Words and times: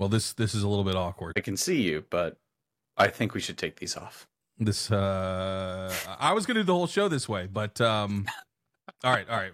Well, 0.00 0.08
this 0.08 0.32
this 0.32 0.54
is 0.54 0.62
a 0.62 0.68
little 0.68 0.82
bit 0.84 0.96
awkward. 0.96 1.34
I 1.36 1.40
can 1.42 1.58
see 1.58 1.82
you, 1.82 2.06
but 2.08 2.38
I 2.96 3.08
think 3.08 3.34
we 3.34 3.40
should 3.40 3.58
take 3.58 3.78
these 3.78 3.98
off. 3.98 4.26
This 4.58 4.90
uh 4.90 5.92
I 6.18 6.32
was 6.32 6.46
gonna 6.46 6.60
do 6.60 6.64
the 6.64 6.72
whole 6.74 6.86
show 6.86 7.06
this 7.08 7.28
way, 7.28 7.46
but 7.52 7.78
um 7.82 8.26
all 9.04 9.12
right, 9.12 9.28
all 9.28 9.36
right. 9.36 9.52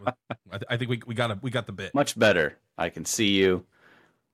I, 0.53 0.59
th- 0.59 0.63
I 0.71 0.77
think 0.77 0.89
we 0.91 1.03
we 1.05 1.17
got 1.17 1.33
a, 1.33 1.39
we 1.43 1.51
got 1.51 1.67
the 1.67 1.73
bit. 1.73 1.93
Much 1.97 2.17
better. 2.17 2.59
I 2.79 2.91
can 2.91 3.05
see 3.05 3.31
you. 3.31 3.67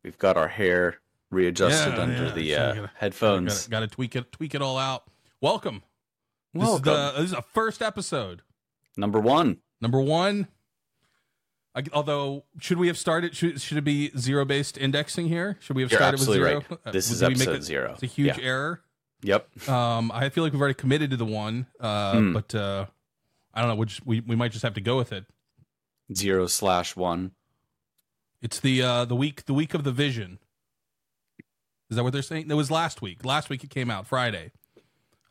We've 0.05 0.19
got 0.19 0.37
our 0.37 0.49
hair 0.49 0.99
readjusted 1.31 1.95
Yeah, 1.95 2.03
under 2.03 2.25
yeah, 2.27 2.31
the 2.35 2.55
uh, 2.57 2.75
gotta- 2.75 2.91
headphones. 2.97 3.67
Got 3.69 3.81
to 3.81 3.87
tweak 3.89 4.15
it 4.15 4.31
tweak 4.33 4.55
it 4.55 4.61
all 4.61 4.77
out. 4.77 5.05
Welcome. 5.41 5.83
This 6.53 6.63
Welcome. 6.65 6.93
is 6.93 7.13
the 7.15 7.21
this 7.23 7.31
is 7.31 7.37
a 7.39 7.41
first 7.43 7.81
episode. 7.81 8.43
Number 8.99 9.19
one. 9.19 9.61
Number 9.81 10.01
one. 10.03 10.49
I, 11.75 11.83
although, 11.93 12.45
should 12.61 12.79
we 12.79 12.87
have 12.89 12.99
started? 12.99 13.35
Should, 13.35 13.61
should 13.61 13.79
it 13.79 13.85
be 13.85 14.11
zero 14.19 14.45
based 14.45 14.77
indexing 14.77 15.29
here? 15.29 15.57
Should 15.61 15.75
we 15.77 15.83
have 15.83 15.91
You're 15.91 15.99
started 16.01 16.21
with 16.21 16.29
zero? 16.29 16.55
right. 16.69 16.79
Uh, 16.85 16.91
This 16.93 17.11
is 17.11 17.21
did 17.21 17.31
make 17.31 17.37
episode 17.41 17.55
it- 17.57 17.63
zero. 17.63 17.93
It's 17.93 18.03
a 18.03 18.07
huge 18.07 18.37
Yeah. 18.39 18.45
error. 18.45 18.83
Yep. 19.23 19.69
Um, 19.69 20.11
I 20.13 20.29
feel 20.29 20.43
like 20.45 20.53
we've 20.53 20.61
already 20.61 20.75
committed 20.75 21.11
to 21.13 21.17
the 21.17 21.25
one, 21.25 21.67
uh, 21.81 22.13
Hmm. 22.19 22.33
but 22.35 22.55
uh, 22.55 22.87
I 23.55 23.61
don't 23.61 23.71
know. 23.71 23.77
We, 23.77 23.87
just, 23.87 24.05
we 24.07 24.21
we 24.21 24.35
might 24.37 24.51
just 24.53 24.65
have 24.65 24.75
to 24.75 24.81
go 24.81 24.97
with 24.97 25.13
it. 25.13 25.25
Zero 26.13 26.47
slash 26.49 26.97
one. 26.97 27.31
It's 28.43 28.59
the 28.59 28.83
uh, 28.83 29.05
the 29.05 29.15
week 29.17 29.45
the 29.45 29.55
week 29.55 29.73
of 29.75 29.85
the 29.85 29.93
vision. 29.93 30.41
Is 31.89 31.97
that 31.97 32.03
what 32.03 32.13
they're 32.13 32.23
saying? 32.23 32.51
It 32.51 32.55
was 32.55 32.71
last 32.71 33.01
week. 33.01 33.25
Last 33.25 33.49
week 33.49 33.63
it 33.65 33.71
came 33.71 33.91
out 33.91 34.07
Friday. 34.07 34.51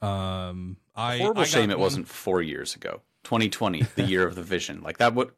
Um, 0.02 0.78
I 0.96 1.18
Horrible 1.18 1.42
I 1.42 1.46
shame 1.46 1.70
it 1.70 1.78
one- 1.78 1.82
wasn't 1.84 2.08
four 2.08 2.42
years 2.42 2.76
ago. 2.76 3.02
2020, 3.26 3.82
the 3.96 4.04
year 4.04 4.26
of 4.26 4.36
the 4.36 4.42
vision. 4.44 4.82
Like 4.82 4.98
that 5.00 5.14
would 5.14 5.32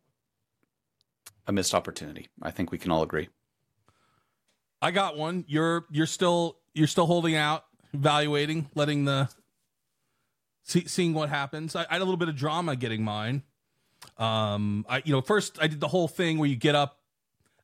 a 1.48 1.52
missed 1.52 1.74
opportunity. 1.74 2.28
I 2.42 2.52
think 2.52 2.72
we 2.72 2.78
can 2.78 2.92
all 2.92 3.04
agree. 3.04 3.30
I 4.82 4.92
got 4.92 5.18
one. 5.18 5.46
You're 5.48 5.86
you're 5.92 6.06
still 6.08 6.58
you're 6.74 6.88
still 6.88 7.06
holding 7.06 7.36
out, 7.36 7.66
evaluating, 7.94 8.70
letting 8.76 9.06
the 9.06 9.30
see, 10.64 10.86
seeing 10.88 11.14
what 11.14 11.30
happens. 11.30 11.76
I, 11.76 11.82
I 11.90 11.94
had 11.94 12.02
a 12.02 12.06
little 12.06 12.18
bit 12.18 12.30
of 12.30 12.36
drama 12.36 12.76
getting 12.76 13.04
mine. 13.04 13.44
Um, 14.18 14.86
I 14.90 15.02
you 15.06 15.14
know 15.14 15.22
first 15.22 15.58
I 15.62 15.68
did 15.68 15.80
the 15.80 15.88
whole 15.88 16.08
thing 16.08 16.38
where 16.38 16.50
you 16.50 16.56
get 16.58 16.76
up 16.76 17.00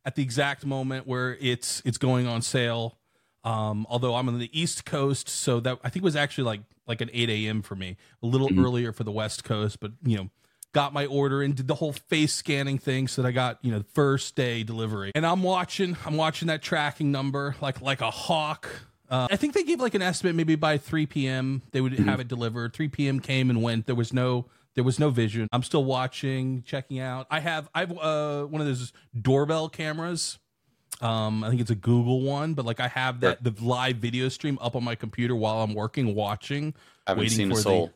at 0.06 0.16
the 0.16 0.24
exact 0.24 0.66
moment 0.66 1.08
where 1.08 1.38
it's 1.42 1.82
it's 1.86 1.98
going 1.98 2.28
on 2.28 2.42
sale. 2.42 2.98
Um, 3.44 3.88
although 3.90 4.16
I'm 4.16 4.28
on 4.28 4.38
the 4.38 4.50
East 4.60 4.84
Coast, 4.86 5.30
so 5.30 5.62
that 5.62 5.80
I 5.84 5.90
think 5.90 6.04
was 6.04 6.16
actually 6.16 6.44
like 6.46 6.62
like 6.88 7.02
an 7.02 7.10
8 7.14 7.30
a.m. 7.30 7.62
for 7.62 7.76
me, 7.76 7.98
a 8.24 8.26
little 8.26 8.50
Mhm. 8.50 8.64
earlier 8.64 8.92
for 8.92 9.04
the 9.04 9.12
West 9.12 9.44
Coast, 9.44 9.80
but 9.80 9.92
you 10.04 10.18
know 10.18 10.30
got 10.74 10.94
my 10.94 11.06
order 11.06 11.42
and 11.42 11.56
did 11.56 11.68
the 11.68 11.76
whole 11.76 11.94
face 11.94 12.34
scanning 12.34 12.78
thing 12.78 13.08
so 13.08 13.22
that 13.22 13.28
I 13.28 13.32
got, 13.32 13.58
you 13.62 13.72
know, 13.72 13.84
first 13.94 14.36
day 14.36 14.64
delivery. 14.64 15.12
And 15.16 15.26
I'm 15.26 15.42
watching, 15.44 15.98
I'm 16.06 16.16
watching 16.18 16.48
that 16.50 16.62
tracking 16.62 17.12
number 17.12 17.56
like 17.62 17.82
like 17.82 18.02
a 18.02 18.12
hawk. 18.12 18.70
Uh, 19.10 19.28
I 19.32 19.38
think 19.38 19.56
they 19.56 19.64
gave 19.64 19.80
like 19.80 19.96
an 19.96 20.04
estimate 20.04 20.36
maybe 20.36 20.56
by 20.56 20.78
3 20.78 21.08
p.m. 21.08 21.64
they 21.72 21.82
would 21.82 21.94
have 21.94 22.20
it 22.20 22.28
delivered. 22.28 22.74
3 22.74 22.88
p.m. 22.90 23.20
came 23.20 23.50
and 23.50 23.64
went. 23.64 23.88
There 23.88 23.96
was 23.96 24.14
no 24.14 24.46
there 24.76 24.84
was 24.84 25.00
no 25.00 25.10
vision. 25.10 25.48
I'm 25.52 25.64
still 25.64 25.84
watching, 25.84 26.62
checking 26.64 27.00
out. 27.00 27.26
I 27.32 27.40
have 27.40 27.68
I've 27.74 27.92
uh 27.98 28.44
one 28.46 28.62
of 28.62 28.68
those 28.68 28.94
doorbell 29.20 29.70
cameras. 29.70 30.38
Um, 31.02 31.44
I 31.44 31.50
think 31.50 31.62
it's 31.62 31.72
a 31.72 31.76
Google 31.76 32.22
one, 32.22 32.54
but 32.54 32.66
like 32.66 32.80
I 32.80 32.88
have 32.90 33.22
that 33.22 33.44
the 33.44 33.54
live 33.62 33.96
video 33.98 34.30
stream 34.30 34.60
up 34.62 34.76
on 34.76 34.84
my 34.84 34.96
computer 34.96 35.36
while 35.36 35.62
I'm 35.64 35.74
working, 35.74 36.14
watching, 36.14 36.74
I 37.08 37.12
Haven't 37.12 37.22
waiting 37.22 37.38
seen 37.38 37.52
a 37.52 37.56
for 37.56 37.62
soul. 37.62 37.88
the 37.88 37.94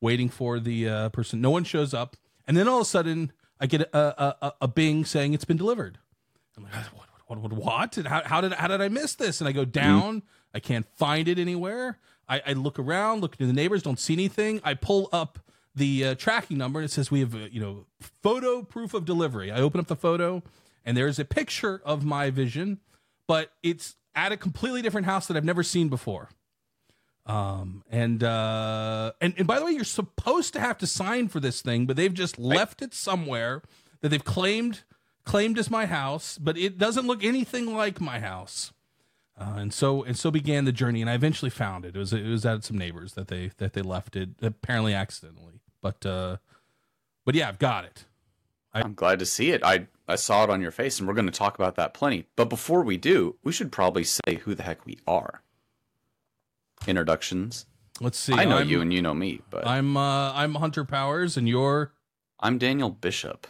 waiting 0.00 0.28
for 0.28 0.60
the 0.60 0.88
uh, 0.88 1.08
person. 1.10 1.40
No 1.40 1.50
one 1.50 1.64
shows 1.64 1.94
up, 1.94 2.16
and 2.46 2.56
then 2.56 2.68
all 2.68 2.76
of 2.76 2.82
a 2.82 2.84
sudden, 2.86 3.32
I 3.60 3.66
get 3.66 3.82
a 3.82 3.96
a, 3.96 4.36
a, 4.42 4.52
a 4.62 4.68
bing 4.68 5.04
saying 5.04 5.34
it's 5.34 5.44
been 5.44 5.56
delivered. 5.56 5.98
I'm 6.56 6.64
like, 6.64 6.72
what, 6.72 7.08
what, 7.26 7.38
what, 7.38 7.52
what? 7.52 7.96
And 7.96 8.06
how, 8.06 8.22
how 8.24 8.40
did 8.40 8.52
how 8.54 8.68
did 8.68 8.80
I 8.80 8.88
miss 8.88 9.14
this? 9.14 9.40
And 9.40 9.48
I 9.48 9.52
go 9.52 9.64
down. 9.64 10.22
I 10.54 10.60
can't 10.60 10.86
find 10.96 11.28
it 11.28 11.38
anywhere. 11.38 11.98
I, 12.28 12.42
I 12.46 12.52
look 12.54 12.78
around, 12.78 13.20
look 13.20 13.36
to 13.36 13.46
the 13.46 13.52
neighbors, 13.52 13.82
don't 13.82 14.00
see 14.00 14.14
anything. 14.14 14.60
I 14.64 14.74
pull 14.74 15.08
up 15.12 15.38
the 15.74 16.04
uh, 16.06 16.14
tracking 16.14 16.56
number, 16.56 16.80
and 16.80 16.88
it 16.88 16.92
says 16.92 17.10
we 17.10 17.20
have 17.20 17.34
uh, 17.34 17.48
you 17.50 17.60
know 17.60 17.86
photo 18.22 18.62
proof 18.62 18.94
of 18.94 19.04
delivery. 19.04 19.50
I 19.52 19.60
open 19.60 19.80
up 19.80 19.86
the 19.86 19.96
photo, 19.96 20.42
and 20.84 20.96
there's 20.96 21.18
a 21.18 21.24
picture 21.24 21.82
of 21.84 22.04
my 22.04 22.30
vision, 22.30 22.80
but 23.26 23.52
it's 23.62 23.96
at 24.14 24.32
a 24.32 24.36
completely 24.36 24.80
different 24.82 25.06
house 25.06 25.26
that 25.26 25.36
I've 25.36 25.44
never 25.44 25.62
seen 25.62 25.88
before. 25.88 26.30
Um 27.26 27.82
and 27.90 28.22
uh 28.22 29.12
and, 29.20 29.34
and 29.36 29.46
by 29.46 29.58
the 29.58 29.64
way, 29.64 29.72
you're 29.72 29.84
supposed 29.84 30.52
to 30.54 30.60
have 30.60 30.78
to 30.78 30.86
sign 30.86 31.28
for 31.28 31.40
this 31.40 31.60
thing, 31.60 31.86
but 31.86 31.96
they've 31.96 32.14
just 32.14 32.38
left 32.38 32.82
it 32.82 32.94
somewhere 32.94 33.62
that 34.00 34.10
they've 34.10 34.24
claimed 34.24 34.84
claimed 35.24 35.58
as 35.58 35.70
my 35.70 35.86
house, 35.86 36.38
but 36.38 36.56
it 36.56 36.78
doesn't 36.78 37.06
look 37.06 37.24
anything 37.24 37.74
like 37.74 38.00
my 38.00 38.20
house. 38.20 38.72
Uh, 39.38 39.54
and 39.56 39.74
so 39.74 40.02
and 40.02 40.16
so 40.16 40.30
began 40.30 40.64
the 40.64 40.72
journey, 40.72 41.02
and 41.02 41.10
I 41.10 41.14
eventually 41.14 41.50
found 41.50 41.84
it. 41.84 41.94
It 41.94 41.98
was 41.98 42.12
it 42.12 42.24
was 42.26 42.46
at 42.46 42.64
some 42.64 42.78
neighbors 42.78 43.12
that 43.14 43.28
they 43.28 43.50
that 43.58 43.74
they 43.74 43.82
left 43.82 44.16
it 44.16 44.30
apparently 44.40 44.94
accidentally, 44.94 45.60
but 45.82 46.06
uh, 46.06 46.38
but 47.24 47.34
yeah, 47.34 47.48
I've 47.48 47.58
got 47.58 47.84
it. 47.84 48.06
I'm 48.72 48.94
glad 48.94 49.18
to 49.18 49.26
see 49.26 49.50
it. 49.50 49.62
I 49.62 49.88
I 50.08 50.16
saw 50.16 50.44
it 50.44 50.50
on 50.50 50.62
your 50.62 50.70
face, 50.70 50.98
and 50.98 51.06
we're 51.06 51.14
going 51.14 51.26
to 51.26 51.32
talk 51.32 51.54
about 51.54 51.74
that 51.76 51.92
plenty. 51.92 52.26
But 52.36 52.48
before 52.48 52.82
we 52.82 52.96
do, 52.96 53.36
we 53.42 53.52
should 53.52 53.72
probably 53.72 54.04
say 54.04 54.36
who 54.36 54.54
the 54.54 54.62
heck 54.62 54.86
we 54.86 54.98
are. 55.06 55.42
Introductions. 56.86 57.66
Let's 58.00 58.18
see. 58.18 58.34
I 58.34 58.44
know 58.44 58.58
I'm, 58.58 58.68
you, 58.68 58.80
and 58.80 58.92
you 58.92 59.00
know 59.00 59.14
me, 59.14 59.40
but 59.50 59.66
I'm 59.66 59.96
uh, 59.96 60.32
I'm 60.32 60.54
Hunter 60.56 60.84
Powers, 60.84 61.36
and 61.36 61.48
you're 61.48 61.92
I'm 62.40 62.58
Daniel 62.58 62.90
Bishop. 62.90 63.46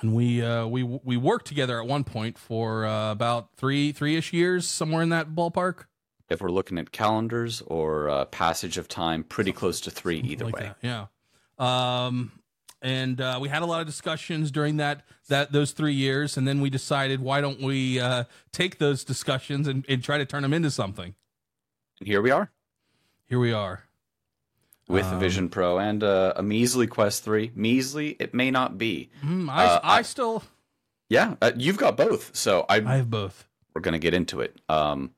and 0.00 0.14
we 0.14 0.42
uh, 0.42 0.66
we 0.66 0.82
we 0.82 1.16
worked 1.16 1.46
together 1.46 1.80
at 1.80 1.86
one 1.86 2.04
point 2.04 2.38
for 2.38 2.86
uh, 2.86 3.10
about 3.10 3.50
three 3.56 3.92
three 3.92 4.16
ish 4.16 4.32
years, 4.32 4.68
somewhere 4.68 5.02
in 5.02 5.08
that 5.08 5.30
ballpark. 5.30 5.86
If 6.28 6.40
we're 6.40 6.50
looking 6.50 6.78
at 6.78 6.92
calendars 6.92 7.62
or 7.66 8.08
uh, 8.08 8.24
passage 8.26 8.78
of 8.78 8.86
time, 8.86 9.24
pretty 9.24 9.52
close 9.52 9.80
to 9.82 9.90
three 9.90 10.20
either 10.20 10.44
like 10.44 10.54
way. 10.54 10.62
that, 10.62 10.76
Yeah. 10.80 11.06
Um, 11.58 12.30
and 12.80 13.20
uh, 13.20 13.38
we 13.42 13.48
had 13.48 13.62
a 13.62 13.66
lot 13.66 13.80
of 13.80 13.86
discussions 13.86 14.52
during 14.52 14.76
that 14.76 15.02
that 15.28 15.50
those 15.50 15.72
three 15.72 15.94
years, 15.94 16.36
and 16.36 16.46
then 16.46 16.60
we 16.60 16.70
decided 16.70 17.20
why 17.20 17.40
don't 17.40 17.60
we 17.60 17.98
uh, 17.98 18.24
take 18.52 18.78
those 18.78 19.02
discussions 19.02 19.66
and, 19.66 19.84
and 19.88 20.04
try 20.04 20.18
to 20.18 20.24
turn 20.24 20.42
them 20.42 20.52
into 20.52 20.70
something. 20.70 21.16
And 21.98 22.06
here 22.06 22.22
we 22.22 22.30
are 22.30 22.52
Here 23.30 23.38
we 23.38 23.52
are. 23.52 23.84
with 24.88 25.04
Um, 25.06 25.20
Vision 25.20 25.48
Pro 25.48 25.78
and 25.78 26.02
uh, 26.02 26.32
a 26.34 26.42
measly 26.42 26.88
Quest 26.88 27.22
3. 27.22 27.52
Measly, 27.54 28.16
it 28.18 28.34
may 28.34 28.50
not 28.50 28.76
be. 28.76 29.08
Mm, 29.24 29.48
I, 29.48 29.64
Uh, 29.66 29.80
I, 29.84 29.98
I- 29.98 30.02
still 30.02 30.42
Yeah, 31.08 31.36
uh, 31.40 31.52
you've 31.56 31.76
got 31.78 31.96
both, 31.96 32.34
so 32.36 32.66
I, 32.68 32.78
I 32.78 32.96
have 32.96 33.08
both. 33.08 33.46
we're 33.72 33.82
going 33.82 33.92
to 33.92 34.00
get 34.00 34.14
into 34.14 34.40
it. 34.40 34.60
Um, 34.68 35.12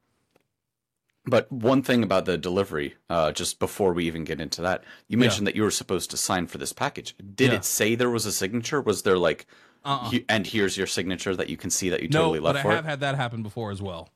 but 1.25 1.51
one 1.51 1.83
thing 1.83 2.03
about 2.03 2.27
the 2.27 2.37
delivery, 2.37 2.97
uh, 3.09 3.33
just 3.33 3.59
before 3.59 3.95
we 3.95 4.05
even 4.07 4.25
get 4.25 4.43
into 4.43 4.61
that, 4.61 4.85
you 5.09 5.17
Yeah. 5.17 5.21
mentioned 5.23 5.47
that 5.47 5.57
you 5.57 5.63
were 5.63 5.71
supposed 5.71 6.11
to 6.11 6.19
sign 6.19 6.47
for 6.49 6.59
this 6.59 6.75
package. 6.75 7.15
Did 7.35 7.51
Yeah. 7.53 7.57
it 7.59 7.65
say 7.65 7.95
there 7.95 8.11
was 8.11 8.27
a 8.27 8.33
signature? 8.33 8.83
Was 8.83 9.05
there 9.05 9.17
like, 9.17 9.47
Uh-uh. 9.87 10.11
he- 10.11 10.27
and 10.29 10.47
here's 10.47 10.77
your 10.77 10.87
signature 10.87 11.35
that 11.35 11.49
you 11.49 11.57
can 11.57 11.71
see 11.71 11.89
that 11.89 12.03
you 12.03 12.09
no, 12.11 12.19
totally 12.25 12.41
left 12.41 12.63
but 12.63 12.67
I 12.71 12.75
have 12.75 12.85
it? 12.85 12.89
had 12.89 13.01
that 13.01 13.15
happen 13.15 13.43
before 13.43 13.71
as 13.71 13.81
well. 13.81 14.11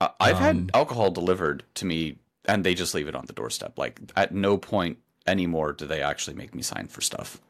Uh, 0.00 0.08
I've 0.18 0.36
um, 0.36 0.42
had 0.42 0.70
alcohol 0.72 1.10
delivered 1.10 1.64
to 1.74 1.84
me, 1.84 2.16
and 2.46 2.64
they 2.64 2.74
just 2.74 2.94
leave 2.94 3.08
it 3.08 3.14
on 3.14 3.26
the 3.26 3.32
doorstep. 3.32 3.78
Like 3.78 4.00
at 4.16 4.32
no 4.34 4.58
point 4.58 4.98
anymore 5.26 5.72
do 5.72 5.86
they 5.86 6.02
actually 6.02 6.34
make 6.36 6.54
me 6.54 6.62
sign 6.62 6.88
for 6.88 7.00
stuff. 7.00 7.40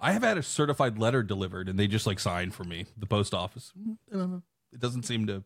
I 0.00 0.12
have 0.12 0.22
had 0.22 0.36
a 0.36 0.42
certified 0.42 0.98
letter 0.98 1.22
delivered, 1.22 1.68
and 1.68 1.78
they 1.78 1.86
just 1.86 2.06
like 2.06 2.20
sign 2.20 2.50
for 2.50 2.64
me. 2.64 2.86
The 2.96 3.06
post 3.06 3.32
office. 3.32 3.72
Mm, 3.78 3.96
I 4.12 4.16
don't 4.16 4.30
know. 4.30 4.42
It 4.72 4.80
doesn't 4.80 5.04
seem 5.04 5.26
to. 5.28 5.44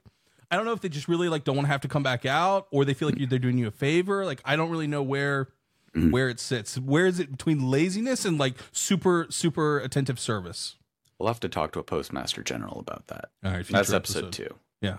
I 0.51 0.57
don't 0.57 0.65
know 0.65 0.73
if 0.73 0.81
they 0.81 0.89
just 0.89 1.07
really 1.09 1.29
like 1.29 1.45
don't 1.45 1.55
want 1.57 1.67
to 1.67 1.73
have 1.73 1.83
to 1.83 1.89
come 1.89 2.03
back 2.03 2.25
out, 2.27 2.67
or 2.73 2.85
they 2.85 2.95
feel 2.95 3.09
like 3.09 3.29
they're 3.29 3.39
doing 3.39 3.59
you 3.59 3.69
a 3.69 3.71
favor. 3.71 4.25
Like 4.25 4.41
I 4.45 4.57
don't 4.57 4.71
really 4.71 4.87
know 4.89 5.03
where 5.03 5.49
Mm-hmm. 5.97 6.11
where 6.11 6.29
it 6.29 6.39
sits. 6.39 6.77
Where 6.77 7.07
is 7.07 7.19
it 7.19 7.31
between 7.31 7.71
laziness 7.71 8.27
and 8.27 8.37
like 8.37 8.57
super 8.73 9.27
super 9.31 9.79
attentive 9.79 10.21
service? 10.21 10.77
We'll 11.19 11.29
have 11.29 11.41
to 11.41 11.49
talk 11.49 11.73
to 11.73 11.79
a 11.79 11.83
postmaster 11.83 12.43
general 12.43 12.79
about 12.79 13.07
that. 13.07 13.31
All 13.43 13.53
right, 13.53 13.67
That's 13.67 13.89
future 13.89 13.97
episode, 13.97 14.33
two, 14.33 14.55
Yeah, 14.83 14.99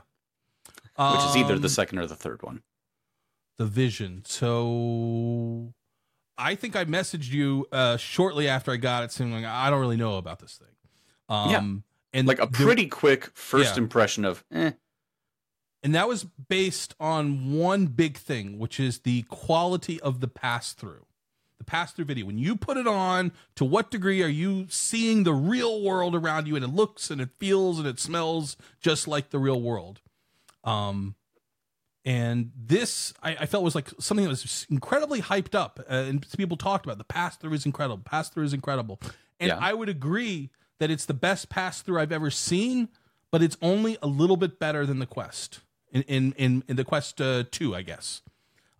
which 0.97 1.23
is 1.29 1.35
either 1.37 1.53
Um, 1.53 1.61
the 1.61 1.69
second 1.69 1.99
or 1.99 2.07
the 2.07 2.15
third 2.15 2.41
one. 2.41 2.63
The 3.59 3.65
vision. 3.67 4.23
So 4.25 5.73
I 6.37 6.55
think 6.55 6.75
I 6.75 6.85
messaged 6.85 7.29
you 7.31 7.67
uh 7.71 7.97
shortly 7.97 8.47
after 8.47 8.71
I 8.71 8.77
got 8.77 9.03
it, 9.03 9.11
saying 9.11 9.31
like 9.31 9.45
I 9.45 9.69
don't 9.69 9.79
really 9.81 9.97
know 9.97 10.17
about 10.17 10.39
this 10.39 10.57
thing. 10.57 10.67
Um, 11.29 11.83
and 12.13 12.27
Like 12.27 12.41
a 12.41 12.47
the- 12.47 12.63
pretty 12.65 12.87
quick 12.87 13.29
first 13.35 13.75
Yeah. 13.75 13.83
impression 13.83 14.25
of, 14.25 14.43
eh, 14.51 14.71
And 15.83 15.93
that 15.95 16.07
was 16.07 16.25
based 16.49 16.95
on 16.99 17.53
one 17.53 17.85
big 17.87 18.17
thing, 18.17 18.57
which 18.59 18.79
is 18.79 18.99
the 19.01 19.21
quality 19.23 20.01
of 20.01 20.19
the 20.19 20.27
pass 20.27 20.73
through. 20.73 21.05
The 21.59 21.63
pass 21.65 21.91
through 21.93 22.05
video. 22.05 22.25
When 22.25 22.37
you 22.39 22.55
put 22.55 22.77
it 22.77 22.87
on, 22.87 23.31
to 23.55 23.63
what 23.65 23.91
degree 23.91 24.23
are 24.23 24.27
you 24.27 24.65
seeing 24.69 25.23
the 25.23 25.33
real 25.33 25.81
world 25.83 26.15
around 26.15 26.47
you 26.47 26.55
and 26.55 26.65
it 26.65 26.69
looks 26.69 27.11
and 27.11 27.21
it 27.21 27.29
feels 27.37 27.77
and 27.79 27.87
it 27.87 27.99
smells 27.99 28.57
just 28.81 29.07
like 29.07 29.29
the 29.29 29.39
real 29.39 29.61
world? 29.61 30.01
Um, 30.63 31.15
and 32.09 32.51
this 32.57 33.13
I, 33.21 33.35
I 33.41 33.45
felt 33.45 33.63
was 33.63 33.75
like 33.75 33.89
something 33.99 34.23
that 34.23 34.29
was 34.29 34.65
incredibly 34.69 35.21
hyped 35.21 35.53
up 35.53 35.79
uh, 35.89 35.93
and 35.93 36.25
people 36.37 36.57
talked 36.57 36.85
about. 36.85 36.97
The 36.97 37.03
pass 37.03 37.37
through 37.37 37.53
is 37.53 37.65
incredible. 37.65 38.01
Pass 38.03 38.29
through 38.29 38.45
is 38.45 38.53
incredible. 38.53 38.99
And 39.39 39.49
Yeah. 39.49 39.59
I 39.61 39.73
would 39.73 39.89
agree 39.89 40.49
that 40.79 40.89
it's 40.89 41.05
the 41.05 41.13
best 41.13 41.49
pass 41.49 41.81
through 41.81 41.99
I've 41.99 42.11
ever 42.11 42.31
seen, 42.31 42.89
but 43.31 43.43
it's 43.43 43.57
only 43.61 43.97
a 44.01 44.07
little 44.07 44.37
bit 44.37 44.59
better 44.59 44.85
than 44.85 44.99
the 44.99 45.05
Quest. 45.05 45.59
in 45.91 46.01
in 46.03 46.33
in, 46.37 46.63
in 46.67 46.75
the 46.77 46.83
Quest 46.85 47.21
uh, 47.21 47.43
Two, 47.51 47.75
I 47.75 47.83
guess. 47.83 48.21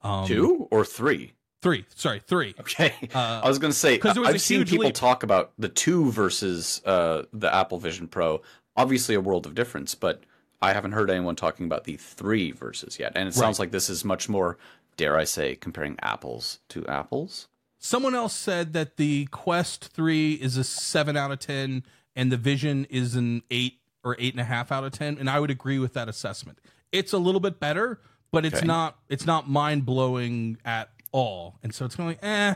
Um, 0.01 0.25
Two 0.25 0.67
or 0.71 0.83
three? 0.85 1.33
Three. 1.61 1.85
Sorry, 1.93 2.21
three. 2.25 2.55
Okay. 2.59 2.93
Uh, 3.13 3.41
I 3.43 3.47
was 3.47 3.59
going 3.59 3.71
to 3.71 3.77
say, 3.77 3.97
'cause 3.97 4.13
there 4.13 4.21
was 4.23 4.33
I've 4.33 4.41
seen 4.41 4.65
people 4.65 4.85
leap. 4.85 4.95
talk 4.95 5.23
about 5.23 5.51
the 5.59 5.67
two 5.69 6.09
versus 6.11 6.81
uh, 6.85 7.23
the 7.33 7.53
Apple 7.53 7.77
Vision 7.79 8.07
Pro. 8.07 8.41
Obviously, 8.77 9.13
a 9.15 9.19
world 9.21 9.45
of 9.45 9.53
difference, 9.55 9.93
but 9.93 10.23
I 10.61 10.73
haven't 10.73 10.91
heard 10.91 11.09
anyone 11.09 11.35
talking 11.35 11.65
about 11.65 11.85
the 11.85 11.95
three 11.97 12.51
versus 12.51 12.99
yet. 12.99 13.13
And 13.15 13.27
it 13.29 13.33
sounds 13.33 13.59
like 13.59 13.71
this 13.71 13.89
is 13.89 14.03
much 14.03 14.27
more, 14.27 14.57
dare 14.97 15.17
I 15.17 15.23
say, 15.23 15.55
comparing 15.55 15.97
apples 16.01 16.59
to 16.69 16.85
apples. 16.87 17.47
Someone 17.77 18.13
else 18.13 18.33
said 18.33 18.73
that 18.73 18.97
the 18.97 19.25
Quest 19.27 19.85
3 19.93 20.33
is 20.33 20.57
a 20.57 20.65
7 20.65 21.15
out 21.15 21.31
of 21.31 21.39
10 21.39 21.83
and 22.15 22.31
the 22.31 22.35
Vision 22.37 22.85
is 22.89 23.15
an 23.15 23.41
8 23.49 23.79
or 24.03 24.15
8.5 24.17 24.71
out 24.71 24.83
of 24.83 24.91
10. 24.91 25.17
And 25.17 25.29
I 25.29 25.39
would 25.39 25.49
agree 25.49 25.79
with 25.79 25.93
that 25.93 26.09
assessment. 26.09 26.59
It's 26.91 27.13
a 27.13 27.17
little 27.17 27.39
bit 27.39 27.59
better, 27.61 28.01
but 28.31 28.45
it's 28.45 28.57
Okay. 28.57 28.65
not 28.67 28.97
it's 29.07 29.25
not 29.25 29.49
mind 29.49 29.85
blowing 29.85 30.57
at 30.65 30.89
all. 31.13 31.57
And 31.63 31.73
so 31.73 31.85
it's 31.85 31.95
kind 31.95 32.09
of 32.11 32.17
like, 32.21 32.23
eh. 32.29 32.55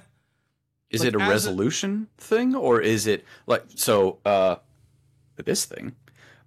Is 0.90 1.00
Like, 1.02 1.08
it 1.10 1.16
a- 1.16 1.20
resolution 1.20 2.08
thing 2.18 2.54
or 2.54 2.82
is 2.82 3.08
it 3.08 3.24
like 3.48 3.64
so 3.76 4.20
uh 4.26 4.58
this 5.38 5.64
thing 5.66 5.96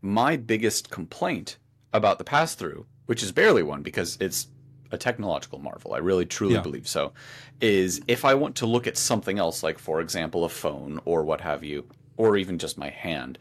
my 0.03 0.37
biggest 0.37 0.91
complaint 0.91 1.57
about 1.93 2.19
the 2.19 2.25
pass 2.25 2.55
through 2.55 2.87
which 3.07 3.23
is 3.23 3.33
barely 3.33 3.63
one 3.63 3.83
because 3.83 4.17
it's 4.21 4.49
a 4.93 4.99
technological 4.99 5.59
marvel 5.59 5.95
I 5.95 5.99
really 5.99 6.27
truly 6.27 6.55
Yeah. 6.55 6.63
believe 6.63 6.87
so 6.89 7.13
is 7.61 8.01
if 8.07 8.25
I 8.25 8.35
want 8.35 8.57
to 8.57 8.67
look 8.67 8.87
at 8.87 8.97
something 8.97 9.39
else 9.39 9.63
like 9.63 9.79
for 9.79 10.01
example 10.01 10.45
a 10.45 10.49
phone 10.49 11.01
or 11.05 11.25
what 11.25 11.41
have 11.41 11.65
you 11.65 11.87
or 12.17 12.37
even 12.37 12.59
just 12.59 12.79
my 12.79 12.91
hand 12.91 13.39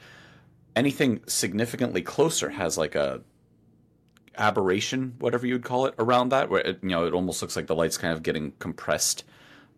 anything 0.75 1.21
significantly 1.27 2.01
closer 2.01 2.49
has 2.49 2.77
like 2.77 2.95
a 2.95 3.21
aberration 4.37 5.13
whatever 5.19 5.47
you'd 5.47 5.63
call 5.63 5.85
it 5.85 5.93
around 5.97 6.29
that 6.29 6.49
where 6.49 6.61
it, 6.61 6.79
you 6.81 6.89
know 6.89 7.05
it 7.05 7.13
almost 7.13 7.41
looks 7.41 7.55
like 7.55 7.67
the 7.67 7.75
light's 7.75 7.97
kind 7.97 8.13
of 8.13 8.21
getting 8.23 8.51
compressed 8.59 9.23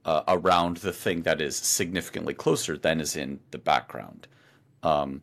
uh, 0.05 0.23
around 0.27 0.77
the 0.77 0.93
thing 0.93 1.21
that 1.23 1.41
is 1.41 1.55
significantly 1.55 2.33
closer 2.33 2.77
than 2.77 3.01
is 3.01 3.15
in 3.17 3.39
the 3.51 3.57
background. 3.57 4.25
Um, 4.81 5.21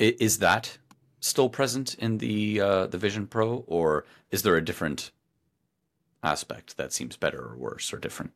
is 0.00 0.38
that 0.38 0.78
still 1.20 1.48
present 1.48 1.94
in 1.94 2.18
the 2.18 2.60
uh, 2.60 2.86
the 2.86 2.98
Vision 2.98 3.26
Pro, 3.26 3.64
or 3.66 4.04
is 4.30 4.42
there 4.42 4.56
a 4.56 4.64
different 4.64 5.10
aspect 6.22 6.76
that 6.76 6.92
seems 6.92 7.16
better 7.16 7.40
or 7.40 7.56
worse 7.56 7.92
or 7.92 7.98
different? 7.98 8.32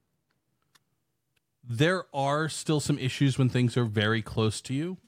There 1.66 2.04
are 2.12 2.48
still 2.48 2.80
some 2.80 2.98
issues 2.98 3.38
when 3.38 3.48
things 3.48 3.76
are 3.76 3.84
very 3.86 4.20
close 4.20 4.60
to 4.62 4.74
you. 4.74 4.98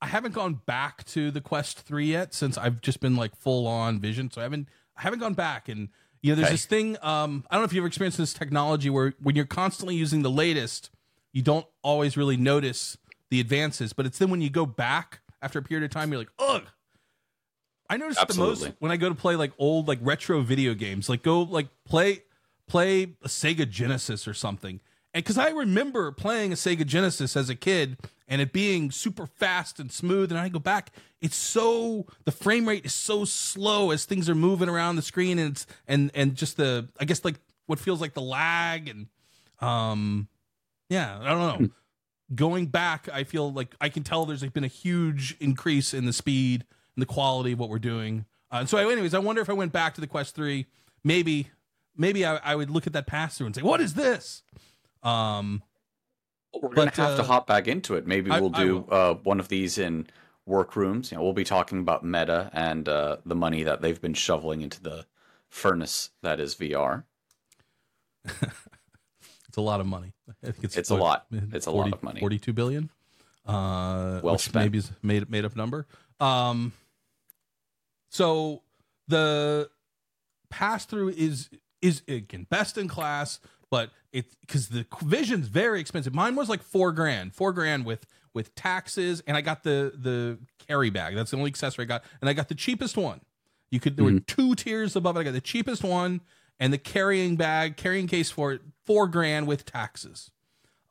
I 0.00 0.06
haven't 0.08 0.34
gone 0.34 0.54
back 0.66 1.04
to 1.06 1.30
the 1.30 1.40
Quest 1.40 1.78
3 1.80 2.06
yet 2.06 2.34
since 2.34 2.58
I've 2.58 2.80
just 2.80 2.98
been 2.98 3.14
like 3.14 3.36
full 3.36 3.68
on 3.68 4.00
vision. 4.00 4.30
So 4.30 4.40
I 4.40 4.44
haven't 4.44 4.68
I 4.96 5.02
haven't 5.02 5.20
gone 5.20 5.34
back 5.34 5.68
and 5.68 5.90
you 6.20 6.32
know 6.32 6.36
there's 6.36 6.48
Okay. 6.48 6.54
this 6.54 6.66
thing 6.66 6.96
um 7.02 7.44
I 7.50 7.54
don't 7.54 7.62
know 7.62 7.66
if 7.66 7.72
you've 7.72 7.82
ever 7.82 7.86
experienced 7.86 8.18
this 8.18 8.34
technology 8.34 8.90
where 8.90 9.14
when 9.22 9.36
you're 9.36 9.44
constantly 9.44 9.94
using 9.94 10.22
the 10.22 10.30
latest, 10.30 10.90
you 11.32 11.40
don't 11.42 11.66
always 11.82 12.16
really 12.16 12.36
notice 12.36 12.98
the 13.30 13.38
advances, 13.38 13.92
but 13.92 14.04
it's 14.04 14.18
then 14.18 14.28
when 14.28 14.40
you 14.40 14.50
go 14.50 14.66
back 14.66 15.20
after 15.42 15.58
a 15.58 15.62
period 15.62 15.84
of 15.84 15.90
time 15.90 16.10
you're 16.10 16.20
like, 16.20 16.32
"Ugh." 16.38 16.62
I 17.90 17.98
notice 17.98 18.16
the 18.16 18.34
most 18.38 18.72
when 18.78 18.90
I 18.90 18.96
go 18.96 19.10
to 19.10 19.14
play 19.14 19.36
like 19.36 19.52
old 19.58 19.86
like 19.86 19.98
retro 20.00 20.40
video 20.40 20.72
games. 20.72 21.08
Like 21.10 21.22
go 21.22 21.42
like 21.42 21.68
play 21.84 22.22
play 22.66 23.02
a 23.22 23.28
Sega 23.28 23.68
Genesis 23.68 24.26
or 24.26 24.32
something. 24.32 24.80
And 25.14 25.22
because 25.22 25.36
I 25.36 25.50
remember 25.50 26.10
playing 26.10 26.52
a 26.52 26.54
Sega 26.54 26.86
Genesis 26.86 27.36
as 27.36 27.50
a 27.50 27.54
kid 27.54 27.98
and 28.26 28.40
it 28.40 28.50
being 28.50 28.90
super 28.90 29.26
fast 29.26 29.78
and 29.78 29.92
smooth, 29.92 30.32
and 30.32 30.40
I 30.40 30.48
go 30.48 30.58
back, 30.58 30.90
it's 31.20 31.36
so 31.36 32.06
the 32.24 32.32
frame 32.32 32.66
rate 32.66 32.86
is 32.86 32.94
so 32.94 33.26
slow 33.26 33.90
as 33.90 34.06
things 34.06 34.30
are 34.30 34.34
moving 34.34 34.70
around 34.70 34.96
the 34.96 35.02
screen, 35.02 35.38
and 35.38 35.50
it's 35.52 35.66
and 35.86 36.10
and 36.14 36.34
just 36.34 36.56
the 36.56 36.88
I 36.98 37.04
guess 37.04 37.24
like 37.26 37.34
what 37.66 37.78
feels 37.78 38.00
like 38.00 38.14
the 38.14 38.22
lag 38.22 38.88
and 38.88 39.08
um 39.60 40.28
yeah 40.88 41.18
I 41.20 41.28
don't 41.28 41.60
know. 41.60 41.70
Going 42.34 42.66
back, 42.66 43.08
I 43.12 43.24
feel 43.24 43.52
like 43.52 43.74
I 43.80 43.88
can 43.88 44.02
tell 44.02 44.24
there's 44.24 44.42
like 44.42 44.52
been 44.52 44.64
a 44.64 44.68
huge 44.68 45.36
increase 45.40 45.92
in 45.92 46.06
the 46.06 46.12
speed 46.12 46.64
and 46.96 47.02
the 47.02 47.06
quality 47.06 47.52
of 47.52 47.58
what 47.58 47.68
we're 47.68 47.78
doing. 47.78 48.24
Uh, 48.50 48.56
and 48.60 48.68
so, 48.68 48.78
anyways, 48.78 49.14
I 49.14 49.18
wonder 49.18 49.42
if 49.42 49.50
I 49.50 49.54
went 49.54 49.72
back 49.72 49.94
to 49.94 50.00
the 50.00 50.06
Quest 50.06 50.34
Three, 50.34 50.66
maybe 51.04 51.50
maybe 51.96 52.24
I, 52.24 52.36
I 52.36 52.54
would 52.54 52.70
look 52.70 52.86
at 52.86 52.92
that 52.94 53.06
pass 53.06 53.36
through 53.38 53.46
and 53.46 53.54
say, 53.56 53.62
"What 53.62 53.80
is 53.80 53.94
this?" 53.94 54.42
Um, 55.02 55.62
We're 56.54 56.68
gonna 56.68 56.74
But, 56.74 56.96
have 56.96 57.16
to 57.16 57.22
uh, 57.22 57.26
hop 57.26 57.46
back 57.46 57.66
into 57.66 57.94
it. 57.96 58.06
Maybe 58.06 58.30
I- 58.30 58.40
we'll 58.40 58.50
do 58.50 58.86
uh, 58.90 59.14
one 59.14 59.40
of 59.40 59.48
these 59.48 59.78
in 59.78 60.06
workrooms. 60.46 61.10
You 61.10 61.16
know, 61.18 61.24
we'll 61.24 61.32
be 61.32 61.44
talking 61.44 61.80
about 61.80 62.04
Meta 62.04 62.50
and 62.52 62.88
uh, 62.88 63.16
the 63.24 63.34
money 63.34 63.62
that 63.62 63.80
they've 63.80 64.00
been 64.00 64.14
shoveling 64.14 64.60
into 64.60 64.82
the 64.82 65.06
furnace 65.48 66.10
that 66.22 66.40
is 66.40 66.54
VR. 66.54 67.04
it's 69.52 69.58
a 69.58 69.60
lot 69.60 69.80
of 69.80 69.86
money. 69.86 70.14
I 70.42 70.50
think 70.50 70.74
It's 70.74 70.88
a 70.88 70.94
lot. 70.94 71.26
It's 71.30 71.66
a 71.66 71.70
lot 71.70 71.92
of 71.92 72.02
money. 72.02 72.20
Forty-two 72.20 72.54
billion. 72.54 72.88
Uh, 73.46 74.20
Well 74.22 74.32
which 74.32 74.44
spent. 74.44 74.64
Maybe 74.64 74.78
is 74.78 74.88
a 74.88 74.96
made 75.02 75.28
made 75.28 75.44
up 75.44 75.54
number. 75.54 75.86
Um, 76.20 76.72
so 78.08 78.62
the 79.08 79.68
pass 80.48 80.86
through 80.86 81.10
is 81.10 81.50
is 81.82 82.00
again 82.08 82.46
best 82.48 82.78
in 82.78 82.88
class, 82.88 83.40
but 83.70 83.90
it 84.10 84.34
because 84.40 84.68
the 84.68 84.86
Vision's 85.02 85.48
very 85.48 85.80
expensive. 85.80 86.14
Mine 86.14 86.34
was 86.34 86.48
like 86.48 86.62
four 86.62 86.92
grand, 86.92 87.34
four 87.34 87.52
grand 87.52 87.84
with 87.84 88.06
with 88.32 88.54
taxes, 88.54 89.22
and 89.26 89.36
I 89.36 89.42
got 89.42 89.64
the 89.64 89.92
the 89.94 90.38
carry 90.66 90.88
bag. 90.88 91.14
That's 91.14 91.32
the 91.32 91.36
only 91.36 91.50
accessory 91.50 91.84
I 91.84 91.88
got, 91.88 92.04
and 92.22 92.30
I 92.30 92.32
got 92.32 92.48
the 92.48 92.54
cheapest 92.54 92.96
one. 92.96 93.20
You 93.70 93.80
could 93.80 93.96
there 93.96 94.04
were 94.06 94.20
two 94.20 94.54
tiers 94.54 94.96
above 94.96 95.18
it. 95.18 95.20
I 95.20 95.22
got 95.24 95.34
the 95.34 95.42
cheapest 95.42 95.84
one 95.84 96.22
and 96.62 96.72
the 96.72 96.78
carrying 96.78 97.34
bag, 97.34 97.76
carrying 97.76 98.06
case 98.06 98.30
for 98.30 98.52
it, 98.52 98.60
four 98.86 99.08
grand 99.08 99.48
with 99.48 99.64
taxes. 99.64 100.30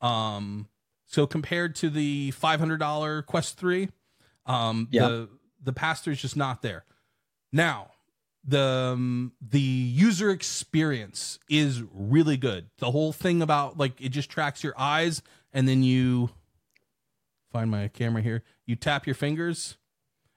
Um, 0.01 0.68
so 1.06 1.25
compared 1.25 1.75
to 1.75 1.89
the 1.89 2.31
five 2.31 2.59
hundred 2.59 2.77
dollar 2.79 3.21
Quest 3.21 3.57
Three, 3.57 3.89
um, 4.45 4.88
Yeah. 4.91 5.07
the 5.07 5.29
the 5.63 5.71
pass 5.73 6.01
through 6.01 6.13
is 6.13 6.21
just 6.21 6.35
not 6.35 6.62
there. 6.62 6.83
Now, 7.53 7.91
the 8.44 8.91
um, 8.95 9.31
the 9.41 9.59
user 9.62 10.29
experience 10.29 11.39
is 11.50 11.81
really 11.94 12.35
good. 12.38 12.69
The 12.79 12.91
whole 12.91 13.13
thing 13.13 13.41
about 13.41 13.77
like 13.77 14.01
it 14.01 14.09
just 14.09 14.29
tracks 14.29 14.63
your 14.63 14.74
eyes, 14.77 15.21
and 15.53 15.67
then 15.69 15.83
you 15.83 16.31
find 17.51 17.71
my 17.71 17.88
camera 17.88 18.21
here. 18.21 18.44
You 18.65 18.75
tap 18.75 19.06
your 19.06 19.15
fingers. 19.15 19.77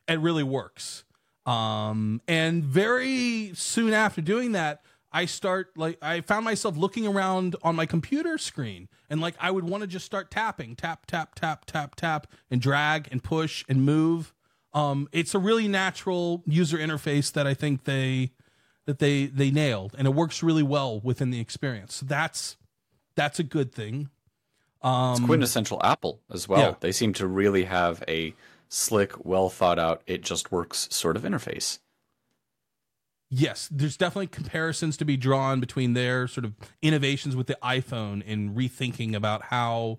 It 0.06 0.20
really 0.20 0.42
works. 0.42 1.04
Um, 1.46 2.20
and 2.28 2.62
very 2.64 3.52
soon 3.54 3.92
after 3.92 4.20
doing 4.20 4.52
that, 4.52 4.82
I 5.14 5.26
start 5.26 5.70
like 5.76 5.96
I 6.02 6.20
found 6.20 6.44
myself 6.44 6.76
looking 6.76 7.06
around 7.06 7.54
on 7.62 7.76
my 7.76 7.86
computer 7.86 8.36
screen 8.36 8.88
and 9.08 9.20
like 9.20 9.36
I 9.40 9.50
would 9.52 9.62
want 9.64 9.82
to 9.82 9.86
just 9.86 10.04
start 10.04 10.30
tapping, 10.30 10.74
tap, 10.74 11.06
tap, 11.06 11.36
tap, 11.36 11.64
tap, 11.66 11.94
tap, 11.94 12.26
and 12.50 12.60
drag 12.60 13.08
and 13.12 13.22
push 13.22 13.64
and 13.68 13.84
move. 13.84 14.34
Um, 14.72 15.08
it's 15.12 15.32
a 15.32 15.38
really 15.38 15.68
natural 15.68 16.42
user 16.46 16.76
interface 16.76 17.32
that 17.32 17.46
I 17.46 17.54
think 17.54 17.84
they 17.84 18.32
that 18.86 18.98
they 18.98 19.26
they 19.26 19.52
nailed, 19.52 19.94
and 19.96 20.08
it 20.08 20.14
works 20.14 20.42
really 20.42 20.64
well 20.64 20.98
within 21.00 21.30
the 21.30 21.38
experience. 21.38 21.94
So 21.94 22.06
that's 22.06 22.56
that's 23.14 23.38
a 23.38 23.44
good 23.44 23.72
thing. 23.72 24.10
Um, 24.82 25.12
It's 25.12 25.24
quintessential 25.24 25.80
Apple 25.84 26.20
as 26.30 26.48
well. 26.48 26.60
yeah. 26.60 26.74
They 26.80 26.92
seem 26.92 27.12
to 27.14 27.26
really 27.26 27.64
have 27.64 28.02
a 28.08 28.34
slick, 28.68 29.24
well 29.24 29.48
thought 29.48 29.78
out, 29.78 30.02
it 30.06 30.22
just 30.22 30.50
works 30.50 30.88
sort 30.90 31.16
of 31.16 31.22
interface. 31.22 31.78
Yes, 33.30 33.68
there's 33.70 33.96
definitely 33.96 34.26
comparisons 34.28 34.96
to 34.98 35.04
be 35.04 35.16
drawn 35.16 35.60
between 35.60 35.94
their 35.94 36.26
sort 36.28 36.44
of 36.44 36.54
innovations 36.82 37.34
with 37.36 37.46
the 37.46 37.58
iPhone 37.62 38.22
and 38.26 38.56
rethinking 38.56 39.14
about 39.14 39.44
how 39.44 39.98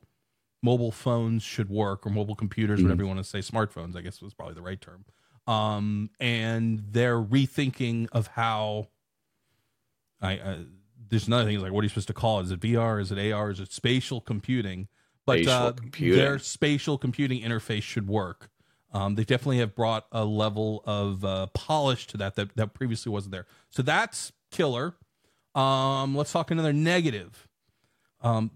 mobile 0.64 0.92
phones 0.92 1.44
should 1.44 1.70
work 1.70 2.06
or 2.06 2.10
mobile 2.10 2.36
computers, 2.36 2.82
whatever 2.82 3.04
you 3.04 3.08
want 3.08 3.20
to 3.20 3.24
say, 3.24 3.40
smartphones, 3.40 3.96
I 3.96 4.02
guess 4.02 4.22
was 4.22 4.34
probably 4.34 4.56
the 4.56 4.62
right 4.62 4.82
term. 4.82 5.06
Um, 5.48 6.10
and 6.20 6.80
their 6.92 7.22
rethinking 7.22 8.08
of 8.12 8.28
how 8.28 8.88
I, 10.22 10.40
uh, 10.40 10.58
there's 11.08 11.28
another 11.28 11.46
thing 11.46 11.56
is 11.56 11.62
like, 11.62 11.72
what 11.72 11.82
are 11.82 11.84
you 11.84 11.90
supposed 11.90 12.08
to 12.08 12.14
call 12.14 12.40
it? 12.40 12.44
Is 12.44 12.52
it 12.52 12.60
VR? 12.62 13.00
Is 13.00 13.12
it 13.12 13.32
AR? 13.32 13.52
Is 13.52 13.60
it 13.60 13.72
spatial 13.72 14.22
computing? 14.22 14.88
But 15.26 15.40
Spatial 15.40 15.54
uh, 15.54 15.72
computing. 15.74 16.18
their 16.18 16.40
spatial 16.40 16.98
computing 16.98 17.42
interface 17.42 17.84
should 17.84 18.08
work. 18.08 18.50
Um, 18.96 19.16
they 19.16 19.24
definitely 19.26 19.58
have 19.58 19.76
brought 19.76 20.06
a 20.14 20.24
level 20.24 20.82
of 20.86 21.26
uh, 21.26 21.48
polish 21.54 22.08
to 22.08 22.18
that, 22.18 22.36
that 22.36 22.56
that 22.56 22.74
previously 22.74 23.12
wasn't 23.12 23.34
there. 23.34 23.46
So 23.70 23.84
that's 23.84 24.32
killer. 24.52 24.96
Um, 25.54 26.16
let's 26.16 26.32
talk 26.32 26.50
another 26.52 26.72
negative. 26.74 27.48
Um, 28.22 28.52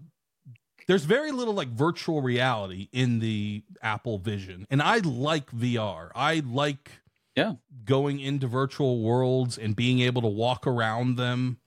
there's 0.86 1.04
very 1.04 1.30
little 1.30 1.52
like 1.54 1.68
virtual 1.68 2.22
reality 2.22 2.88
in 2.92 3.18
the 3.20 3.62
Apple 3.82 4.18
Vision, 4.18 4.66
and 4.70 4.80
I 4.82 4.98
like 4.98 5.50
VR. 5.52 6.10
I 6.14 6.40
like 6.46 6.90
Yeah. 7.36 7.54
going 7.84 8.18
into 8.18 8.46
virtual 8.46 9.00
worlds 9.02 9.58
and 9.58 9.76
being 9.76 10.00
able 10.00 10.22
to 10.22 10.28
walk 10.28 10.66
around 10.66 11.16
them. 11.16 11.58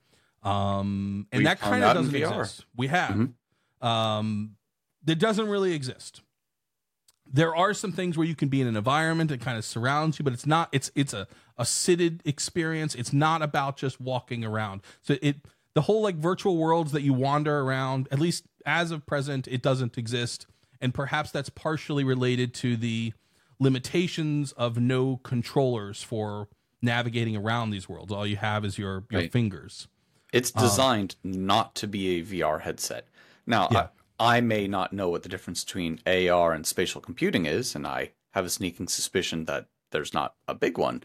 Um, 0.42 1.28
and 1.32 1.40
We've 1.40 1.46
that 1.46 1.60
kind 1.60 1.84
of 1.84 1.94
doesn't 1.96 2.12
VR. 2.14 2.40
exist. 2.42 2.66
We 2.76 2.88
have. 2.88 3.16
Mhm. 3.16 3.86
Um, 3.88 4.56
that 5.06 5.20
doesn't 5.20 5.48
really 5.48 5.74
exist. 5.74 6.22
There 7.34 7.56
are 7.56 7.74
some 7.74 7.92
things 7.92 8.16
where 8.18 8.28
you 8.28 8.36
can 8.36 8.48
be 8.48 8.62
in 8.62 8.68
an 8.68 8.78
environment 8.78 9.30
that 9.32 9.42
kind 9.42 9.58
of 9.58 9.66
surrounds 9.66 10.20
you, 10.20 10.24
but 10.24 10.34
it's 10.34 10.46
not. 10.46 10.70
It's 10.72 10.92
it's 10.96 11.14
a 11.14 11.28
a 11.58 11.66
seated 11.66 12.22
experience. 12.26 12.96
It's 12.96 13.12
not 13.14 13.42
about 13.42 13.76
just 13.78 14.00
walking 14.00 14.46
around. 14.46 14.82
So 15.02 15.16
it 15.22 15.38
the 15.74 15.82
whole 15.82 16.02
like 16.04 16.16
virtual 16.16 16.58
worlds 16.58 16.92
that 16.92 17.02
you 17.02 17.14
wander 17.14 17.60
around. 17.62 18.08
At 18.12 18.20
least 18.20 18.46
as 18.66 18.92
of 18.92 19.06
present, 19.06 19.48
it 19.48 19.62
doesn't 19.64 19.98
exist, 19.98 20.46
and 20.80 20.94
perhaps 20.94 21.32
that's 21.32 21.50
partially 21.50 22.04
related 22.04 22.54
to 22.56 22.78
the 22.78 23.14
limitations 23.60 24.52
of 24.54 24.78
no 24.78 25.18
controllers 25.24 26.04
for 26.04 26.48
navigating 26.82 27.36
around 27.36 27.70
these 27.72 27.88
worlds. 27.90 28.12
All 28.12 28.28
you 28.28 28.38
have 28.38 28.64
is 28.66 28.78
your 28.78 29.06
your 29.10 29.22
Right. 29.22 29.32
fingers. 29.32 29.88
It's 30.32 30.52
um, 30.56 30.62
designed 30.64 31.16
not 31.24 31.74
to 31.76 31.88
be 31.88 32.20
a 32.20 32.24
VR 32.24 32.60
headset. 32.62 33.08
Now, 33.48 33.68
Yeah. 33.72 33.88
I, 34.20 34.42
may 34.42 34.68
not 34.68 34.94
know 34.94 35.10
what 35.10 35.24
the 35.24 35.30
difference 35.30 35.64
between 35.64 36.00
AR 36.06 36.54
and 36.54 36.66
spatial 36.66 37.02
computing 37.02 37.46
is, 37.46 37.76
and 37.76 37.86
I 37.88 38.12
have 38.32 38.46
a 38.46 38.50
sneaking 38.50 38.88
suspicion 38.88 39.46
that 39.46 39.68
there's 39.92 40.14
not 40.14 40.36
a 40.48 40.56
big 40.56 40.78
one. 40.78 41.04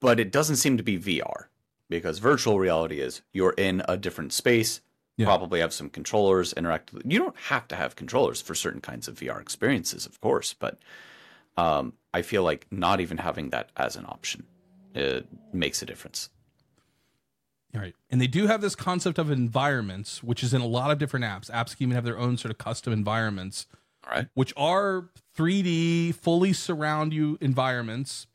But 0.00 0.20
it 0.20 0.30
doesn't 0.30 0.56
seem 0.56 0.76
to 0.76 0.82
be 0.82 0.98
VR 0.98 1.46
because 1.88 2.18
virtual 2.18 2.58
reality 2.58 3.00
is 3.00 3.22
you're 3.32 3.54
in 3.56 3.82
a 3.88 3.96
different 3.96 4.32
space, 4.32 4.80
Yeah. 5.16 5.26
probably 5.26 5.60
have 5.60 5.72
some 5.72 5.88
controllers 5.88 6.52
interact. 6.52 6.92
with- 6.92 7.04
You 7.06 7.18
don't 7.18 7.36
have 7.36 7.66
to 7.68 7.76
have 7.76 7.96
controllers 7.96 8.42
for 8.42 8.54
certain 8.54 8.80
kinds 8.80 9.08
of 9.08 9.18
VR 9.18 9.40
experiences, 9.40 10.04
of 10.06 10.20
course, 10.20 10.52
but 10.52 10.78
um, 11.56 11.94
I 12.12 12.20
feel 12.22 12.42
like 12.42 12.66
not 12.70 13.00
even 13.00 13.16
having 13.18 13.48
that 13.50 13.70
as 13.76 13.96
an 13.96 14.04
option 14.06 14.44
makes 15.52 15.80
a 15.82 15.86
difference. 15.86 16.28
Right. 17.76 17.94
And 18.10 18.20
they 18.20 18.26
do 18.26 18.46
have 18.46 18.60
this 18.60 18.74
concept 18.74 19.18
of 19.18 19.30
environments, 19.30 20.22
which 20.22 20.42
is 20.42 20.54
in 20.54 20.60
a 20.60 20.66
lot 20.66 20.90
of 20.90 20.98
different 20.98 21.24
apps. 21.24 21.50
Apps 21.50 21.76
can 21.76 21.84
even 21.84 21.94
have 21.94 22.04
their 22.04 22.18
own 22.18 22.36
sort 22.36 22.50
of 22.50 22.58
custom 22.58 22.92
environments, 22.92 23.66
All 24.06 24.16
right. 24.16 24.28
which 24.34 24.52
are 24.56 25.10
3D, 25.36 26.14
fully 26.14 26.52
surround 26.52 27.12
you 27.12 27.38
environments 27.40 28.26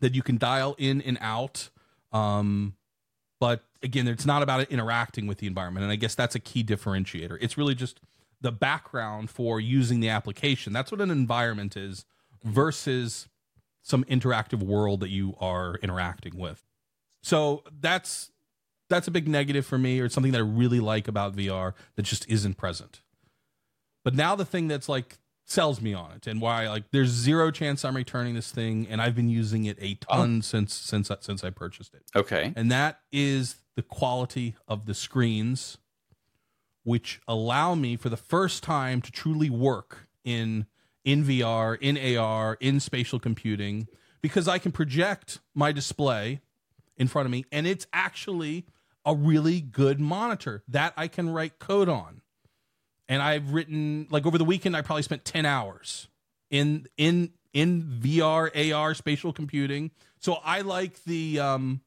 that 0.00 0.14
you 0.14 0.22
can 0.22 0.36
dial 0.36 0.74
in 0.78 1.00
and 1.00 1.18
out. 1.20 1.70
Um, 2.12 2.74
but 3.40 3.64
again, 3.82 4.08
it's 4.08 4.26
not 4.26 4.42
about 4.42 4.70
interacting 4.70 5.26
with 5.26 5.38
the 5.38 5.46
environment. 5.46 5.84
And 5.84 5.92
I 5.92 5.96
guess 5.96 6.14
that's 6.14 6.34
a 6.34 6.40
key 6.40 6.64
differentiator. 6.64 7.38
It's 7.40 7.56
really 7.56 7.74
just 7.74 8.00
the 8.40 8.52
background 8.52 9.30
for 9.30 9.60
using 9.60 10.00
the 10.00 10.08
application. 10.08 10.72
That's 10.72 10.90
what 10.90 11.00
an 11.00 11.10
environment 11.10 11.76
is 11.76 12.04
versus 12.44 13.28
some 13.82 14.04
interactive 14.04 14.62
world 14.62 15.00
that 15.00 15.10
you 15.10 15.34
are 15.40 15.76
interacting 15.76 16.36
with. 16.36 16.64
So 17.22 17.62
that's 17.80 18.30
that's 18.88 19.08
a 19.08 19.10
big 19.10 19.28
negative 19.28 19.66
for 19.66 19.78
me, 19.78 20.00
or 20.00 20.08
something 20.08 20.32
that 20.32 20.38
I 20.38 20.42
really 20.42 20.80
like 20.80 21.08
about 21.08 21.34
VR 21.34 21.74
that 21.96 22.02
just 22.02 22.28
isn't 22.28 22.56
present. 22.56 23.02
But 24.04 24.14
now 24.14 24.36
the 24.36 24.44
thing 24.44 24.68
that's 24.68 24.88
like 24.88 25.18
sells 25.44 25.80
me 25.80 25.94
on 25.94 26.12
it, 26.12 26.26
and 26.26 26.40
why 26.40 26.68
like 26.68 26.84
there's 26.92 27.10
zero 27.10 27.50
chance 27.50 27.84
I'm 27.84 27.96
returning 27.96 28.34
this 28.34 28.50
thing, 28.50 28.86
and 28.88 29.00
I've 29.00 29.14
been 29.14 29.28
using 29.28 29.64
it 29.64 29.78
a 29.80 29.98
oh. 30.08 30.16
ton 30.16 30.42
since 30.42 30.74
since 30.74 31.10
since 31.20 31.44
I 31.44 31.50
purchased 31.50 31.94
it, 31.94 32.02
Okay. 32.14 32.52
and 32.54 32.70
that 32.70 33.00
is 33.10 33.56
the 33.76 33.82
quality 33.82 34.54
of 34.66 34.86
the 34.86 34.94
screens, 34.94 35.78
which 36.84 37.20
allow 37.28 37.74
me 37.74 37.96
for 37.96 38.08
the 38.08 38.16
first 38.16 38.62
time 38.62 39.02
to 39.02 39.10
truly 39.10 39.50
work 39.50 40.08
in 40.24 40.66
in 41.04 41.24
VR, 41.24 41.78
in 41.80 42.16
AR, 42.16 42.56
in 42.60 42.80
spatial 42.80 43.20
computing, 43.20 43.86
because 44.20 44.48
I 44.48 44.58
can 44.58 44.72
project 44.72 45.38
my 45.54 45.70
display 45.70 46.40
in 46.96 47.06
front 47.06 47.26
of 47.26 47.30
me, 47.30 47.44
and 47.52 47.66
it's 47.66 47.86
actually 47.92 48.66
a 49.06 49.14
really 49.14 49.60
good 49.62 50.00
monitor 50.00 50.62
that 50.68 50.92
I 50.96 51.08
can 51.08 51.30
write 51.30 51.58
code 51.58 51.88
on. 51.88 52.20
And 53.08 53.22
I've 53.22 53.52
written 53.52 54.08
like 54.10 54.26
over 54.26 54.36
the 54.36 54.44
weekend, 54.44 54.76
I 54.76 54.82
probably 54.82 55.02
spent 55.04 55.24
ten 55.24 55.46
hours 55.46 56.08
in 56.50 56.86
in 56.96 57.30
in 57.52 57.82
VR, 58.02 58.74
AR, 58.74 58.94
spatial 58.94 59.32
computing. 59.32 59.92
So 60.18 60.34
I 60.44 60.60
like 60.62 61.02
the 61.04 61.38
um 61.40 61.80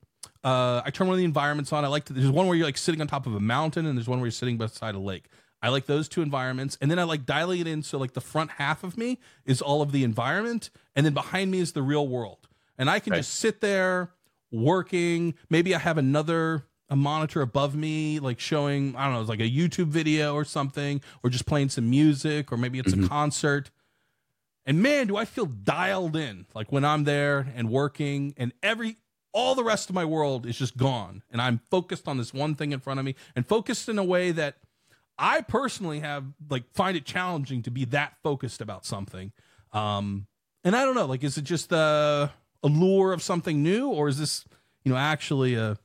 uh 0.43 0.81
I 0.85 0.91
turn 0.91 1.07
one 1.07 1.15
of 1.15 1.17
the 1.19 1.25
environments 1.25 1.73
on. 1.73 1.83
I 1.83 1.89
like 1.89 2.05
to, 2.05 2.13
there's 2.13 2.31
one 2.31 2.47
where 2.47 2.55
you're 2.55 2.65
like 2.65 2.77
sitting 2.77 3.01
on 3.01 3.07
top 3.07 3.27
of 3.27 3.35
a 3.35 3.39
mountain 3.41 3.85
and 3.85 3.97
there's 3.97 4.07
one 4.07 4.19
where 4.19 4.27
you're 4.27 4.31
sitting 4.31 4.57
beside 4.57 4.95
a 4.95 4.99
lake. 4.99 5.25
I 5.61 5.67
like 5.67 5.88
those 5.88 6.07
two 6.07 6.21
environments. 6.21 6.77
And 6.79 6.89
then 6.89 6.99
I 6.99 7.03
like 7.03 7.25
dialing 7.25 7.59
it 7.59 7.67
in 7.67 7.83
so 7.83 7.97
like 7.97 8.13
the 8.13 8.21
front 8.21 8.51
half 8.51 8.85
of 8.85 8.97
me 8.97 9.19
is 9.45 9.61
all 9.61 9.81
of 9.81 9.91
the 9.91 10.05
environment 10.05 10.69
and 10.95 11.05
then 11.05 11.13
behind 11.13 11.51
me 11.51 11.59
is 11.59 11.73
the 11.73 11.81
real 11.81 12.07
world. 12.07 12.47
And 12.77 12.89
I 12.89 12.99
can 13.01 13.11
Okay. 13.11 13.19
just 13.19 13.33
sit 13.33 13.59
there 13.59 14.11
working. 14.51 15.33
Maybe 15.49 15.75
I 15.75 15.79
have 15.79 15.97
another 15.97 16.63
a 16.89 16.96
monitor 16.96 17.41
above 17.41 17.75
me, 17.75 18.19
like 18.19 18.39
showing, 18.39 18.96
I 18.96 19.05
don't 19.05 19.13
know, 19.13 19.22
it's 19.22 19.29
like 19.29 19.39
a 19.39 19.50
YouTube 19.50 19.88
video 19.88 20.34
or 20.34 20.43
something, 20.43 21.01
or 21.24 21.29
just 21.29 21.46
playing 21.46 21.69
some 21.69 21.89
music, 21.89 22.51
or 22.51 22.58
maybe 22.58 22.79
it's 22.79 22.93
a 22.93 23.08
concert. 23.08 23.69
And 24.65 24.81
man, 24.81 25.08
do 25.08 25.17
I 25.17 25.25
feel 25.25 25.46
dialed 25.46 26.15
in 26.15 26.46
like 26.53 26.72
when 26.72 26.84
I'm 26.84 27.03
there 27.03 27.51
and 27.55 27.69
working, 27.69 28.34
and 28.38 28.53
every 28.63 28.98
all 29.31 29.53
the 29.53 29.63
rest 29.63 29.89
of 29.89 29.96
my 29.96 30.05
world 30.05 30.48
is 30.48 30.58
just 30.58 30.77
gone, 30.77 31.22
and 31.31 31.41
I'm 31.41 31.62
focused 31.69 32.08
on 32.08 32.17
this 32.17 32.34
one 32.34 32.55
thing 32.55 32.72
in 32.72 32.79
front 32.79 33.00
of 33.00 33.05
me, 33.05 33.15
and 33.36 33.46
focused 33.46 33.88
in 33.88 34.00
a 34.00 34.03
way 34.03 34.31
that 34.31 34.58
I 35.17 35.41
personally 35.41 36.00
have 36.00 36.25
like 36.50 36.63
find 36.74 36.98
it 36.98 37.05
challenging 37.05 37.62
to 37.63 37.72
be 37.72 37.86
that 37.86 38.15
focused 38.24 38.62
about 38.62 38.86
something. 38.86 39.31
Um, 39.74 40.25
and 40.63 40.75
I 40.75 40.84
don't 40.86 40.96
know, 40.96 41.05
like, 41.05 41.24
is 41.24 41.38
it 41.38 41.43
just 41.43 41.69
the 41.69 42.31
allure 42.63 43.13
of 43.13 43.22
something 43.22 43.62
new, 43.62 43.89
or 43.89 44.08
is 44.08 44.17
this, 44.17 44.46
you 44.84 44.91
know, 44.91 44.98
actually 44.98 45.53
a 45.53 45.77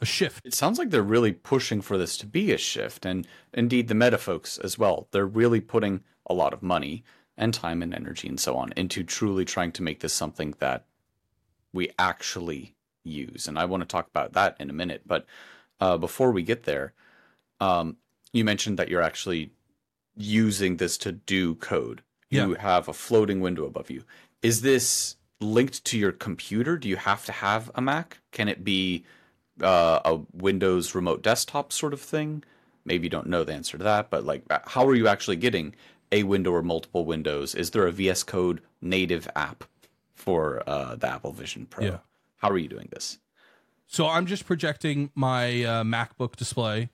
a 0.00 0.06
shift? 0.06 0.44
It 0.46 0.54
sounds 0.54 0.78
like 0.78 0.90
they're 0.90 1.02
really 1.02 1.32
pushing 1.32 1.80
for 1.80 1.96
this 1.98 2.16
to 2.18 2.26
be 2.26 2.52
a 2.52 2.58
shift, 2.58 3.06
and 3.06 3.26
indeed 3.52 3.88
the 3.88 3.94
meta 3.94 4.18
folks 4.18 4.58
as 4.58 4.78
well. 4.78 5.08
They're 5.10 5.26
really 5.26 5.60
putting 5.60 6.02
a 6.26 6.34
lot 6.34 6.52
of 6.52 6.62
money 6.62 7.04
and 7.36 7.52
time 7.52 7.82
and 7.82 7.94
energy 7.94 8.28
and 8.28 8.40
so 8.40 8.56
on 8.56 8.72
into 8.76 9.04
truly 9.04 9.44
trying 9.44 9.72
to 9.72 9.82
make 9.82 10.00
this 10.00 10.12
something 10.12 10.54
that 10.58 10.86
we 11.72 11.90
actually 11.98 12.74
use. 13.04 13.46
And 13.46 13.58
I 13.58 13.66
want 13.66 13.82
to 13.82 13.86
talk 13.86 14.08
about 14.08 14.32
that 14.32 14.56
in 14.58 14.70
a 14.70 14.74
minute. 14.74 15.02
But 15.06 15.26
uh, 15.80 15.98
before 15.98 16.32
we 16.32 16.42
get 16.42 16.64
there, 16.64 16.94
um, 17.60 17.96
you 18.32 18.44
mentioned 18.44 18.78
that 18.78 18.88
you're 18.88 19.02
actually 19.02 19.50
using 20.16 20.76
this 20.76 20.96
to 20.98 21.12
do 21.12 21.54
code. 21.56 22.02
You 22.28 22.54
have 22.54 22.88
a 22.88 22.92
floating 22.92 23.40
window 23.40 23.64
above 23.66 23.90
you. 23.90 24.02
Is 24.42 24.62
this 24.62 25.16
linked 25.40 25.84
to 25.84 25.98
your 25.98 26.12
computer? 26.12 26.76
Do 26.76 26.88
you 26.88 26.96
have 26.96 27.24
to 27.26 27.32
have 27.32 27.70
a 27.74 27.80
Mac? 27.80 28.18
Can 28.32 28.48
it 28.48 28.64
be 28.64 29.04
uh, 29.62 30.00
a 30.04 30.20
Windows 30.32 30.94
remote 30.94 31.22
desktop 31.22 31.72
sort 31.72 31.92
of 31.92 32.00
thing? 32.00 32.44
Maybe 32.84 33.04
you 33.04 33.10
don't 33.10 33.26
know 33.26 33.44
the 33.44 33.52
answer 33.52 33.78
to 33.78 33.84
that, 33.84 34.10
but 34.10 34.24
like, 34.24 34.42
uh, 34.50 34.60
how 34.64 34.86
are 34.86 34.94
you 34.94 35.08
actually 35.08 35.36
getting 35.36 35.74
a 36.12 36.22
window 36.22 36.52
or 36.52 36.62
multiple 36.62 37.04
windows? 37.04 37.54
Is 37.54 37.70
there 37.70 37.86
a 37.86 37.92
VS 37.92 38.22
Code 38.22 38.60
native 38.80 39.28
app 39.34 39.64
for 40.14 40.62
uh, 40.66 40.96
the 40.96 41.08
Apple 41.08 41.32
Vision 41.32 41.66
Pro? 41.66 41.84
Yeah. 41.84 41.98
How 42.36 42.50
are 42.50 42.58
you 42.58 42.68
doing 42.68 42.88
this? 42.92 43.18
So 43.86 44.06
I'm 44.06 44.26
just 44.26 44.46
projecting 44.46 45.10
my 45.14 45.62
uh, 45.64 45.84
MacBook 45.84 46.36
display, 46.36 46.90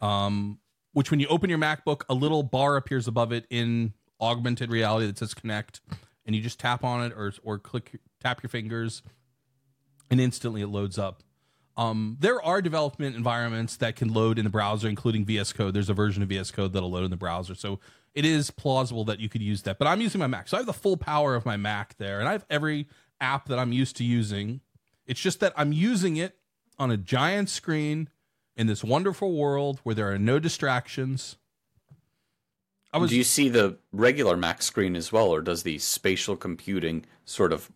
um, 0.00 0.58
which 0.92 1.10
when 1.10 1.20
you 1.20 1.26
open 1.28 1.50
your 1.50 1.58
MacBook, 1.58 2.02
a 2.08 2.14
little 2.14 2.42
bar 2.42 2.76
appears 2.76 3.06
above 3.06 3.32
it 3.32 3.46
in 3.50 3.92
augmented 4.20 4.70
reality 4.70 5.06
that 5.06 5.18
says 5.18 5.34
connect, 5.34 5.80
and 6.26 6.34
you 6.34 6.42
just 6.42 6.58
tap 6.58 6.84
on 6.84 7.04
it 7.04 7.12
or 7.14 7.32
or 7.42 7.58
click 7.58 7.98
tap 8.20 8.42
your 8.42 8.50
fingers, 8.50 9.02
and 10.10 10.20
instantly 10.20 10.62
it 10.62 10.68
loads 10.68 10.98
up. 10.98 11.22
Um, 11.76 12.16
there 12.20 12.42
are 12.42 12.60
development 12.60 13.16
environments 13.16 13.76
that 13.76 13.96
can 13.96 14.12
load 14.12 14.38
in 14.38 14.44
the 14.44 14.50
browser, 14.50 14.88
including 14.88 15.24
VS 15.24 15.52
Code. 15.52 15.72
There's 15.74 15.88
a 15.88 15.94
version 15.94 16.22
of 16.22 16.28
VS 16.28 16.50
Code 16.50 16.72
that'll 16.72 16.90
load 16.90 17.04
in 17.04 17.10
the 17.10 17.16
browser, 17.16 17.54
so 17.54 17.78
it 18.14 18.24
is 18.24 18.50
plausible 18.50 19.04
that 19.04 19.20
you 19.20 19.28
could 19.28 19.42
use 19.42 19.62
that. 19.62 19.78
But 19.78 19.88
I'm 19.88 20.00
using 20.00 20.18
my 20.18 20.26
Mac, 20.26 20.48
so 20.48 20.56
I 20.56 20.60
have 20.60 20.66
the 20.66 20.72
full 20.72 20.96
power 20.96 21.34
of 21.34 21.46
my 21.46 21.56
Mac 21.56 21.96
there, 21.98 22.18
and 22.20 22.28
I 22.28 22.32
have 22.32 22.44
every 22.50 22.88
app 23.20 23.46
that 23.48 23.58
I'm 23.58 23.72
used 23.72 23.96
to 23.96 24.04
using. 24.04 24.60
It's 25.06 25.20
just 25.20 25.40
that 25.40 25.52
I'm 25.56 25.72
using 25.72 26.16
it 26.16 26.36
on 26.78 26.90
a 26.90 26.96
giant 26.96 27.48
screen 27.48 28.08
in 28.56 28.66
this 28.66 28.84
wonderful 28.84 29.32
world 29.32 29.80
where 29.84 29.94
there 29.94 30.10
are 30.12 30.18
no 30.18 30.38
distractions. 30.38 31.36
I 32.92 32.98
was 32.98 33.10
Do 33.10 33.16
you 33.16 33.24
see 33.24 33.48
the 33.48 33.78
regular 33.92 34.36
Mac 34.36 34.62
screen 34.62 34.96
as 34.96 35.12
well, 35.12 35.28
or 35.28 35.40
does 35.40 35.62
the 35.62 35.78
spatial 35.78 36.36
computing 36.36 37.06
sort 37.24 37.52
of 37.52 37.70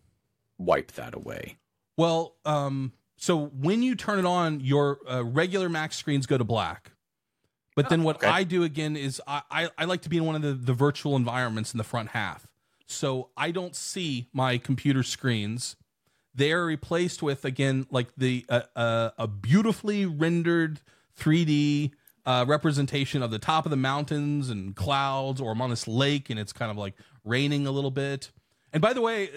wipe 0.57 0.91
that 0.93 1.15
away? 1.15 1.57
well, 1.97 2.35
um, 2.43 2.91
so 3.25 3.47
when 3.47 3.81
you 3.81 3.95
turn 3.95 4.19
it 4.19 4.25
on, 4.25 4.59
your 4.59 4.99
uh, 5.11 5.25
regular 5.25 5.67
Mac 5.67 5.93
screens 5.93 6.27
go 6.27 6.37
to 6.37 6.43
black. 6.43 6.91
But 7.75 7.89
then 7.89 8.03
what 8.03 8.17
okay. 8.17 8.27
I 8.27 8.43
do 8.43 8.61
again 8.61 8.95
is 8.95 9.19
I, 9.25 9.41
I, 9.49 9.69
I 9.79 9.85
like 9.85 10.03
to 10.03 10.09
be 10.09 10.17
in 10.17 10.25
one 10.25 10.35
of 10.35 10.43
the, 10.43 10.53
the 10.53 10.73
virtual 10.73 11.15
environments 11.15 11.73
in 11.73 11.79
the 11.79 11.83
front 11.83 12.09
half. 12.09 12.45
So 12.85 13.29
I 13.35 13.49
don't 13.49 13.75
see 13.75 14.29
my 14.31 14.59
computer 14.59 15.01
screens. 15.01 15.75
They're 16.35 16.65
replaced 16.65 17.23
with 17.23 17.45
again 17.45 17.87
like 17.89 18.09
the 18.15 18.45
uh, 18.47 18.61
uh, 18.75 19.09
a 19.17 19.27
beautifully 19.27 20.05
rendered 20.05 20.81
3D 21.19 21.93
uh, 22.27 22.45
representation 22.47 23.23
of 23.23 23.31
the 23.31 23.39
top 23.39 23.65
of 23.65 23.71
the 23.71 23.75
mountains 23.75 24.51
and 24.51 24.75
clouds, 24.75 25.41
or 25.41 25.51
I'm 25.51 25.63
on 25.63 25.71
this 25.71 25.87
lake 25.87 26.29
and 26.29 26.39
it's 26.39 26.53
kind 26.53 26.69
of 26.69 26.77
like 26.77 26.93
raining 27.23 27.65
a 27.65 27.71
little 27.71 27.89
bit. 27.89 28.29
And 28.75 28.81
by 28.81 28.91
the 28.91 28.99
way, 28.99 29.29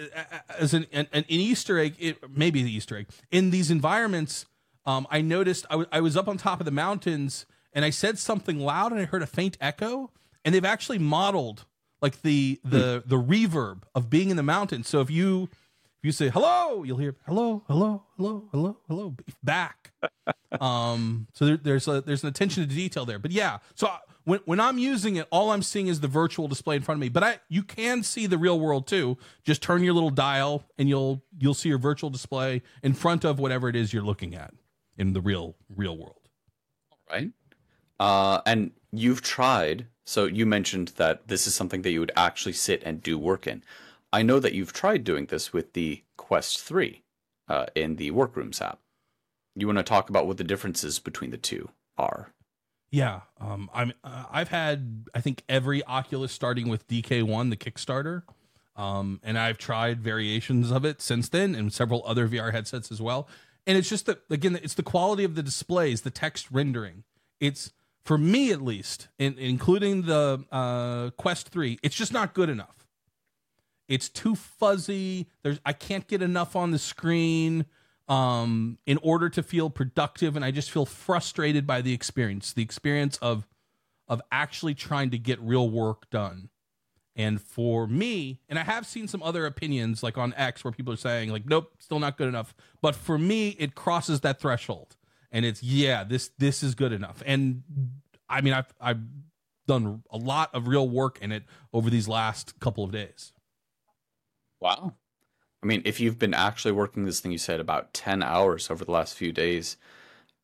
as 0.49 0.73
an, 0.73 0.85
an, 0.91 1.07
an 1.13 1.23
Easter 1.29 1.79
egg, 1.79 1.95
it, 1.97 2.17
maybe 2.29 2.61
the 2.61 2.75
Easter 2.75 2.97
egg 2.97 3.07
in 3.31 3.51
these 3.51 3.71
environments, 3.71 4.45
um, 4.85 5.07
I 5.09 5.21
noticed 5.21 5.65
I, 5.69 5.75
w- 5.75 5.87
I 5.93 6.01
was 6.01 6.17
up 6.17 6.27
on 6.27 6.35
top 6.35 6.59
of 6.59 6.65
the 6.65 6.71
mountains 6.71 7.45
and 7.71 7.85
I 7.85 7.89
said 7.89 8.19
something 8.19 8.59
loud 8.59 8.91
and 8.91 8.99
I 8.99 9.05
heard 9.05 9.23
a 9.23 9.25
faint 9.25 9.57
echo. 9.61 10.11
And 10.43 10.53
they've 10.53 10.65
actually 10.65 10.97
modeled 10.97 11.65
like 12.01 12.21
the 12.21 12.59
the 12.65 13.01
the 13.05 13.15
reverb 13.15 13.83
of 13.95 14.09
being 14.09 14.29
in 14.29 14.35
the 14.35 14.43
mountains. 14.43 14.89
So 14.89 14.99
if 14.99 15.09
you 15.09 15.43
if 15.43 16.03
you 16.03 16.11
say 16.11 16.27
hello, 16.27 16.83
you'll 16.83 16.97
hear 16.97 17.15
hello, 17.25 17.63
hello, 17.67 18.03
hello, 18.17 18.49
hello, 18.51 18.77
hello 18.89 19.15
back. 19.41 19.93
um, 20.59 21.27
so 21.33 21.45
there, 21.45 21.57
there's 21.57 21.87
a 21.87 22.01
there's 22.01 22.23
an 22.23 22.29
attention 22.29 22.67
to 22.67 22.75
detail 22.75 23.05
there. 23.05 23.19
But 23.19 23.31
yeah, 23.31 23.59
so 23.73 23.89
when 24.29 24.39
when 24.45 24.59
I'm 24.59 24.77
using 24.77 25.15
it, 25.15 25.27
all 25.31 25.51
I'm 25.51 25.63
seeing 25.63 25.87
is 25.87 25.99
the 25.99 26.07
virtual 26.07 26.47
display 26.47 26.75
in 26.75 26.83
front 26.83 26.97
of 26.97 27.01
me. 27.01 27.09
But 27.09 27.23
I 27.23 27.39
you 27.49 27.63
can 27.63 28.03
see 28.03 28.27
the 28.27 28.37
real 28.37 28.59
world 28.59 28.87
too. 28.87 29.17
Just 29.43 29.61
turn 29.61 29.83
your 29.83 29.93
little 29.93 30.11
dial, 30.11 30.63
and 30.77 30.87
you'll 30.87 31.23
you'll 31.37 31.55
see 31.55 31.69
your 31.69 31.79
virtual 31.79 32.09
display 32.09 32.61
in 32.83 32.93
front 32.93 33.25
of 33.25 33.39
whatever 33.39 33.67
it 33.67 33.75
is 33.75 33.91
you're 33.91 34.03
looking 34.03 34.35
at 34.35 34.53
in 34.97 35.13
the 35.13 35.21
real 35.21 35.55
real 35.75 35.97
world. 35.97 36.29
right? 37.11 37.31
Uh, 37.99 38.41
and 38.45 38.71
you've 38.91 39.21
tried. 39.21 39.87
So 40.05 40.25
you 40.25 40.45
mentioned 40.45 40.93
that 40.97 41.27
this 41.27 41.45
is 41.45 41.53
something 41.53 41.81
that 41.83 41.91
you 41.91 41.99
would 41.99 42.11
actually 42.15 42.53
sit 42.53 42.81
and 42.83 43.03
do 43.03 43.17
work 43.17 43.45
in. 43.45 43.63
I 44.11 44.23
know 44.23 44.39
that 44.39 44.53
you've 44.53 44.73
tried 44.73 45.03
doing 45.03 45.27
this 45.27 45.53
with 45.53 45.73
the 45.73 46.03
Quest 46.17 46.61
Three 46.61 47.03
uh, 47.47 47.67
in 47.75 47.97
the 47.97 48.11
Workrooms 48.11 48.61
app. 48.61 48.79
You 49.55 49.67
want 49.67 49.77
to 49.77 49.83
talk 49.83 50.09
about 50.09 50.25
what 50.25 50.37
the 50.37 50.43
differences 50.43 50.99
between 50.99 51.31
the 51.31 51.37
two 51.37 51.69
are? 51.97 52.33
Yeah, 52.91 53.21
um, 53.39 53.69
I'm. 53.73 53.93
Uh, 54.03 54.25
I've 54.31 54.49
had 54.49 55.05
I 55.13 55.21
think 55.21 55.43
every 55.47 55.83
Oculus 55.85 56.31
starting 56.31 56.69
with 56.69 56.87
DK1, 56.87 57.49
the 57.49 57.57
Kickstarter, 57.57 58.23
um, 58.75 59.19
and 59.23 59.37
I've 59.37 59.57
tried 59.57 60.01
variations 60.01 60.71
of 60.71 60.85
it 60.85 61.01
since 61.01 61.29
then, 61.29 61.53
and 61.53 61.71
several 61.71 62.03
other 62.05 62.27
VR 62.27 62.51
headsets 62.51 62.91
as 62.91 63.01
well. 63.01 63.27
And 63.67 63.77
it's 63.77 63.89
just 63.89 64.07
that 64.07 64.21
again, 64.29 64.59
it's 64.61 64.73
the 64.73 64.83
quality 64.83 65.23
of 65.23 65.35
the 65.35 65.43
displays, 65.43 66.01
the 66.01 66.09
text 66.09 66.47
rendering. 66.51 67.03
It's 67.39 67.71
for 68.03 68.17
me 68.17 68.51
at 68.51 68.61
least, 68.61 69.07
in, 69.19 69.37
including 69.37 70.03
the 70.03 70.43
uh, 70.51 71.11
Quest 71.11 71.49
Three, 71.49 71.77
it's 71.83 71.95
just 71.95 72.11
not 72.11 72.33
good 72.33 72.49
enough. 72.49 72.87
It's 73.87 74.09
too 74.09 74.35
fuzzy. 74.35 75.27
There's 75.43 75.59
I 75.63 75.73
can't 75.73 76.07
get 76.07 76.23
enough 76.23 76.55
on 76.55 76.71
the 76.71 76.79
screen 76.79 77.65
um, 78.09 78.79
in 78.87 78.97
order 79.03 79.29
to 79.29 79.43
feel 79.43 79.69
productive, 79.69 80.35
and 80.35 80.43
I 80.43 80.51
just 80.51 80.71
feel 80.71 80.85
frustrated 80.85 81.65
by 81.65 81.81
the 81.81 81.93
experience, 81.93 82.51
the 82.51 82.63
experience 82.63 83.17
of 83.17 83.47
of 84.07 84.21
actually 84.31 84.73
trying 84.73 85.11
to 85.11 85.19
get 85.19 85.39
real 85.39 85.69
work 85.69 86.09
done. 86.09 86.49
And 87.15 87.39
for 87.39 87.85
me, 87.85 88.39
and 88.49 88.57
I 88.57 88.63
have 88.63 88.87
seen 88.87 89.07
some 89.07 89.21
other 89.21 89.45
opinions 89.45 90.01
like 90.01 90.17
on 90.17 90.33
X 90.35 90.63
where 90.63 90.71
people 90.71 90.91
are 90.91 90.97
saying 90.97 91.29
like, 91.29 91.45
nope, 91.45 91.71
still 91.77 91.99
not 91.99 92.17
good 92.17 92.27
enough. 92.27 92.55
But 92.81 92.95
for 92.95 93.19
me, 93.19 93.49
it 93.59 93.75
crosses 93.75 94.21
that 94.21 94.39
threshold, 94.39 94.95
and 95.31 95.45
it's 95.45 95.61
yeah, 95.61 96.03
this 96.03 96.31
this 96.39 96.63
is 96.63 96.73
good 96.73 96.91
enough. 96.91 97.21
And 97.25 97.63
I 98.27 98.41
mean, 98.41 98.53
I've 98.53 98.73
I've 98.81 99.01
done 99.67 100.01
a 100.09 100.17
lot 100.17 100.49
of 100.55 100.67
real 100.67 100.89
work 100.89 101.19
in 101.21 101.31
it 101.31 101.43
over 101.71 101.91
these 101.91 102.07
last 102.07 102.59
couple 102.59 102.83
of 102.83 102.91
days. 102.91 103.33
Wow. 104.59 104.95
I 105.61 105.65
mean, 105.65 105.81
if 105.85 105.99
you've 105.99 106.17
been 106.19 106.33
actually 106.33 106.71
working 106.71 107.05
this 107.05 107.19
thing, 107.19 107.31
you 107.31 107.37
said 107.37 107.59
about 107.59 107.93
10 107.93 108.23
hours 108.23 108.71
over 108.71 108.85
the 108.85 108.91
last 108.91 109.15
few 109.15 109.31
days, 109.31 109.77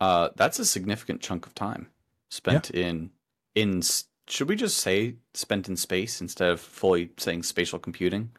uh, 0.01 0.29
that's 0.36 0.60
a 0.60 0.65
significant 0.65 1.22
chunk 1.22 1.45
of 1.45 1.55
time 1.55 1.88
spent 2.29 2.69
in, 2.72 3.12
in, 3.53 3.81
should 4.27 4.50
we 4.50 4.55
just 4.55 4.77
say 4.77 5.15
spent 5.34 5.69
in 5.69 5.77
space 5.77 6.19
instead 6.19 6.50
of 6.50 6.60
fully 6.60 7.12
saying 7.17 7.43
spatial 7.43 7.79
computing? 7.79 8.31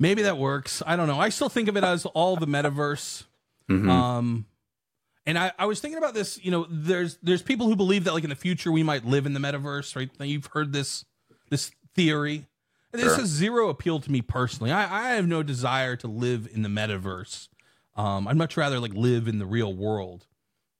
Maybe 0.00 0.22
that 0.22 0.38
works. 0.38 0.82
I 0.84 0.96
don't 0.96 1.06
know. 1.06 1.20
I 1.20 1.28
still 1.28 1.48
think 1.48 1.68
of 1.68 1.76
it 1.76 1.84
as 1.84 2.04
all 2.06 2.36
the 2.36 2.46
metaverse. 2.46 3.24
Mhm. 3.70 3.88
Um, 3.88 4.46
and 5.24 5.38
I, 5.38 5.52
I 5.58 5.66
was 5.66 5.80
thinking 5.80 5.98
about 5.98 6.14
this. 6.14 6.38
You 6.44 6.50
know, 6.50 6.66
there's 6.68 7.16
there's 7.22 7.42
people 7.42 7.66
who 7.68 7.76
believe 7.76 8.04
that 8.04 8.12
like 8.12 8.24
in 8.24 8.30
the 8.30 8.36
future 8.36 8.70
we 8.72 8.82
might 8.82 9.04
live 9.06 9.24
in 9.24 9.32
the 9.32 9.40
metaverse, 9.40 9.94
right? 9.96 10.10
Now, 10.18 10.26
You've 10.26 10.46
heard 10.46 10.72
this 10.72 11.04
this 11.48 11.70
theory, 11.94 12.46
this 12.94 13.16
has 13.16 13.28
zero 13.28 13.68
appeal 13.68 14.00
to 14.00 14.10
me 14.10 14.22
personally. 14.22 14.72
I, 14.72 15.10
I 15.12 15.14
have 15.14 15.26
no 15.26 15.42
desire 15.42 15.96
to 15.96 16.08
live 16.08 16.48
in 16.52 16.62
the 16.62 16.68
metaverse. 16.68 17.48
Um, 17.96 18.26
I'd 18.26 18.36
much 18.36 18.56
rather 18.56 18.80
like 18.80 18.94
live 18.94 19.28
in 19.28 19.38
the 19.38 19.46
real 19.46 19.72
world. 19.72 20.26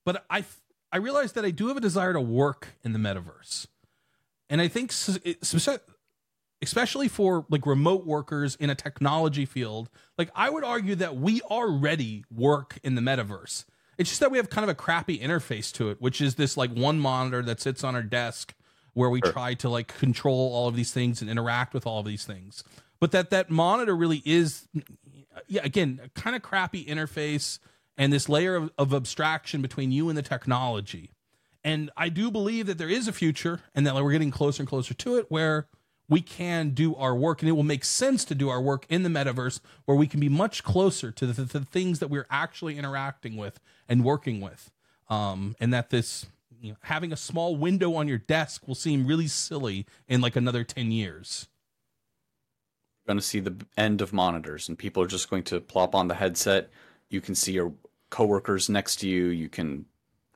But 0.05 0.25
I 0.29 0.45
I 0.93 0.99
realize 0.99 1.33
that 1.33 1.45
I 1.45 1.51
do 1.51 1.69
have 1.69 1.77
a 1.77 1.81
desire 1.81 2.13
to 2.13 2.21
work 2.21 2.69
in 2.85 2.93
the 2.93 2.99
metaverse, 2.99 3.67
and 4.49 4.61
I 4.61 4.69
think 4.69 4.93
especially 6.63 7.09
for 7.09 7.47
like 7.51 7.67
remote 7.67 8.07
workers 8.07 8.57
in 8.57 8.71
a 8.71 8.75
technology 8.75 9.45
field, 9.45 9.91
like 10.19 10.31
I 10.35 10.51
would 10.51 10.65
argue 10.65 10.95
that 10.97 11.17
we 11.17 11.41
already 11.43 12.25
work 12.31 12.79
in 12.83 12.95
the 12.95 13.03
metaverse. 13.03 13.65
It's 13.97 14.11
just 14.11 14.21
that 14.21 14.31
we 14.31 14.39
have 14.39 14.51
kind 14.51 14.65
of 14.65 14.69
a 14.69 14.75
crappy 14.75 15.19
interface 15.19 15.73
to 15.75 15.91
it, 15.91 16.01
which 16.01 16.21
is 16.21 16.35
this 16.35 16.57
like 16.57 16.73
one 16.73 16.99
monitor 16.99 17.43
that 17.43 17.61
sits 17.61 17.85
on 17.85 17.95
our 17.95 18.03
desk 18.03 18.55
where 18.95 19.11
we 19.11 19.21
Sure. 19.23 19.33
try 19.33 19.55
to 19.55 19.69
like 19.69 19.89
control 19.99 20.53
all 20.55 20.69
of 20.69 20.77
these 20.77 20.93
things 20.93 21.21
and 21.21 21.31
interact 21.31 21.75
with 21.75 21.87
all 21.87 22.01
of 22.01 22.07
these 22.07 22.25
things. 22.25 22.65
But 23.01 23.11
that 23.13 23.31
that 23.31 23.51
monitor 23.51 23.95
really 23.95 24.23
is 24.25 24.67
yeah, 25.47 25.63
again, 25.65 26.01
a 26.03 26.09
kind 26.19 26.35
of 26.37 26.43
crappy 26.43 26.85
interface 26.85 27.59
and 27.97 28.13
this 28.13 28.29
layer 28.29 28.57
of, 28.57 28.71
of 28.79 28.95
abstraction 28.95 29.63
between 29.63 29.93
you 29.93 30.09
and 30.09 30.17
the 30.19 30.23
technology. 30.23 31.11
And 31.63 31.91
I 31.97 32.09
do 32.09 32.31
believe 32.31 32.67
that 32.67 32.79
there 32.79 32.91
is 32.91 33.09
a 33.09 33.13
future 33.13 33.61
and 33.75 33.87
that 33.87 33.95
we're 33.95 34.13
getting 34.13 34.31
closer 34.31 34.63
and 34.63 34.69
closer 34.69 34.95
to 34.95 35.17
it 35.17 35.27
where 35.29 35.67
we 36.09 36.21
can 36.21 36.71
do 36.71 36.95
our 36.97 37.15
work 37.15 37.41
and 37.41 37.49
it 37.49 37.53
will 37.53 37.63
make 37.63 37.85
sense 37.85 38.25
to 38.27 38.35
do 38.35 38.51
our 38.51 38.61
work 38.61 38.85
in 38.91 39.03
the 39.03 39.09
metaverse 39.09 39.61
where 39.87 39.97
we 39.97 40.07
can 40.07 40.21
be 40.21 40.29
much 40.29 40.63
closer 40.63 41.11
to 41.11 41.27
the, 41.27 41.43
the 41.43 41.61
things 41.65 41.99
that 42.01 42.09
we're 42.09 42.27
actually 42.31 42.77
interacting 42.77 43.37
with 43.37 43.59
and 43.89 44.05
working 44.05 44.41
with. 44.41 44.71
Um, 45.09 45.57
and 45.61 45.73
that 45.73 45.91
this, 45.91 46.27
you 46.65 46.73
know, 46.73 46.79
having 46.83 47.13
a 47.13 47.17
small 47.17 47.57
window 47.57 47.95
on 47.95 48.09
your 48.09 48.19
desk 48.19 48.67
will 48.67 48.75
seem 48.75 49.07
really 49.07 49.27
silly 49.27 49.87
in 50.09 50.21
like 50.21 50.35
another 50.35 50.65
10 50.65 50.91
years. 50.91 51.49
going 53.07 53.19
to 53.19 53.23
see 53.23 53.41
the 53.41 53.55
end 53.77 54.01
of 54.01 54.13
monitors 54.13 54.69
and 54.69 54.79
people 54.79 55.03
are 55.03 55.07
just 55.07 55.29
going 55.29 55.43
to 55.43 55.61
plop 55.61 55.95
on 55.95 56.09
the 56.09 56.15
headset 56.15 56.71
you 57.11 57.21
can 57.21 57.35
see 57.35 57.53
your 57.53 57.75
coworkers 58.09 58.71
next 58.71 58.97
to 58.97 59.09
you 59.09 59.27
you 59.27 59.49
can 59.49 59.85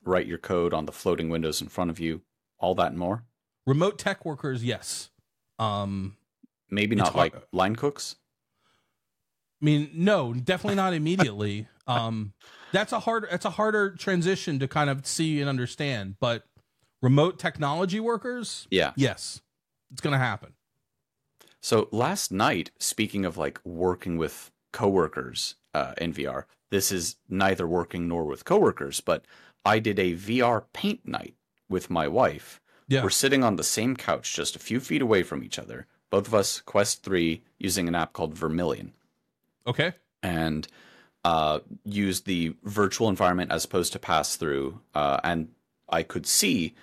write 0.05 0.27
your 0.27 0.37
code 0.37 0.71
on 0.73 0.85
the 0.85 0.91
floating 0.91 1.29
windows 1.29 1.61
in 1.61 1.67
front 1.67 1.89
of 1.89 1.99
you 1.99 2.21
all 2.59 2.75
that 2.75 2.91
and 2.91 2.99
more 2.99 3.23
Remote 3.65 3.99
tech 3.99 4.25
workers, 4.25 4.63
yes. 4.63 5.11
Um, 5.59 6.15
maybe 6.71 6.95
not 6.95 7.15
like 7.15 7.35
line 7.51 7.75
cooks 7.75 8.15
I 9.61 9.65
mean, 9.65 9.89
no, 9.93 10.33
definitely 10.33 10.75
not 10.75 10.93
immediately. 10.93 11.67
um, 11.87 12.33
that's 12.71 12.91
a 12.93 12.99
hard, 13.01 13.27
that's 13.29 13.45
a 13.45 13.49
harder 13.51 13.91
transition 13.91 14.59
to 14.59 14.67
kind 14.67 14.89
of 14.89 15.05
see 15.05 15.39
and 15.41 15.49
understand. 15.49 16.15
But 16.19 16.43
remote 17.01 17.39
technology 17.39 17.99
workers, 17.99 18.67
yeah 18.69 18.91
yes, 18.95 19.41
it's 19.91 20.01
going 20.01 20.13
to 20.13 20.17
happen. 20.19 20.53
so 21.61 21.87
last 21.91 22.31
night 22.31 22.71
speaking 22.79 23.25
of 23.25 23.37
like 23.37 23.59
working 23.65 24.17
with 24.17 24.51
coworkers 24.71 25.55
uh, 25.73 25.93
in 25.97 26.13
vr 26.13 26.43
this 26.69 26.91
is 26.91 27.15
neither 27.27 27.65
working 27.67 28.07
nor 28.07 28.23
with 28.23 28.45
coworkers 28.45 29.01
but 29.01 29.25
i 29.65 29.79
did 29.79 29.97
a 29.97 30.13
vr 30.15 30.63
paint 30.73 31.07
night 31.07 31.33
with 31.67 31.89
my 31.89 32.07
wife 32.07 32.61
Yeah. 32.87 33.03
We're 33.03 33.09
sitting 33.11 33.43
on 33.43 33.55
the 33.55 33.63
same 33.63 33.95
couch, 33.95 34.35
just 34.35 34.55
a 34.55 34.59
few 34.59 34.79
feet 34.79 35.01
away 35.01 35.21
from 35.23 35.43
each 35.43 35.59
other. 35.59 35.85
Both 36.09 36.27
of 36.27 36.33
us 36.33 36.59
Quest 36.61 37.03
3 37.03 37.41
using 37.59 37.87
an 37.87 37.93
app 37.95 38.13
called 38.13 38.33
Vermillion 38.33 38.93
Okay. 39.67 39.93
and 40.23 40.67
uh, 41.25 41.59
used 41.83 42.25
the 42.25 42.55
virtual 42.63 43.09
environment 43.09 43.51
as 43.51 43.65
opposed 43.65 43.93
to 43.93 43.99
pass 43.99 44.35
through. 44.35 44.79
Uh, 44.93 45.19
and 45.23 45.49
I 45.89 46.03
could 46.03 46.25
see 46.25 46.73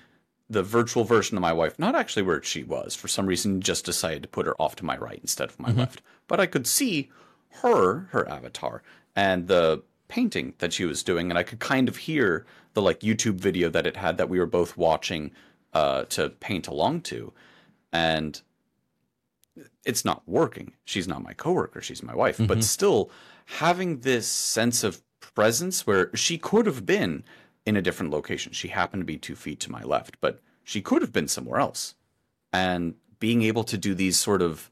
the 0.49 0.63
virtual 0.63 1.05
version 1.05 1.37
of 1.37 1.43
my 1.43 1.53
wife, 1.53 1.79
not 1.79 1.95
actually 1.95 2.23
where 2.23 2.43
she 2.43 2.63
was. 2.63 2.95
For 2.95 3.09
some 3.09 3.27
reason, 3.27 3.61
just 3.61 3.85
decided 3.85 4.23
to 4.23 4.29
put 4.29 4.47
her 4.47 4.61
off 4.61 4.77
to 4.77 4.85
my 4.85 4.97
right 4.97 5.19
instead 5.21 5.49
of 5.49 5.59
my 5.59 5.73
left. 5.73 6.03
But 6.29 6.39
I 6.41 6.47
could 6.47 6.67
see 6.67 7.11
her, 7.63 8.09
her 8.11 8.29
avatar, 8.29 8.83
and 9.15 9.49
the 9.49 9.83
painting 10.09 10.55
that 10.59 10.73
she 10.73 10.85
was 10.85 11.03
doing. 11.03 11.31
And 11.31 11.39
I 11.39 11.43
could 11.43 11.59
kind 11.59 11.89
of 11.89 11.97
hear 11.97 12.47
the 12.75 12.83
like 12.83 13.01
YouTube 13.01 13.37
video 13.37 13.69
that 13.71 13.87
it 13.87 13.97
had 13.97 14.19
that 14.19 14.29
we 14.29 14.39
were 14.39 14.47
both 14.47 14.77
watching 14.77 15.33
uh, 15.73 16.05
to 16.05 16.29
paint 16.29 16.69
along 16.69 17.01
to. 17.03 17.33
And 17.93 18.41
it's 19.85 20.05
not 20.05 20.23
working. 20.27 20.73
She's 20.85 21.09
not 21.09 21.23
my 21.23 21.33
coworker, 21.33 21.81
she's 21.81 22.03
my 22.03 22.15
wife. 22.15 22.41
But 22.47 22.65
still 22.65 23.11
having 23.47 24.01
this 24.01 24.27
sense 24.27 24.85
of 24.85 25.03
presence 25.21 25.87
where 25.87 26.11
she 26.15 26.39
could 26.39 26.67
have 26.67 26.87
been 26.87 27.25
in 27.65 27.77
a 27.77 27.83
different 27.83 28.13
location. 28.13 28.53
She 28.53 28.69
happened 28.69 29.03
to 29.03 29.07
be 29.07 29.19
two 29.19 29.35
feet 29.35 29.61
to 29.61 29.73
my 29.73 29.83
left, 29.83 30.17
but 30.21 30.41
she 30.65 30.81
could 30.81 31.03
have 31.03 31.13
been 31.13 31.29
somewhere 31.29 31.61
else. 31.61 31.95
And 32.53 32.95
being 33.19 33.43
able 33.43 33.65
to 33.65 33.77
do 33.77 33.95
these 33.95 34.19
sort 34.19 34.43
of 34.43 34.71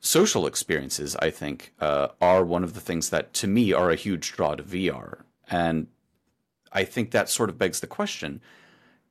social 0.00 0.46
experiences, 0.46 1.16
I 1.16 1.30
think, 1.30 1.74
uh, 1.80 2.08
are 2.20 2.44
one 2.44 2.64
of 2.64 2.74
the 2.74 2.80
things 2.80 3.10
that 3.10 3.32
to 3.34 3.46
me 3.46 3.72
are 3.72 3.90
a 3.90 3.96
huge 3.96 4.32
draw 4.32 4.54
to 4.54 4.62
VR. 4.62 5.22
And 5.50 5.88
I 6.72 6.84
think 6.84 7.10
that 7.10 7.28
sort 7.28 7.50
of 7.50 7.58
begs 7.58 7.80
the 7.80 7.86
question 7.86 8.40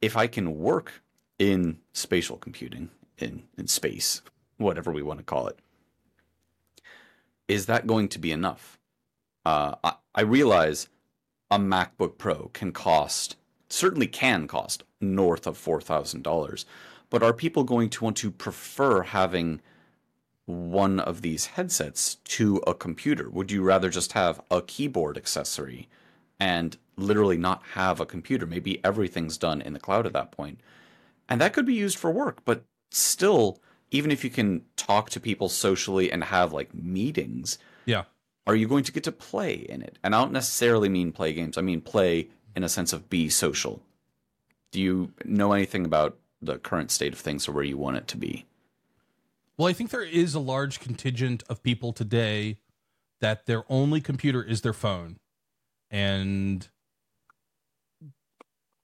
if 0.01 0.15
I 0.15 0.27
can 0.27 0.57
work 0.57 1.01
in 1.37 1.79
spatial 1.93 2.37
computing, 2.37 2.89
in, 3.17 3.43
in 3.57 3.67
space, 3.67 4.21
whatever 4.59 4.91
we 4.91 5.01
want 5.01 5.19
to 5.19 5.25
call 5.25 5.47
it, 5.47 5.57
is 7.47 7.65
that 7.65 7.87
going 7.87 8.07
to 8.09 8.19
be 8.19 8.31
enough? 8.31 8.79
Uh, 9.45 9.75
I, 9.83 9.93
I 10.13 10.21
realize 10.21 10.87
a 11.49 11.57
MacBook 11.57 12.17
Pro 12.17 12.49
can 12.53 12.71
cost, 12.71 13.35
certainly 13.69 14.07
can 14.07 14.47
cost 14.47 14.83
north 15.01 15.47
of 15.47 15.57
$4,000, 15.57 16.65
But 17.09 17.23
are 17.23 17.33
people 17.33 17.63
going 17.63 17.89
to 17.89 18.03
want 18.03 18.17
to 18.17 18.29
prefer 18.29 19.01
having 19.01 19.61
one 20.45 20.99
of 20.99 21.21
these 21.21 21.47
headsets 21.47 22.15
to 22.15 22.57
a 22.67 22.73
computer? 22.73 23.29
Would 23.29 23.51
you 23.51 23.63
rather 23.63 23.89
just 23.89 24.13
have 24.13 24.41
a 24.51 24.61
keyboard 24.61 25.17
accessory 25.17 25.87
and 26.39 26.77
literally 26.97 27.37
not 27.37 27.63
have 27.73 27.99
a 27.99 28.05
computer? 28.05 28.45
Maybe 28.45 28.83
everything's 28.83 29.37
done 29.37 29.61
in 29.61 29.73
the 29.73 29.79
cloud 29.79 30.05
at 30.05 30.13
that 30.13 30.31
point. 30.31 30.59
And 31.27 31.39
that 31.41 31.53
could 31.53 31.65
be 31.65 31.75
used 31.75 31.97
for 31.97 32.11
work, 32.11 32.43
but 32.45 32.63
still, 32.91 33.59
even 33.91 34.11
if 34.11 34.23
you 34.23 34.29
can 34.29 34.63
talk 34.75 35.09
to 35.11 35.19
people 35.19 35.49
socially 35.49 36.11
and 36.11 36.23
have 36.23 36.53
like 36.53 36.73
meetings, 36.73 37.57
Yeah. 37.85 38.03
are 38.47 38.55
you 38.55 38.67
going 38.67 38.83
to 38.83 38.91
get 38.91 39.03
to 39.05 39.11
play 39.11 39.53
in 39.53 39.81
it? 39.81 39.97
And 40.03 40.15
I 40.15 40.21
don't 40.21 40.31
necessarily 40.31 40.89
mean 40.89 41.11
play 41.11 41.33
games. 41.33 41.57
I 41.57 41.61
mean 41.61 41.81
play 41.81 42.29
in 42.55 42.63
a 42.63 42.69
sense 42.69 42.93
of 42.93 43.09
be 43.09 43.29
social. 43.29 43.81
Do 44.71 44.79
you 44.81 45.13
know 45.25 45.53
anything 45.53 45.85
about 45.85 46.17
the 46.41 46.57
current 46.57 46.91
state 46.91 47.13
of 47.13 47.19
things 47.19 47.47
or 47.47 47.51
where 47.51 47.63
you 47.63 47.77
want 47.77 47.97
it 47.97 48.07
to 48.09 48.17
be? 48.17 48.45
Well, 49.57 49.67
I 49.67 49.73
think 49.73 49.89
there 49.89 50.03
is 50.03 50.35
a 50.35 50.39
large 50.39 50.79
contingent 50.79 51.43
of 51.49 51.61
people 51.63 51.91
today 51.91 52.57
that 53.19 53.45
their 53.45 53.63
only 53.69 53.99
computer 53.99 54.41
is 54.41 54.61
their 54.61 54.73
phone. 54.73 55.17
And 55.91 56.67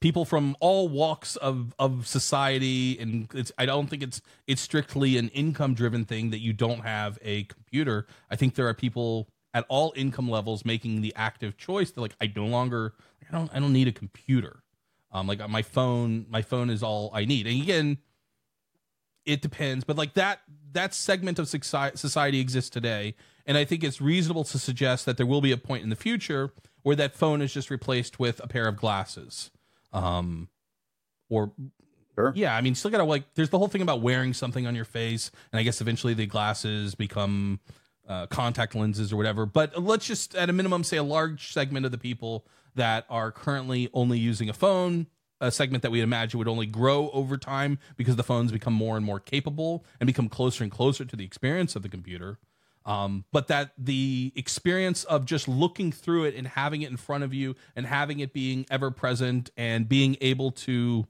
people 0.06 0.24
from 0.24 0.56
all 0.60 0.88
walks 0.88 1.36
of, 1.38 1.74
of 1.80 2.06
society 2.06 2.96
and 3.00 3.28
it's 3.34 3.52
I 3.58 3.66
don't 3.66 3.88
think 3.88 4.04
it's 4.04 4.22
it's 4.46 4.62
strictly 4.62 5.18
an 5.18 5.30
income 5.30 5.74
driven 5.74 6.06
thing 6.06 6.30
that 6.30 6.42
you 6.42 6.54
don't 6.54 6.82
have 6.82 7.18
a 7.24 7.46
computer. 7.46 8.06
I 8.30 8.36
think 8.36 8.54
there 8.54 8.68
are 8.68 8.76
people 8.76 9.28
at 9.56 9.66
all 9.68 9.94
income 9.96 10.30
levels 10.30 10.64
making 10.64 11.02
the 11.02 11.12
active 11.16 11.58
choice. 11.58 11.90
They're 11.90 12.04
like, 12.04 12.16
I 12.22 12.32
no 12.36 12.46
longer 12.46 12.94
I 13.28 13.36
don't 13.36 13.50
I 13.52 13.60
don't 13.60 13.74
need 13.74 13.88
a 13.88 13.92
computer. 13.92 14.62
Um 15.12 15.26
like 15.26 15.40
my 15.50 15.64
phone 15.64 16.28
my 16.30 16.44
phone 16.44 16.70
is 16.70 16.84
all 16.84 17.10
I 17.12 17.26
need. 17.26 17.48
And 17.48 17.60
again, 17.60 17.98
it 19.26 19.42
depends 19.42 19.84
but 19.84 19.96
like 19.96 20.14
that 20.14 20.42
that 20.74 20.94
segment 20.94 21.40
of 21.40 21.48
society 21.48 22.40
exists 22.40 22.70
today 22.70 23.16
and 23.48 23.58
i 23.58 23.66
think 23.66 23.84
it's 23.84 24.00
reasonable 24.00 24.44
to 24.44 24.60
suggest 24.60 25.08
that 25.08 25.18
there 25.18 25.26
will 25.26 25.42
be 25.42 25.52
a 25.52 25.58
point 25.58 25.82
in 25.82 25.90
the 25.90 25.96
future 25.96 26.54
where 26.84 26.96
that 26.96 27.16
phone 27.16 27.42
is 27.42 27.52
just 27.52 27.72
replaced 27.72 28.20
with 28.20 28.40
a 28.44 28.48
pair 28.48 28.68
of 28.68 28.78
glasses 28.78 29.50
um 29.96 30.48
or 31.30 31.52
Sure. 32.16 32.32
yeah 32.34 32.56
i 32.56 32.62
mean 32.62 32.76
still 32.76 32.92
gotta 32.92 33.04
like 33.04 33.26
there's 33.34 33.50
the 33.50 33.58
whole 33.58 33.68
thing 33.68 33.82
about 33.82 34.02
wearing 34.02 34.34
something 34.34 34.66
on 34.66 34.74
your 34.74 34.86
face 34.86 35.32
and 35.52 35.60
i 35.60 35.64
guess 35.64 35.82
eventually 35.82 36.14
the 36.14 36.26
glasses 36.26 36.96
become 36.96 37.60
uh, 38.08 38.26
contact 38.28 38.74
lenses 38.74 39.12
or 39.12 39.18
whatever 39.18 39.46
but 39.46 39.82
let's 39.84 40.06
just 40.06 40.34
at 40.36 40.50
a 40.50 40.54
minimum 40.54 40.84
say 40.84 40.96
a 40.96 41.04
large 41.04 41.52
segment 41.52 41.86
of 41.86 41.92
the 41.92 41.98
people 41.98 42.46
that 42.76 43.06
are 43.10 43.32
currently 43.32 43.90
only 43.94 44.18
using 44.18 44.48
a 44.48 44.54
phone 44.54 45.08
a 45.42 45.52
segment 45.52 45.82
that 45.84 45.92
we 45.92 46.00
imagine 46.02 46.38
would 46.38 46.48
only 46.48 46.66
grow 46.66 47.10
over 47.12 47.38
time 47.38 47.78
because 47.98 48.16
the 48.16 48.24
phones 48.24 48.52
become 48.52 48.74
more 48.74 48.96
and 48.96 49.06
more 49.06 49.20
capable 49.20 49.84
and 50.00 50.08
become 50.08 50.30
closer 50.30 50.64
and 50.64 50.72
closer 50.72 51.04
to 51.04 51.16
the 51.16 51.26
experience 51.26 51.76
of 51.76 51.82
the 51.84 51.90
computer. 51.90 52.40
Um, 52.86 53.26
but 53.32 53.48
that 53.48 53.72
the 53.78 54.32
experience 54.36 55.06
of 55.06 55.26
just 55.26 55.48
looking 55.48 55.92
through 55.92 56.26
it 56.26 56.36
and 56.36 56.48
having 56.48 56.84
it 56.84 56.92
in 56.92 56.98
front 56.98 57.24
of 57.24 57.34
you 57.34 57.56
and 57.76 57.88
having 57.88 58.20
it 58.20 58.32
being 58.32 58.68
ever 58.70 58.92
present 58.92 59.50
and 59.58 59.90
being 59.90 60.18
able 60.22 60.52
to 60.52 61.08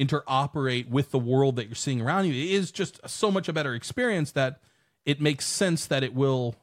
interoperate 0.00 0.88
with 0.88 1.10
the 1.10 1.18
world 1.18 1.56
that 1.56 1.66
you're 1.66 1.74
seeing 1.74 2.00
around 2.00 2.24
you 2.26 2.32
is 2.32 2.70
just 2.70 3.06
so 3.06 3.30
much 3.30 3.48
a 3.48 3.52
better 3.52 3.74
experience 3.74 4.32
that 4.32 4.60
it 5.04 5.20
makes 5.20 5.44
sense 5.46 5.86
that 5.86 6.02
it 6.02 6.14
will 6.14 6.54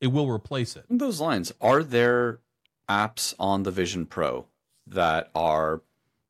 it 0.00 0.08
will 0.08 0.30
replace 0.30 0.76
it. 0.76 0.84
Those 0.90 1.20
lines, 1.20 1.52
are 1.60 1.82
there 1.82 2.40
apps 2.88 3.34
on 3.38 3.62
the 3.62 3.70
Vision 3.70 4.06
Pro 4.06 4.46
that 4.86 5.30
are 5.34 5.82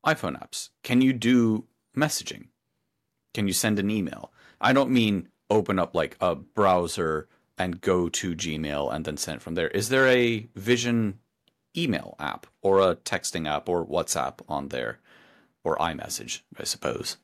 iPhone 0.05 0.41
apps? 0.41 0.69
Can 0.83 1.01
you 1.01 1.13
do 1.13 1.65
messaging? 1.95 2.47
Can 3.33 3.47
you 3.47 3.53
send 3.53 3.77
an 3.77 3.91
email? 3.91 4.31
I 4.59 4.73
don't 4.73 4.89
mean 4.89 5.27
open 5.49 5.79
up 5.79 5.93
like 5.93 6.17
a 6.19 6.35
browser 6.35 7.27
and 7.57 7.81
go 7.81 8.09
to 8.09 8.35
Gmail 8.35 8.93
and 8.93 9.05
then 9.05 9.17
send 9.17 9.37
it 9.37 9.41
from 9.41 9.55
there. 9.55 9.67
Is 9.69 9.89
there 9.89 10.07
a 10.07 10.47
Vision 10.55 11.19
email 11.75 12.15
app 12.19 12.47
or 12.61 12.79
a 12.79 12.95
texting 12.95 13.47
app 13.47 13.67
or 13.67 13.85
WhatsApp 13.85 14.39
on 14.47 14.69
there 14.69 14.99
or 15.63 15.75
iMessage, 15.77 16.41
I 16.59 16.63
suppose? 16.63 17.17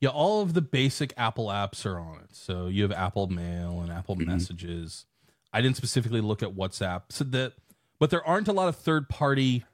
Yeah, 0.00 0.10
all 0.10 0.42
of 0.42 0.54
the 0.54 0.62
basic 0.62 1.12
Apple 1.16 1.46
apps 1.46 1.84
are 1.84 1.98
on 1.98 2.18
it. 2.18 2.34
So 2.34 2.68
you 2.68 2.82
have 2.82 2.92
Apple 2.92 3.26
Mail 3.26 3.80
and 3.80 3.90
Apple 3.90 4.16
mm-hmm. 4.16 4.30
Messages. 4.30 5.06
I 5.52 5.60
didn't 5.60 5.76
specifically 5.76 6.20
look 6.20 6.42
at 6.42 6.54
WhatsApp. 6.54 7.04
So 7.10 7.24
that 7.24 7.54
but 7.98 8.10
there 8.10 8.24
aren't 8.24 8.48
a 8.48 8.52
lot 8.52 8.68
of 8.68 8.76
third-party 8.76 9.64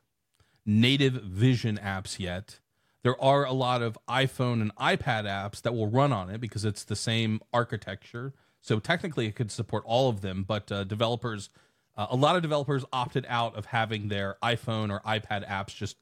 native 0.64 1.12
Vision 1.14 1.78
apps 1.82 2.18
yet. 2.18 2.58
There 3.02 3.20
are 3.22 3.44
a 3.44 3.52
lot 3.52 3.82
of 3.82 3.98
iPhone 4.08 4.62
and 4.62 4.74
iPad 4.76 5.24
apps 5.24 5.60
that 5.60 5.74
will 5.74 5.88
run 5.88 6.10
on 6.10 6.30
it 6.30 6.40
because 6.40 6.64
it's 6.64 6.84
the 6.84 6.96
same 6.96 7.40
architecture. 7.52 8.32
So 8.64 8.78
technically, 8.78 9.26
it 9.26 9.34
could 9.36 9.50
support 9.50 9.84
all 9.86 10.08
of 10.08 10.22
them. 10.22 10.42
But 10.42 10.72
uh, 10.72 10.84
developers, 10.84 11.50
uh, 11.98 12.06
a 12.08 12.16
lot 12.16 12.34
of 12.34 12.40
developers 12.40 12.82
opted 12.94 13.26
out 13.28 13.54
of 13.56 13.66
having 13.66 14.08
their 14.08 14.38
iPhone 14.42 14.90
or 14.90 15.00
iPad 15.00 15.46
apps 15.46 15.76
just 15.76 15.96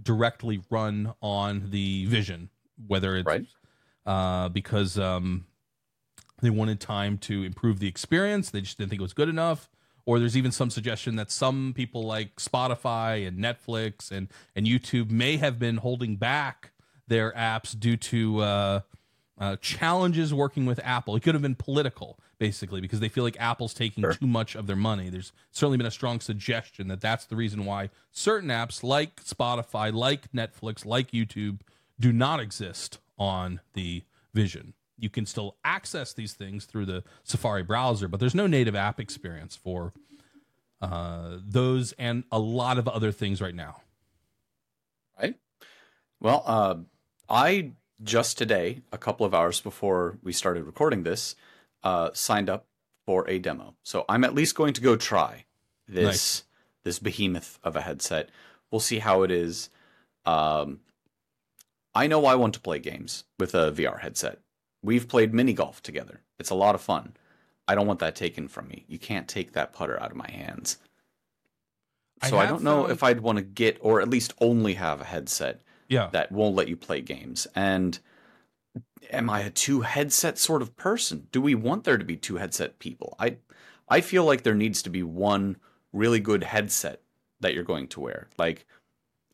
directly 0.00 0.60
run 0.70 1.14
on 1.20 1.70
the 1.70 2.04
Vision, 2.06 2.50
whether 2.86 3.16
it's 3.16 3.26
Right. 3.26 3.44
uh, 4.06 4.48
because 4.48 4.96
um, 4.96 5.46
they 6.40 6.50
wanted 6.50 6.78
time 6.78 7.18
to 7.18 7.42
improve 7.42 7.80
the 7.80 7.88
experience. 7.88 8.48
They 8.48 8.60
just 8.60 8.78
didn't 8.78 8.90
think 8.90 9.00
it 9.00 9.02
was 9.02 9.12
good 9.12 9.28
enough. 9.28 9.68
Or 10.06 10.20
there's 10.20 10.36
even 10.36 10.52
some 10.52 10.70
suggestion 10.70 11.16
that 11.16 11.32
some 11.32 11.72
people 11.74 12.04
like 12.06 12.36
Spotify 12.36 13.26
and 13.26 13.38
Netflix 13.40 14.12
and, 14.12 14.28
and 14.54 14.66
YouTube 14.66 15.10
may 15.10 15.38
have 15.38 15.58
been 15.58 15.78
holding 15.78 16.14
back 16.14 16.70
their 17.08 17.32
apps 17.32 17.76
due 17.76 17.96
to 17.96 18.42
uh, 19.38 19.56
challenges 19.56 20.32
working 20.32 20.64
with 20.66 20.78
Apple. 20.84 21.16
It 21.16 21.22
could 21.24 21.34
have 21.34 21.42
been 21.42 21.56
political, 21.56 22.18
basically, 22.38 22.80
because 22.80 23.00
they 23.00 23.08
feel 23.08 23.24
like 23.24 23.36
Apple's 23.40 23.74
taking 23.74 24.02
Sure. 24.02 24.12
too 24.14 24.26
much 24.26 24.54
of 24.54 24.66
their 24.66 24.76
money. 24.76 25.08
There's 25.10 25.32
certainly 25.50 25.76
been 25.78 25.86
a 25.86 25.90
strong 25.90 26.20
suggestion 26.20 26.88
that 26.88 27.00
that's 27.00 27.24
the 27.26 27.34
reason 27.36 27.64
why 27.64 27.90
certain 28.12 28.48
apps 28.50 28.82
like 28.84 29.22
Spotify, 29.24 29.92
like 29.92 30.30
Netflix, 30.32 30.84
like 30.86 31.10
YouTube 31.10 31.60
do 31.98 32.12
not 32.12 32.38
exist 32.40 32.98
on 33.18 33.60
the 33.74 34.02
Vision. 34.32 34.74
You 34.98 35.10
can 35.10 35.26
still 35.26 35.56
access 35.64 36.12
these 36.12 36.34
things 36.34 36.64
through 36.64 36.86
the 36.86 37.02
Safari 37.24 37.62
browser, 37.64 38.06
but 38.08 38.20
there's 38.20 38.34
no 38.34 38.46
native 38.46 38.74
app 38.76 38.98
experience 39.00 39.56
for 39.56 39.92
uh, 40.80 41.38
those 41.44 41.92
and 41.92 42.24
a 42.30 42.38
lot 42.38 42.78
of 42.78 42.86
other 42.88 43.10
things 43.10 43.40
right 43.40 43.54
now. 43.54 43.80
Right. 45.20 45.34
Well, 46.20 46.42
uh, 46.46 46.74
I 47.28 47.72
just 48.04 48.38
today, 48.38 48.82
a 48.92 48.98
couple 48.98 49.24
of 49.26 49.34
hours 49.34 49.60
before 49.60 50.18
we 50.22 50.32
started 50.32 50.64
recording 50.64 51.02
this, 51.02 51.34
uh, 51.82 52.10
signed 52.12 52.48
up 52.50 52.66
for 53.06 53.28
a 53.28 53.38
demo. 53.38 53.74
So 53.82 54.04
I'm 54.08 54.24
at 54.24 54.34
least 54.34 54.54
going 54.54 54.74
to 54.74 54.80
go 54.80 54.96
try 54.96 55.44
this 55.88 56.04
Nice. 56.04 56.42
this 56.84 56.98
behemoth 56.98 57.58
of 57.64 57.76
a 57.76 57.80
headset. 57.82 58.30
We'll 58.70 58.80
see 58.80 58.98
how 58.98 59.22
it 59.22 59.30
is. 59.30 59.70
Um, 60.24 60.80
I 61.94 62.06
know 62.06 62.24
I 62.26 62.34
want 62.34 62.54
to 62.54 62.60
play 62.60 62.78
games 62.78 63.24
with 63.38 63.54
a 63.54 63.70
VR 63.72 64.00
headset. 64.00 64.38
We've 64.82 65.06
played 65.08 65.32
mini 65.34 65.52
golf 65.52 65.82
together. 65.82 66.20
It's 66.38 66.50
a 66.50 66.54
lot 66.54 66.74
of 66.74 66.80
fun. 66.80 67.14
I 67.68 67.74
don't 67.74 67.86
want 67.86 68.00
that 68.00 68.16
taken 68.16 68.48
from 68.48 68.68
me. 68.68 68.84
You 68.88 68.98
can't 68.98 69.28
take 69.28 69.52
that 69.52 69.72
putter 69.72 70.00
out 70.02 70.10
of 70.10 70.16
my 70.16 70.30
hands. 70.30 70.78
So 72.28 72.38
I, 72.38 72.42
have 72.42 72.48
don't 72.56 72.62
know 72.64 72.80
found- 72.82 72.92
if 72.92 73.02
I'd 73.02 73.20
want 73.20 73.38
to 73.38 73.44
get 73.44 73.78
or 73.80 74.00
at 74.00 74.08
least 74.08 74.34
only 74.40 74.74
have 74.74 75.00
a 75.00 75.04
headset 75.04 75.60
Yeah. 75.94 76.08
that 76.12 76.30
won't 76.32 76.56
let 76.56 76.68
you 76.68 76.76
play 76.76 77.00
games. 77.00 77.46
And 77.54 77.98
am 79.10 79.30
I 79.30 79.40
a 79.40 79.50
two 79.50 79.82
headset 79.82 80.38
sort 80.38 80.62
of 80.62 80.76
person? 80.76 81.28
Do 81.32 81.40
we 81.40 81.54
want 81.54 81.84
there 81.84 81.98
to 81.98 82.04
be 82.04 82.16
two 82.16 82.36
headset 82.36 82.78
people? 82.78 83.16
I 83.18 83.36
I 83.88 84.00
feel 84.00 84.24
like 84.24 84.42
there 84.42 84.54
needs 84.54 84.82
to 84.82 84.90
be 84.90 85.02
one 85.02 85.56
really 85.92 86.20
good 86.20 86.42
headset 86.42 87.00
that 87.40 87.54
you're 87.54 87.62
going 87.62 87.88
to 87.88 88.00
wear. 88.00 88.28
Like 88.38 88.66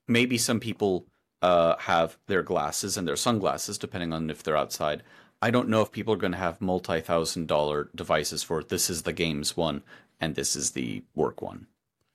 maybe 0.06 0.38
some 0.38 0.60
people 0.60 1.06
uh, 1.42 1.76
have 1.78 2.18
their 2.26 2.42
glasses 2.42 2.96
and 2.96 3.06
their 3.06 3.16
sunglasses, 3.16 3.78
depending 3.78 4.12
on 4.12 4.30
if 4.30 4.42
they're 4.42 4.56
outside. 4.56 5.02
I 5.42 5.50
don't 5.50 5.68
know 5.68 5.80
if 5.80 5.90
people 5.90 6.12
are 6.12 6.18
going 6.18 6.32
to 6.32 6.38
have 6.38 6.60
multi 6.60 7.00
thousand 7.00 7.48
dollar 7.48 7.88
devices 7.94 8.42
for 8.42 8.62
this 8.62 8.90
is 8.90 9.02
the 9.02 9.12
games 9.12 9.56
one 9.56 9.82
and 10.20 10.34
this 10.34 10.54
is 10.54 10.72
the 10.72 11.02
work 11.14 11.40
one. 11.40 11.66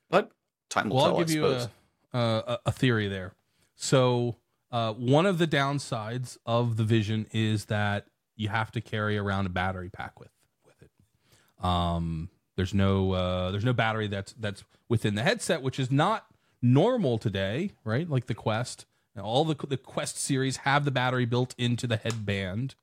But 0.10 0.32
time 0.70 0.90
will 0.90 0.98
well, 0.98 1.06
tell, 1.06 1.14
I'll 1.18 1.26
give 1.26 1.30
I 1.30 1.34
you 1.34 1.42
suppose. 1.42 1.70
a, 2.14 2.18
a 2.20 2.60
a 2.68 2.72
theory 2.72 3.08
there. 3.08 3.34
So, 3.76 4.38
uh, 4.72 4.94
one 4.94 5.26
of 5.26 5.38
the 5.38 5.48
downsides 5.48 6.38
of 6.46 6.78
the 6.78 6.84
Vision 6.84 7.28
is 7.32 7.66
that 7.66 8.08
you 8.36 8.50
have 8.50 8.72
to 8.72 8.82
carry 8.82 9.18
around 9.18 9.46
a 9.46 9.50
battery 9.50 9.90
pack 9.90 10.20
with 10.20 10.32
with 10.66 10.82
it. 10.82 11.64
Um, 11.64 12.30
there's 12.56 12.74
no 12.74 13.12
uh, 13.12 13.52
there's 13.52 13.66
no 13.66 13.74
battery 13.74 14.08
that's 14.08 14.34
that's 14.34 14.64
within 14.90 15.16
the 15.16 15.24
headset, 15.24 15.62
which 15.62 15.80
is 15.80 15.92
not 15.92 16.26
normal 16.62 17.18
today, 17.18 17.72
right? 17.84 18.10
Like 18.10 18.28
the 18.28 18.36
Quest. 18.36 18.86
Now, 19.16 19.24
all 19.24 19.46
the 19.46 19.56
the 19.68 19.78
Quest 19.78 20.18
series 20.18 20.58
have 20.58 20.86
the 20.86 20.92
battery 20.92 21.26
built 21.26 21.56
into 21.58 21.88
the 21.88 21.98
headband, 21.98 22.76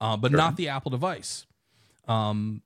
uh, 0.00 0.16
but 0.16 0.32
not 0.32 0.56
the 0.56 0.68
Apple 0.68 0.90
device. 0.90 1.46
Um, 2.06 2.62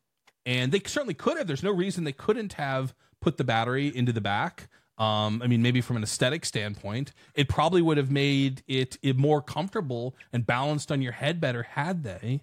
and 0.47 0.73
they 0.73 0.81
certainly 0.85 1.15
could 1.15 1.39
have. 1.39 1.47
There's 1.47 1.63
no 1.63 1.73
reason 1.73 2.05
they 2.05 2.13
couldn't 2.13 2.55
have 2.55 2.95
put 3.21 3.37
the 3.39 3.45
battery 3.45 3.89
into 3.95 4.13
the 4.13 4.21
back. 4.21 4.69
Um, 4.97 5.43
I 5.43 5.49
mean, 5.49 5.61
maybe 5.61 5.81
from 5.81 5.97
an 5.97 6.03
aesthetic 6.05 6.45
standpoint, 6.45 7.13
it 7.35 7.49
probably 7.49 7.83
would 7.83 7.97
have 7.97 8.11
made 8.13 8.63
it, 8.69 8.97
it 9.03 9.17
more 9.17 9.43
comfortable 9.43 10.15
and 10.33 10.47
balanced 10.47 10.93
on 10.93 11.03
your 11.03 11.13
head 11.13 11.41
better 11.41 11.65
had 11.65 12.05
they. 12.05 12.43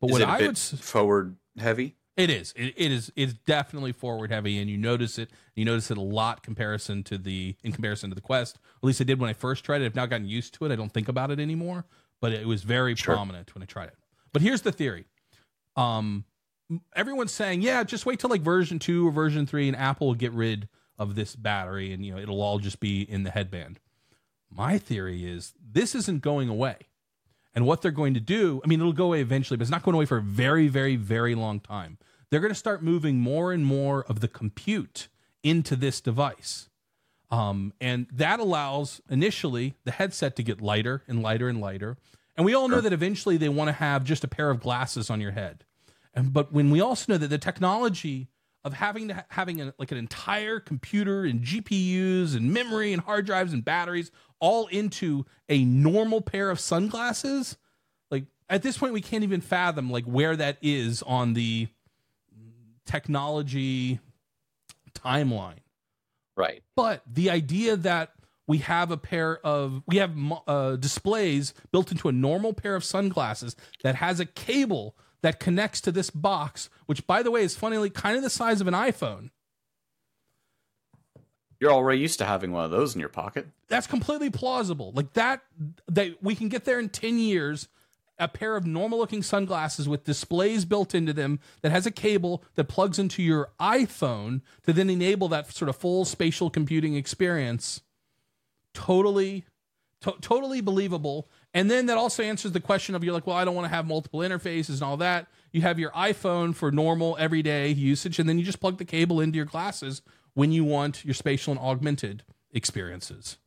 But 0.00 0.08
Is 0.08 0.12
what 0.12 0.22
I 0.22 0.40
would 0.46 0.58
forward 0.58 1.36
heavy? 1.58 1.96
it 2.16 2.28
is. 2.28 2.52
It, 2.54 2.74
it 2.76 2.90
is. 2.92 3.10
It's 3.16 3.32
definitely 3.32 3.92
forward 3.92 4.30
heavy, 4.30 4.58
and 4.58 4.68
you 4.68 4.76
notice 4.76 5.18
it. 5.18 5.30
You 5.54 5.64
notice 5.64 5.90
it 5.90 5.96
a 5.96 6.02
lot 6.02 6.42
comparison 6.42 7.02
to 7.04 7.16
the 7.16 7.56
in 7.62 7.72
comparison 7.72 8.10
to 8.10 8.14
the 8.14 8.20
Quest. 8.20 8.56
At 8.56 8.84
least 8.84 9.00
I 9.00 9.04
did 9.04 9.18
when 9.20 9.30
I 9.30 9.34
first 9.34 9.64
tried 9.64 9.80
it. 9.80 9.86
I've 9.86 9.94
now 9.94 10.06
gotten 10.06 10.26
used 10.28 10.52
to 10.54 10.66
it. 10.66 10.72
I 10.72 10.76
don't 10.76 10.92
think 10.92 11.08
about 11.08 11.30
it 11.30 11.38
anymore, 11.40 11.86
but 12.20 12.32
it 12.32 12.46
was 12.46 12.62
very 12.62 12.94
Sure. 12.94 13.14
prominent 13.14 13.54
when 13.54 13.62
I 13.62 13.66
tried 13.66 13.88
it. 13.88 13.96
But 14.32 14.42
here's 14.42 14.62
the 14.62 14.72
theory. 14.72 15.06
Um, 15.76 16.24
everyone's 16.94 17.32
saying, 17.32 17.62
yeah, 17.62 17.82
just 17.84 18.04
wait 18.06 18.20
till 18.20 18.30
like 18.30 18.42
version 18.42 18.78
two 18.78 19.08
or 19.08 19.12
version 19.12 19.46
three, 19.46 19.66
and 19.68 19.76
Apple 19.76 20.08
will 20.08 20.14
get 20.14 20.32
rid 20.32 20.68
of 21.00 21.16
this 21.16 21.34
battery, 21.34 21.92
and 21.92 22.04
you 22.04 22.12
know 22.12 22.20
it'll 22.20 22.42
all 22.42 22.60
just 22.60 22.78
be 22.78 23.02
in 23.02 23.24
the 23.24 23.30
headband. 23.30 23.80
My 24.48 24.78
theory 24.78 25.28
is 25.28 25.54
this 25.60 25.94
isn't 25.96 26.22
going 26.22 26.48
away. 26.48 26.76
And 27.52 27.66
what 27.66 27.82
they're 27.82 27.90
going 27.90 28.14
to 28.14 28.20
do, 28.20 28.60
I 28.64 28.68
mean, 28.68 28.78
it'll 28.78 28.92
go 28.92 29.06
away 29.06 29.20
eventually, 29.20 29.56
but 29.56 29.62
it's 29.62 29.72
not 29.72 29.82
going 29.82 29.96
away 29.96 30.04
for 30.04 30.18
a 30.18 30.22
very, 30.22 30.68
very, 30.68 30.94
very 30.94 31.34
long 31.34 31.58
time. 31.58 31.98
They're 32.30 32.40
going 32.40 32.52
to 32.52 32.58
start 32.58 32.80
moving 32.80 33.18
more 33.18 33.52
and 33.52 33.66
more 33.66 34.04
of 34.04 34.20
the 34.20 34.28
compute 34.28 35.08
into 35.42 35.74
this 35.74 36.00
device. 36.00 36.68
Um, 37.30 37.72
and 37.80 38.06
that 38.12 38.38
allows 38.38 39.00
initially 39.08 39.74
the 39.84 39.90
headset 39.92 40.36
to 40.36 40.42
get 40.42 40.60
lighter 40.60 41.02
and 41.08 41.22
lighter 41.22 41.48
and 41.48 41.60
lighter. 41.60 41.96
And 42.36 42.44
we 42.44 42.54
all 42.54 42.68
know 42.68 42.80
that 42.80 42.92
eventually 42.92 43.36
they 43.36 43.48
want 43.48 43.68
to 43.68 43.72
have 43.72 44.04
just 44.04 44.24
a 44.24 44.28
pair 44.28 44.50
of 44.50 44.60
glasses 44.60 45.10
on 45.10 45.20
your 45.20 45.32
head. 45.32 45.64
And 46.14 46.32
but 46.32 46.52
when 46.52 46.70
we 46.70 46.80
also 46.80 47.12
know 47.12 47.18
that 47.18 47.28
the 47.28 47.38
technology 47.38 48.28
of 48.64 48.74
having 48.74 49.08
to 49.08 49.24
having 49.28 49.60
a, 49.60 49.74
like 49.78 49.90
an 49.90 49.98
entire 49.98 50.60
computer 50.60 51.24
and 51.24 51.42
GPUs 51.42 52.36
and 52.36 52.52
memory 52.52 52.92
and 52.92 53.02
hard 53.02 53.26
drives 53.26 53.52
and 53.52 53.64
batteries 53.64 54.10
all 54.38 54.66
into 54.66 55.24
a 55.48 55.64
normal 55.64 56.20
pair 56.20 56.50
of 56.50 56.60
sunglasses, 56.60 57.56
like 58.10 58.24
at 58.48 58.62
this 58.62 58.78
point 58.78 58.92
we 58.92 59.00
can't 59.00 59.24
even 59.24 59.40
fathom 59.40 59.90
like 59.90 60.04
where 60.04 60.36
that 60.36 60.58
is 60.62 61.02
on 61.02 61.34
the 61.34 61.68
technology 62.86 64.00
timeline. 64.92 65.58
Right. 66.36 66.62
But 66.76 67.02
the 67.10 67.30
idea 67.30 67.76
that 67.76 68.12
we 68.46 68.58
have 68.58 68.90
a 68.90 68.96
pair 68.96 69.38
of 69.46 69.82
we 69.86 69.98
have 69.98 70.12
uh, 70.46 70.76
displays 70.76 71.54
built 71.70 71.92
into 71.92 72.08
a 72.08 72.12
normal 72.12 72.52
pair 72.52 72.74
of 72.74 72.84
sunglasses 72.84 73.54
that 73.82 73.94
has 73.94 74.20
a 74.20 74.26
cable 74.26 74.96
that 75.22 75.40
connects 75.40 75.80
to 75.82 75.92
this 75.92 76.10
box, 76.10 76.70
which 76.86 77.06
by 77.06 77.22
the 77.22 77.30
way 77.30 77.42
is 77.42 77.56
funnily 77.56 77.90
kind 77.90 78.16
of 78.16 78.22
the 78.22 78.30
size 78.30 78.60
of 78.60 78.66
an 78.66 78.74
iPhone. 78.74 79.30
You're 81.58 81.72
already 81.72 82.00
used 82.00 82.18
to 82.20 82.24
having 82.24 82.52
one 82.52 82.64
of 82.64 82.70
those 82.70 82.94
in 82.94 83.00
your 83.00 83.10
pocket. 83.10 83.46
That's 83.68 83.86
completely 83.86 84.30
plausible. 84.30 84.92
Like 84.94 85.12
that 85.12 85.42
that 85.88 86.22
we 86.22 86.34
can 86.34 86.48
get 86.48 86.64
there 86.64 86.80
in 86.80 86.88
10 86.88 87.18
years 87.18 87.68
a 88.20 88.28
pair 88.28 88.54
of 88.54 88.66
normal 88.66 88.98
looking 88.98 89.22
sunglasses 89.22 89.88
with 89.88 90.04
displays 90.04 90.66
built 90.66 90.94
into 90.94 91.12
them 91.12 91.40
that 91.62 91.72
has 91.72 91.86
a 91.86 91.90
cable 91.90 92.44
that 92.54 92.64
plugs 92.64 92.98
into 92.98 93.22
your 93.22 93.50
iPhone 93.58 94.42
to 94.64 94.74
then 94.74 94.90
enable 94.90 95.26
that 95.28 95.50
sort 95.52 95.70
of 95.70 95.76
full 95.76 96.04
spatial 96.04 96.50
computing 96.50 96.94
experience. 96.94 97.80
Totally, 98.74 99.46
to- 100.02 100.16
totally 100.20 100.60
believable. 100.60 101.28
And 101.52 101.70
then 101.70 101.86
that 101.86 101.96
also 101.98 102.22
answers 102.22 102.52
the 102.52 102.60
question 102.60 102.94
of 102.94 103.02
you're 103.02 103.12
like, 103.14 103.26
well, 103.26 103.36
I 103.36 103.44
don't 103.44 103.54
want 103.56 103.64
to 103.64 103.74
have 103.74 103.86
multiple 103.86 104.20
interfaces 104.20 104.74
and 104.74 104.82
all 104.82 104.96
that. 104.98 105.26
You 105.52 105.62
have 105.62 105.78
your 105.80 105.90
iPhone 105.90 106.54
for 106.54 106.70
normal 106.70 107.16
everyday 107.18 107.70
usage, 107.70 108.18
and 108.20 108.28
then 108.28 108.38
you 108.38 108.44
just 108.44 108.60
plug 108.60 108.78
the 108.78 108.84
cable 108.84 109.20
into 109.20 109.36
your 109.36 109.46
glasses 109.46 110.00
when 110.34 110.52
you 110.52 110.62
want 110.64 111.04
your 111.04 111.14
spatial 111.14 111.50
and 111.52 111.60
augmented 111.60 112.22
experiences. 112.52 113.38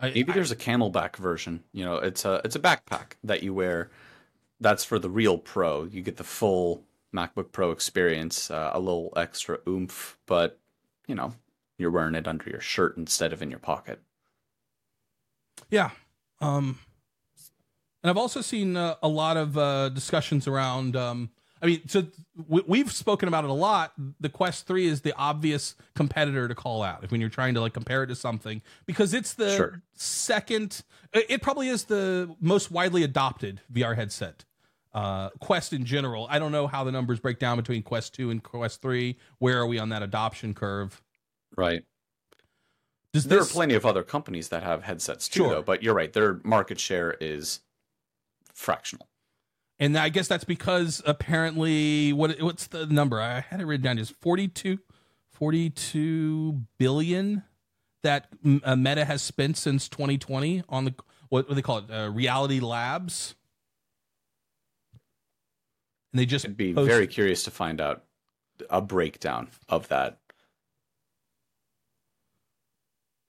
I, 0.00 0.08
Maybe 0.10 0.32
I- 0.32 0.34
there's 0.34 0.50
a 0.50 0.56
CamelBak 0.56 1.16
version. 1.16 1.62
You 1.72 1.84
know, 1.84 1.96
it's 1.96 2.24
a 2.24 2.40
it's 2.44 2.56
a 2.56 2.60
backpack 2.60 3.12
that 3.22 3.42
you 3.44 3.54
wear. 3.54 3.90
That's 4.60 4.84
for 4.84 4.98
the 4.98 5.08
real 5.10 5.38
pro. 5.38 5.84
You 5.84 6.02
get 6.02 6.16
the 6.16 6.24
full 6.24 6.82
MacBook 7.14 7.52
Pro 7.52 7.70
experience, 7.70 8.50
uh, 8.50 8.70
a 8.74 8.80
little 8.80 9.12
extra 9.16 9.58
oomph, 9.68 10.18
but 10.26 10.58
you 11.06 11.14
know, 11.14 11.32
you're 11.78 11.90
wearing 11.92 12.14
it 12.16 12.26
under 12.26 12.50
your 12.50 12.60
shirt 12.60 12.96
instead 12.96 13.32
of 13.32 13.40
in 13.40 13.50
your 13.50 13.60
pocket. 13.60 14.00
Yeah. 15.70 15.90
Um, 16.40 16.78
and 18.06 18.10
I've 18.10 18.16
also 18.18 18.40
seen 18.40 18.76
uh, 18.76 18.94
a 19.02 19.08
lot 19.08 19.36
of 19.36 19.58
uh, 19.58 19.88
discussions 19.88 20.46
around. 20.46 20.94
Um, 20.94 21.28
I 21.60 21.66
mean, 21.66 21.88
so 21.88 22.06
we, 22.46 22.62
we've 22.64 22.92
spoken 22.92 23.26
about 23.26 23.42
it 23.42 23.50
a 23.50 23.52
lot. 23.52 23.94
The 24.20 24.28
Quest 24.28 24.64
Three 24.68 24.86
is 24.86 25.00
the 25.00 25.12
obvious 25.16 25.74
competitor 25.96 26.46
to 26.46 26.54
call 26.54 26.84
out 26.84 27.02
if 27.02 27.10
when 27.10 27.20
you're 27.20 27.28
trying 27.28 27.54
to 27.54 27.60
like 27.60 27.72
compare 27.72 28.04
it 28.04 28.06
to 28.06 28.14
something 28.14 28.62
because 28.86 29.12
it's 29.12 29.34
the 29.34 29.56
Sure. 29.56 29.82
second. 29.94 30.84
It 31.12 31.26
it 31.28 31.42
probably 31.42 31.66
is 31.68 31.86
the 31.86 32.32
most 32.40 32.70
widely 32.70 33.02
adopted 33.02 33.60
VR 33.72 33.96
headset. 33.96 34.44
Uh, 34.94 35.30
Quest 35.40 35.72
in 35.72 35.84
general. 35.84 36.28
I 36.30 36.38
don't 36.38 36.52
know 36.52 36.68
how 36.68 36.84
the 36.84 36.92
numbers 36.92 37.18
break 37.18 37.40
down 37.40 37.56
between 37.56 37.82
Quest 37.82 38.14
Two 38.14 38.30
and 38.30 38.40
Quest 38.40 38.80
Three. 38.82 39.18
Where 39.38 39.58
are 39.58 39.66
we 39.66 39.80
on 39.80 39.88
that 39.88 40.04
adoption 40.04 40.54
curve? 40.54 41.02
Right. 41.56 41.82
Does 43.12 43.24
There 43.24 43.40
this, 43.40 43.50
are 43.50 43.52
plenty 43.52 43.74
of 43.74 43.84
other 43.84 44.04
companies 44.04 44.50
that 44.50 44.62
have 44.62 44.84
headsets 44.84 45.28
too, 45.28 45.40
Sure. 45.40 45.50
though. 45.50 45.62
But 45.62 45.82
you're 45.82 45.94
right; 45.94 46.12
their 46.12 46.40
market 46.44 46.78
share 46.78 47.16
is 47.20 47.60
fractional. 48.56 49.08
And 49.78 49.96
I 49.96 50.08
guess 50.08 50.26
that's 50.26 50.44
because 50.44 51.02
apparently 51.04 52.12
what 52.12 52.40
what's 52.40 52.66
the 52.66 52.86
number? 52.86 53.20
I 53.20 53.40
had 53.40 53.60
it 53.60 53.66
written 53.66 53.84
down 53.84 53.98
is 53.98 54.10
42 54.10 54.78
42 55.32 56.62
billion 56.78 57.42
that 58.02 58.28
mm, 58.42 58.60
uh, 58.64 58.74
Meta 58.74 59.04
has 59.04 59.20
spent 59.20 59.58
since 59.58 59.88
2020 59.88 60.62
on 60.68 60.86
the 60.86 60.94
what, 61.28 61.46
what 61.48 61.54
they 61.54 61.62
call 61.62 61.78
it 61.78 61.90
uh, 61.90 62.10
Reality 62.10 62.60
Labs. 62.60 63.34
And 66.12 66.20
they 66.20 66.26
just 66.26 66.46
I'd 66.46 66.56
be 66.56 66.72
post- 66.72 66.88
very 66.88 67.06
curious 67.06 67.42
to 67.44 67.50
find 67.50 67.80
out 67.80 68.04
a 68.70 68.80
breakdown 68.80 69.48
of 69.68 69.88
that. 69.88 70.18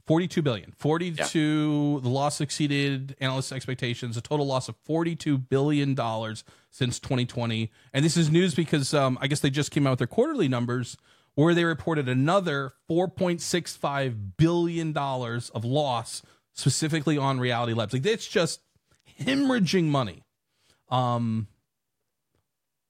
42 0.08 0.42
billion. 0.42 0.74
42 0.78 2.00
the 2.02 2.10
loss 2.10 2.42
exceeded 2.42 3.16
analysts 3.20 3.52
expectations 3.52 4.18
a 4.18 4.22
total 4.22 4.48
loss 4.48 4.70
of 4.70 4.76
42 4.86 5.38
billion 5.38 5.94
dollars 5.94 6.44
since 6.72 7.00
2020 7.00 7.72
and 7.94 8.06
this 8.06 8.16
is 8.18 8.30
news 8.30 8.56
because 8.56 8.94
um, 8.94 9.18
i 9.22 9.28
guess 9.28 9.40
they 9.42 9.50
just 9.50 9.72
came 9.72 9.86
out 9.86 9.92
with 9.92 10.00
their 10.00 10.08
quarterly 10.08 10.48
numbers 10.48 10.96
where 11.38 11.54
they 11.54 11.64
reported 11.64 12.10
another 12.10 12.74
4.65 12.90 14.38
billion 14.38 14.92
dollars 14.92 15.52
of 15.52 15.64
loss 15.64 16.24
specifically 16.54 17.16
on 17.16 17.40
reality 17.40 17.74
labs. 17.74 17.94
Like 17.94 18.06
it's 18.08 18.28
just 18.28 18.62
hemorrhaging 19.22 19.86
money. 19.86 20.24
Um 20.90 21.48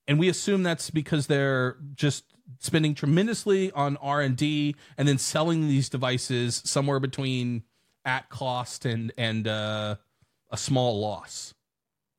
and 0.08 0.18
we 0.18 0.30
assume 0.30 0.64
that's 0.64 0.90
because 0.90 1.28
they're 1.28 1.76
just 1.94 2.24
spending 2.60 2.96
tremendously 2.96 3.72
on 3.72 3.98
r&d 3.98 4.76
and 4.98 5.08
then 5.08 5.18
selling 5.18 5.68
these 5.68 5.90
devices 5.90 6.62
somewhere 6.66 7.00
between 7.00 7.64
at 8.06 8.30
cost 8.30 8.86
and 8.86 9.12
and 9.18 9.48
uh, 9.48 9.96
a 10.50 10.58
small 10.58 11.00
loss 11.00 11.54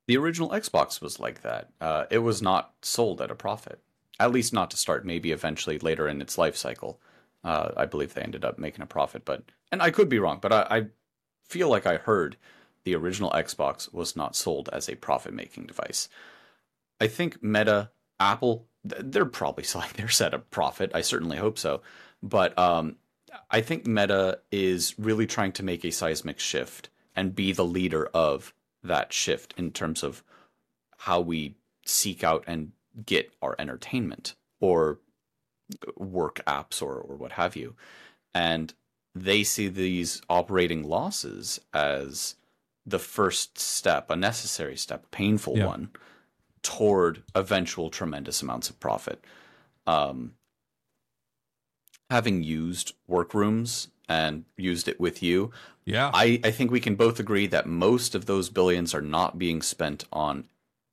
The 0.07 0.17
original 0.17 0.51
Xbox 0.51 1.01
was 1.01 1.19
like 1.19 1.43
that. 1.43 1.71
Uh, 1.81 2.05
it 2.11 2.19
was 2.19 2.41
not 2.43 2.75
sold 2.83 3.21
at 3.21 3.31
a 3.31 3.35
profit, 3.35 3.81
at 4.21 4.33
least 4.33 4.53
not 4.53 4.71
to 4.71 4.77
start. 4.77 5.05
Maybe 5.05 5.33
eventually 5.33 5.79
later 5.79 6.09
in 6.09 6.21
its 6.23 6.38
life 6.38 6.57
cycle, 6.57 7.01
uh, 7.45 7.71
I 7.77 7.87
believe 7.87 8.14
they 8.14 8.23
ended 8.23 8.45
up 8.45 8.59
making 8.59 8.83
a 8.83 8.87
profit. 8.87 9.25
But 9.25 9.43
and 9.73 9.83
I 9.83 9.91
could 9.91 10.09
be 10.09 10.19
wrong, 10.19 10.38
but 10.41 10.53
I, 10.53 10.67
I 10.71 10.87
feel 11.45 11.69
like 11.69 11.87
I 11.87 11.97
heard 11.97 12.37
the 12.85 12.95
original 12.95 13.31
Xbox 13.33 13.93
was 13.93 14.17
not 14.17 14.37
sold 14.37 14.69
as 14.73 14.88
a 14.88 14.95
profit-making 14.97 15.67
device. 15.67 16.09
I 17.01 17.07
think 17.07 17.43
Meta, 17.43 17.91
Apple, 18.21 18.67
they're 18.85 19.25
probably 19.25 19.64
selling 19.73 19.91
theirs 19.97 20.21
at 20.21 20.35
a 20.35 20.38
profit. 20.38 20.91
I 20.95 21.01
certainly 21.01 21.37
hope 21.37 21.59
so. 21.59 21.83
But 22.23 22.59
um, 22.59 22.97
I 23.51 23.61
think 23.61 23.87
Meta 23.87 24.41
is 24.51 24.95
really 24.99 25.27
trying 25.27 25.53
to 25.53 25.62
make 25.62 25.85
a 25.85 25.91
seismic 25.91 26.38
shift 26.41 26.88
and 27.14 27.35
be 27.35 27.53
the 27.53 27.64
leader 27.64 28.07
of 28.14 28.53
that 28.83 29.12
shift 29.12 29.55
in 29.57 29.73
terms 29.73 30.03
of 30.03 30.23
how 30.99 31.21
we 31.21 31.55
seek 31.85 32.23
out 32.25 32.45
and 32.47 32.73
get 33.05 33.33
our 33.43 33.55
entertainment 33.59 34.35
or 34.61 34.99
work 35.97 36.41
apps 36.47 36.81
or, 36.83 36.95
or 36.95 37.17
what 37.17 37.33
have 37.33 37.55
you. 37.57 37.75
And 38.35 38.73
they 39.14 39.43
see 39.43 39.69
these 39.69 40.23
operating 40.29 40.83
losses 40.85 41.61
as 41.75 42.37
the 42.87 42.99
first 42.99 43.59
step, 43.59 44.11
a 44.11 44.17
necessary 44.17 44.77
step, 44.77 45.05
a 45.05 45.09
painful 45.09 45.57
Yeah. 45.59 45.67
one 45.67 45.91
toward 46.62 47.23
eventual 47.35 47.90
tremendous 47.90 48.42
amounts 48.42 48.68
of 48.71 48.79
profit. 48.81 49.25
Um, 49.87 50.33
having 52.11 52.42
used 52.42 52.94
workrooms 53.07 53.88
and 54.09 54.44
used 54.57 54.88
it 54.88 54.99
with 54.99 55.23
you, 55.23 55.51
yeah 55.85 56.11
I, 56.14 56.40
I 56.44 56.51
think 56.51 56.71
we 56.71 56.81
can 56.81 56.94
both 56.94 57.21
agree 57.21 57.47
that 57.49 57.66
most 57.66 58.14
of 58.14 58.27
those 58.27 58.49
billions 58.49 58.94
are 58.94 59.03
not 59.03 59.38
being 59.38 59.62
spent 59.62 60.05
on 60.12 60.44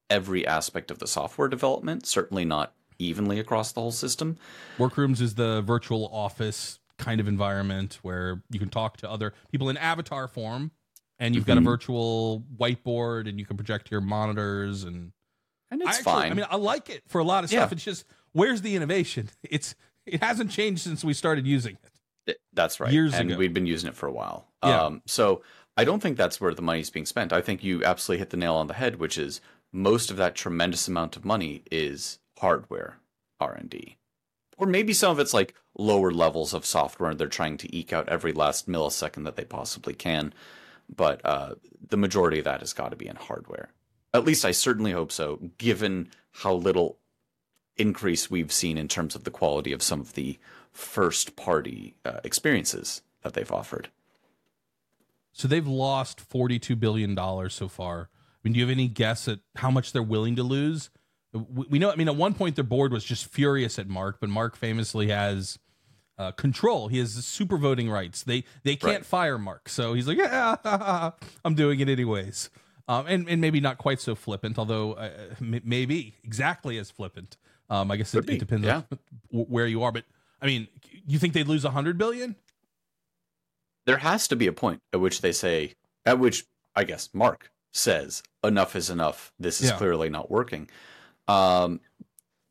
every 0.10 0.46
aspect 0.46 0.92
of 0.92 1.00
the 1.00 1.08
software 1.08 1.48
development, 1.48 2.06
certainly 2.06 2.46
not 2.46 2.74
evenly 3.00 3.40
across 3.40 3.72
the 3.72 3.82
whole 3.82 3.92
system. 3.92 4.38
workrooms 4.78 5.20
is 5.22 5.36
the 5.36 5.62
virtual 5.62 6.10
office 6.14 6.80
kind 6.98 7.20
of 7.20 7.28
environment 7.28 8.00
where 8.04 8.42
you 8.50 8.60
can 8.60 8.70
talk 8.70 8.96
to 8.98 9.10
other 9.10 9.34
people 9.52 9.68
in 9.70 9.76
avatar 9.78 10.28
form 10.30 10.72
and 11.20 11.36
you've 11.36 11.46
got 11.46 11.58
a 11.58 11.62
Mhm. 11.62 11.66
virtual 11.66 12.46
whiteboard 12.58 13.28
and 13.28 13.38
you 13.40 13.46
can 13.46 13.58
project 13.58 13.92
your 13.92 14.00
monitors 14.02 14.84
and 14.84 15.12
and 15.72 15.82
I 15.84 15.90
it's 15.90 16.00
actually- 16.00 16.04
fine. 16.14 16.32
I 16.32 16.36
mean, 16.36 16.46
I 16.50 16.56
like 16.58 16.90
it 16.90 17.02
for 17.08 17.20
a 17.20 17.24
lot 17.24 17.44
of 17.44 17.50
stuff. 17.50 17.70
Yeah. 17.72 17.76
It's 17.76 17.84
just 17.84 18.06
where's 18.34 18.62
the 18.62 18.76
innovation? 18.76 19.30
It's 19.44 19.76
it 20.06 20.22
hasn't 20.22 20.52
changed 20.52 20.82
since 20.84 21.04
we 21.04 21.14
started 21.14 21.48
using 21.48 21.78
it. 21.84 21.92
Th- 22.28 22.38
That's 22.54 22.80
right. 22.80 22.92
Years 22.92 23.14
and 23.14 23.30
ago. 23.32 23.40
we'd 23.40 23.54
been 23.54 23.66
using 23.66 23.90
it 23.90 23.96
for 23.96 24.08
a 24.08 24.12
while. 24.12 24.48
Yeah. 24.64 24.84
Um, 24.84 25.02
so 25.08 25.42
I 25.78 25.84
don't 25.84 26.00
think 26.02 26.16
that's 26.18 26.40
where 26.40 26.54
the 26.54 26.62
money's 26.62 26.90
being 26.92 27.06
spent. 27.08 27.34
I 27.34 27.42
think 27.42 27.64
you 27.64 27.84
absolutely 27.84 28.20
hit 28.20 28.30
the 28.30 28.38
nail 28.38 28.54
on 28.56 28.68
the 28.68 28.74
head, 28.76 28.98
which 29.00 29.18
is 29.18 29.42
most 29.74 30.12
of 30.12 30.18
that 30.18 30.36
tremendous 30.36 30.88
amount 30.88 31.16
of 31.18 31.26
money 31.26 31.64
is 31.72 32.20
hardware 32.40 32.98
R 33.40 33.54
and 33.54 33.70
D, 33.70 33.98
or 34.58 34.68
maybe 34.68 34.94
some 34.94 35.12
of 35.12 35.20
it's 35.20 35.34
like 35.34 35.54
lower 35.78 36.12
levels 36.12 36.54
of 36.54 36.66
software. 36.66 37.10
and 37.10 37.20
They're 37.20 37.28
trying 37.28 37.58
to 37.58 37.76
eke 37.76 37.92
out 37.92 38.08
every 38.08 38.32
last 38.32 38.70
millisecond 38.70 39.26
that 39.26 39.36
they 39.36 39.44
possibly 39.44 39.94
can, 39.94 40.34
but 40.94 41.20
uh, 41.26 41.56
the 41.90 41.98
majority 41.98 42.38
of 42.40 42.46
that 42.46 42.60
has 42.62 42.74
got 42.74 42.90
to 42.92 42.96
be 42.96 43.08
in 43.08 43.16
hardware. 43.18 43.70
At 44.16 44.26
least 44.26 44.46
I 44.46 44.52
certainly 44.52 44.92
hope 44.92 45.12
so, 45.12 45.40
given 45.58 46.10
how 46.32 46.54
little 46.54 46.98
increase 47.78 48.30
we've 48.32 48.52
seen 48.52 48.78
in 48.78 48.88
terms 48.88 49.16
of 49.16 49.24
the 49.26 49.32
quality 49.32 49.72
of 49.74 49.82
some 49.84 50.00
of 50.00 50.14
the 50.14 50.38
first 50.72 51.36
party 51.36 51.96
uh, 52.06 52.20
experiences 52.24 53.02
that 53.24 53.34
they've 53.34 53.52
offered. 53.52 53.90
So 55.34 55.48
they've 55.48 55.68
lost 55.68 56.22
forty 56.22 56.60
two 56.60 56.76
billion 56.76 57.14
dollars 57.16 57.54
so 57.54 57.68
far. 57.68 58.10
I 58.12 58.38
mean, 58.44 58.54
do 58.54 58.60
you 58.60 58.66
have 58.66 58.72
any 58.72 58.88
guess 58.88 59.28
at 59.28 59.40
how 59.56 59.70
much 59.72 59.92
they're 59.92 60.02
willing 60.04 60.36
to 60.38 60.44
lose? 60.44 60.90
We 61.34 61.66
we 61.72 61.80
know. 61.80 61.92
I 61.92 61.96
mean, 61.98 62.08
at 62.08 62.16
one 62.16 62.34
point 62.34 62.56
their 62.56 62.64
board 62.64 62.94
was 62.94 63.04
just 63.04 63.26
furious 63.28 63.78
at 63.78 63.88
Mark, 63.90 64.18
but 64.22 64.30
Mark 64.30 64.56
famously 64.56 65.10
has 65.10 65.60
uh, 66.18 66.32
control. 66.32 66.88
He 66.88 67.00
has 67.00 67.12
super 67.26 67.58
voting 67.58 67.90
rights. 67.90 68.24
They 68.24 68.46
they 68.64 68.78
can't 68.78 69.00
Right. 69.00 69.06
fire 69.06 69.38
Mark, 69.38 69.68
so 69.68 69.94
he's 69.94 70.08
like, 70.08 70.18
yeah, 70.18 70.56
I'm 71.44 71.56
doing 71.56 71.82
it 71.82 71.90
anyways. 71.90 72.50
Um, 72.88 73.08
and 73.08 73.28
and 73.28 73.42
maybe 73.42 73.60
not 73.60 73.78
quite 73.80 74.00
so 74.00 74.14
flippant, 74.14 74.60
although 74.60 74.94
uh, 74.94 75.10
m- 75.42 75.62
maybe 75.64 76.14
exactly 76.24 76.78
as 76.78 76.92
flippant. 76.92 77.38
Um, 77.70 77.90
I 77.90 77.98
guess 77.98 78.14
it, 78.14 78.30
it 78.30 78.38
depends 78.40 78.66
yeah. 78.66 78.84
on 78.92 79.00
where 79.32 79.66
you 79.66 79.82
are. 79.84 79.92
But 79.92 80.06
I 80.42 80.46
mean, 80.46 80.68
you 81.08 81.18
think 81.18 81.34
they'd 81.34 81.48
lose 81.48 81.66
a 81.66 81.72
hundred 81.72 81.98
billion? 81.98 82.36
There 83.86 83.98
has 83.98 84.28
to 84.28 84.36
be 84.36 84.48
a 84.48 84.54
point 84.54 84.82
at 84.94 85.00
which 85.00 85.22
they 85.22 85.32
say, 85.32 85.74
at 86.06 86.20
which 86.20 86.46
I 86.76 86.84
guess 86.84 87.10
Mark 87.14 87.52
says, 87.72 88.24
enough 88.44 88.76
is 88.76 88.90
enough. 88.90 89.32
This 89.40 89.62
is 89.62 89.70
Yeah. 89.70 89.78
clearly 89.78 90.10
not 90.10 90.30
working. 90.32 90.70
Um, 91.28 91.82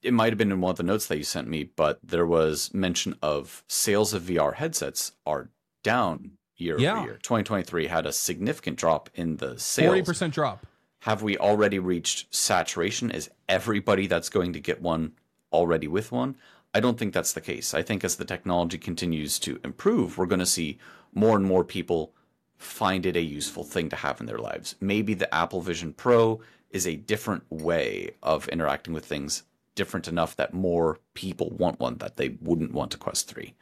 it 0.03 0.13
might 0.13 0.31
have 0.33 0.39
been 0.39 0.53
in 0.53 0.61
one 0.61 0.71
of 0.73 0.77
the 0.77 0.83
notes 0.83 1.07
that 1.07 1.17
you 1.17 1.25
sent 1.25 1.49
me, 1.49 1.65
but 1.65 1.99
there 2.03 2.27
was 2.27 2.73
mention 2.75 3.17
of 3.23 3.65
sales 3.69 4.13
of 4.13 4.23
VR 4.25 4.55
headsets 4.55 5.13
are 5.25 5.49
down 5.83 6.33
year 6.57 6.79
Yeah. 6.79 6.99
over 6.99 7.05
year. 7.07 7.19
2023 7.23 7.87
had 7.87 8.07
a 8.07 8.13
significant 8.13 8.77
drop 8.79 9.11
in 9.15 9.37
the 9.37 9.59
sales. 9.59 9.89
Forty 9.89 10.03
percent 10.03 10.35
drop. 10.35 10.67
have 11.01 11.23
we 11.23 11.37
already 11.37 11.79
reached 11.79 12.35
saturation? 12.35 13.11
Is 13.11 13.31
everybody 13.49 14.07
that's 14.07 14.29
going 14.29 14.53
to 14.55 14.61
get 14.61 14.81
one 14.81 15.13
already 15.53 15.87
with 15.89 16.11
one? 16.13 16.37
I 16.73 16.81
don't 16.81 16.99
think 16.99 17.13
that's 17.15 17.33
the 17.35 17.41
case. 17.41 17.73
I 17.75 17.83
think 17.83 18.03
as 18.03 18.17
the 18.17 18.25
technology 18.25 18.79
continues 18.79 19.39
to 19.41 19.61
improve, 19.63 20.19
we're 20.19 20.27
going 20.27 20.41
to 20.41 20.47
see 20.47 20.79
more 21.13 21.37
and 21.37 21.45
more 21.47 21.63
people 21.63 22.13
find 22.57 23.05
it 23.07 23.17
a 23.17 23.23
useful 23.23 23.63
thing 23.65 23.89
to 23.91 23.97
have 23.97 24.21
in 24.21 24.27
their 24.27 24.39
lives. 24.39 24.75
Maybe 24.81 25.15
the 25.15 25.33
Apple 25.33 25.61
Vision 25.61 25.93
Pro 25.93 26.41
is 26.71 26.87
a 26.87 26.97
different 26.97 27.45
way 27.51 28.11
of 28.23 28.49
interacting 28.49 28.93
with 28.95 29.05
things, 29.05 29.45
different 29.77 30.09
enough 30.09 30.35
that 30.37 30.53
more 30.55 30.99
people 31.15 31.51
want 31.51 31.79
one 31.79 31.99
that 31.99 32.17
they 32.17 32.31
wouldn't 32.41 32.73
want 32.73 32.95
a 32.95 32.99
Quest 32.99 33.29
3. 33.29 33.55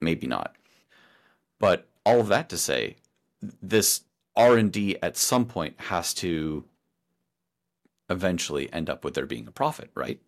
Maybe 0.00 0.26
not. 0.26 0.56
But 1.60 1.86
all 2.06 2.20
of 2.20 2.28
that 2.28 2.48
to 2.48 2.56
say, 2.56 2.96
this 3.60 4.02
R&D 4.36 4.96
at 5.02 5.16
some 5.16 5.44
point 5.44 5.74
has 5.78 6.14
to 6.14 6.64
eventually 8.08 8.72
end 8.72 8.88
up 8.88 9.04
with 9.04 9.14
there 9.14 9.26
being 9.26 9.48
a 9.48 9.50
profit, 9.50 9.90
right? 9.94 10.20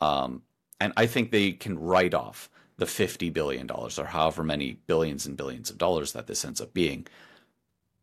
Um, 0.00 0.42
and 0.80 0.92
I 0.96 1.06
think 1.06 1.30
they 1.30 1.52
can 1.52 1.78
write 1.78 2.12
off 2.12 2.50
the 2.76 2.86
fifty 2.86 3.30
billion 3.30 3.68
dollars 3.68 3.98
or 3.98 4.06
however 4.06 4.42
many 4.42 4.78
billions 4.88 5.26
and 5.26 5.36
billions 5.36 5.70
of 5.70 5.78
dollars 5.78 6.12
that 6.12 6.26
this 6.26 6.44
ends 6.44 6.60
up 6.60 6.74
being, 6.74 7.06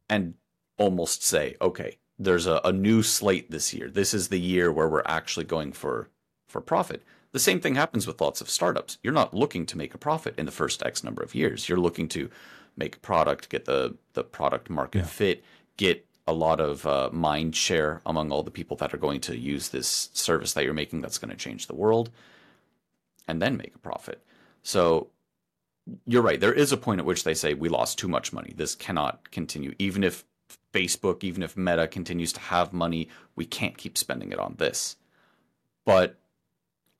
and 0.09 0.35
almost 0.77 1.21
say, 1.21 1.57
okay, 1.59 1.97
there's 2.17 2.47
a, 2.47 2.61
a 2.63 2.71
new 2.71 3.03
slate 3.03 3.51
this 3.51 3.73
year. 3.73 3.89
This 3.89 4.13
is 4.13 4.29
the 4.29 4.39
year 4.39 4.71
where 4.71 4.87
we're 4.87 5.03
actually 5.05 5.45
going 5.45 5.73
for 5.73 6.07
for 6.47 6.61
profit. 6.61 7.03
The 7.33 7.39
same 7.39 7.59
thing 7.59 7.75
happens 7.75 8.07
with 8.07 8.21
lots 8.21 8.39
of 8.39 8.49
startups. 8.49 8.97
You're 9.03 9.13
not 9.13 9.33
looking 9.33 9.65
to 9.65 9.77
make 9.77 9.93
a 9.93 9.99
profit 9.99 10.35
in 10.37 10.45
the 10.45 10.51
first 10.51 10.81
X 10.81 11.03
number 11.03 11.21
of 11.21 11.35
years. 11.35 11.67
You're 11.67 11.77
looking 11.77 12.07
to 12.09 12.29
make 12.79 12.95
a 12.95 12.99
product, 12.99 13.49
get 13.49 13.65
the 13.65 13.95
the 14.13 14.23
product 14.23 14.69
market 14.69 14.99
Yeah. 14.99 15.05
fit, 15.05 15.43
get 15.77 16.05
a 16.27 16.33
lot 16.33 16.59
of 16.59 16.85
uh, 16.85 17.09
mind 17.11 17.55
share 17.55 18.01
among 18.05 18.31
all 18.31 18.43
the 18.43 18.51
people 18.51 18.77
that 18.77 18.93
are 18.93 18.97
going 18.97 19.19
to 19.21 19.37
use 19.37 19.69
this 19.69 20.09
service 20.13 20.53
that 20.53 20.63
you're 20.63 20.73
making 20.73 21.01
that's 21.01 21.17
going 21.17 21.31
to 21.31 21.37
change 21.37 21.67
the 21.67 21.75
world, 21.75 22.09
and 23.27 23.41
then 23.41 23.57
make 23.57 23.75
a 23.75 23.79
profit. 23.79 24.23
So 24.63 25.07
you're 26.05 26.21
right. 26.21 26.39
There 26.39 26.53
is 26.53 26.71
a 26.71 26.77
point 26.77 26.99
at 26.99 27.05
which 27.05 27.23
they 27.23 27.33
say 27.33 27.53
we 27.53 27.67
lost 27.69 27.97
too 27.97 28.07
much 28.07 28.31
money. 28.31 28.53
This 28.55 28.75
cannot 28.75 29.31
continue. 29.31 29.73
Even 29.79 30.03
if 30.03 30.23
Facebook, 30.73 31.23
even 31.23 31.41
if 31.41 31.57
Meta 31.57 31.87
continues 31.87 32.31
to 32.33 32.39
have 32.39 32.73
money, 32.73 33.09
we 33.35 33.45
can't 33.45 33.77
keep 33.77 33.97
spending 33.97 34.31
it 34.31 34.39
on 34.39 34.55
this. 34.59 34.97
But 35.85 36.19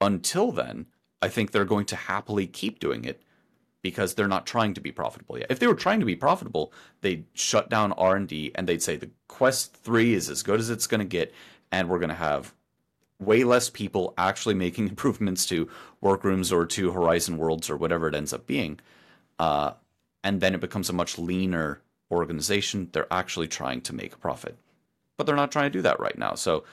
until 0.02 0.52
then, 0.52 0.88
I 1.22 1.28
think 1.28 1.52
they're 1.52 1.66
going 1.66 1.86
to 1.88 1.96
happily 1.96 2.48
keep 2.48 2.80
doing 2.80 3.06
it 3.06 3.22
because 3.82 4.14
they're 4.14 4.28
not 4.28 4.46
trying 4.46 4.74
to 4.74 4.82
be 4.82 4.92
profitable 4.92 5.38
yet. 5.38 5.48
If 5.50 5.60
they 5.60 5.68
were 5.68 5.76
trying 5.76 6.00
to 6.00 6.06
be 6.06 6.16
profitable, 6.16 6.74
they'd 7.02 7.26
shut 7.34 7.70
down 7.70 7.94
R&D 7.94 8.52
and 8.56 8.68
they'd 8.68 8.84
say 8.84 8.98
the 8.98 9.10
Quest 9.28 9.74
3 9.74 10.14
is 10.14 10.30
as 10.30 10.44
good 10.44 10.60
as 10.60 10.70
it's 10.70 10.88
going 10.88 11.00
to 11.00 11.06
get 11.06 11.34
and 11.72 11.90
we're 11.90 12.00
going 12.00 12.10
to 12.10 12.16
have 12.16 12.54
way 13.20 13.44
less 13.44 13.70
people 13.70 14.14
actually 14.18 14.56
making 14.56 14.88
improvements 14.90 15.46
to 15.48 15.70
workrooms 16.02 16.52
or 16.52 16.66
to 16.66 16.92
Horizon 16.92 17.38
Worlds 17.38 17.70
or 17.70 17.78
whatever 17.78 18.08
it 18.08 18.16
ends 18.16 18.34
up 18.34 18.46
being. 18.46 18.80
Uh, 19.38 19.74
and 20.24 20.42
then 20.42 20.54
it 20.54 20.62
becomes 20.62 20.90
a 20.90 20.94
much 20.94 21.18
leaner 21.18 21.82
organization. 22.12 22.90
They're 22.92 23.12
actually 23.12 23.48
trying 23.48 23.82
to 23.82 23.94
make 23.94 24.14
a 24.14 24.18
profit. 24.18 24.58
But 25.16 25.26
they're 25.26 25.36
not 25.36 25.52
trying 25.52 25.66
to 25.66 25.78
do 25.78 25.82
that 25.84 26.00
right 26.00 26.18
now. 26.18 26.36
So, 26.36 26.64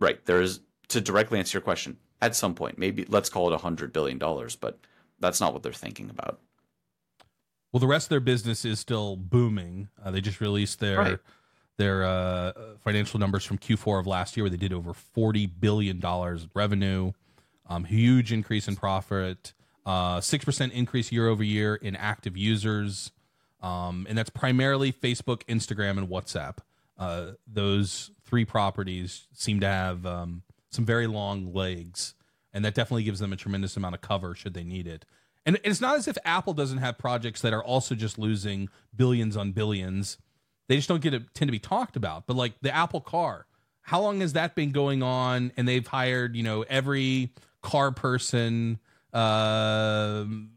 right, 0.00 0.24
there's 0.26 0.60
to 0.88 1.00
directly 1.00 1.38
answer 1.38 1.56
your 1.56 1.62
question, 1.62 1.98
at 2.20 2.34
some 2.34 2.54
point, 2.54 2.78
maybe 2.78 3.04
let's 3.08 3.28
call 3.28 3.52
it 3.52 3.60
$100 3.60 3.92
billion, 3.92 4.18
but 4.18 4.78
that's 5.20 5.40
not 5.40 5.52
what 5.52 5.62
they're 5.62 5.72
thinking 5.72 6.10
about. 6.10 6.40
Well, 7.72 7.80
the 7.80 7.86
rest 7.86 8.06
of 8.06 8.10
their 8.10 8.20
business 8.20 8.64
is 8.64 8.80
still 8.80 9.16
booming. 9.16 9.88
Uh, 10.02 10.10
they 10.10 10.20
just 10.20 10.40
released 10.40 10.80
their 10.80 10.98
Right. 10.98 11.18
their 11.76 12.04
uh, 12.04 12.52
financial 12.82 13.20
numbers 13.20 13.44
from 13.44 13.58
Q4 13.58 14.00
of 14.00 14.06
last 14.06 14.36
year, 14.36 14.44
where 14.44 14.50
they 14.50 14.56
did 14.56 14.72
over 14.72 14.92
forty 14.94 15.46
billion 15.46 16.00
dollars 16.00 16.46
revenue, 16.54 17.12
um, 17.68 17.84
huge 17.84 18.32
increase 18.32 18.68
in 18.68 18.76
profit, 18.76 19.52
uh, 19.84 20.20
six 20.20 20.44
percent 20.44 20.72
increase 20.72 21.12
year 21.12 21.28
over 21.28 21.44
year 21.44 21.74
in 21.76 21.94
active 21.94 22.36
users, 22.36 23.12
um, 23.62 24.06
and 24.08 24.16
that's 24.16 24.30
primarily 24.30 24.90
Facebook, 24.92 25.42
Instagram, 25.44 25.98
and 25.98 26.08
WhatsApp. 26.08 26.58
Uh, 26.98 27.32
those 27.46 28.10
three 28.24 28.44
properties 28.44 29.28
seem 29.32 29.60
to 29.60 29.66
have 29.68 30.04
um, 30.06 30.42
some 30.70 30.84
very 30.84 31.06
long 31.06 31.52
legs, 31.52 32.14
and 32.52 32.64
that 32.64 32.74
definitely 32.74 33.02
gives 33.04 33.20
them 33.20 33.32
a 33.32 33.36
tremendous 33.36 33.76
amount 33.76 33.94
of 33.94 34.00
cover 34.00 34.34
should 34.34 34.54
they 34.54 34.64
need 34.64 34.86
it. 34.86 35.04
And 35.46 35.58
it's 35.64 35.80
not 35.80 35.96
as 35.96 36.08
if 36.08 36.18
Apple 36.24 36.52
doesn't 36.52 36.78
have 36.78 36.98
projects 36.98 37.40
that 37.42 37.52
are 37.52 37.62
also 37.64 37.94
just 37.94 38.18
losing 38.18 38.68
billions 38.94 39.36
on 39.36 39.52
billions. 39.52 40.18
They 40.68 40.76
just 40.76 40.88
don't 40.88 41.00
get 41.00 41.10
to 41.10 41.20
tend 41.20 41.48
to 41.48 41.52
be 41.52 41.58
talked 41.58 41.96
about. 41.96 42.26
But 42.26 42.36
like 42.36 42.54
the 42.60 42.74
Apple 42.74 43.00
Car, 43.00 43.46
how 43.82 44.00
long 44.02 44.20
has 44.20 44.34
that 44.34 44.54
been 44.54 44.70
going 44.72 45.02
on? 45.02 45.52
And 45.56 45.66
they've 45.66 45.86
hired, 45.86 46.36
you 46.36 46.42
know, 46.42 46.62
every 46.68 47.32
car 47.62 47.90
person, 47.92 48.78
um 49.12 50.50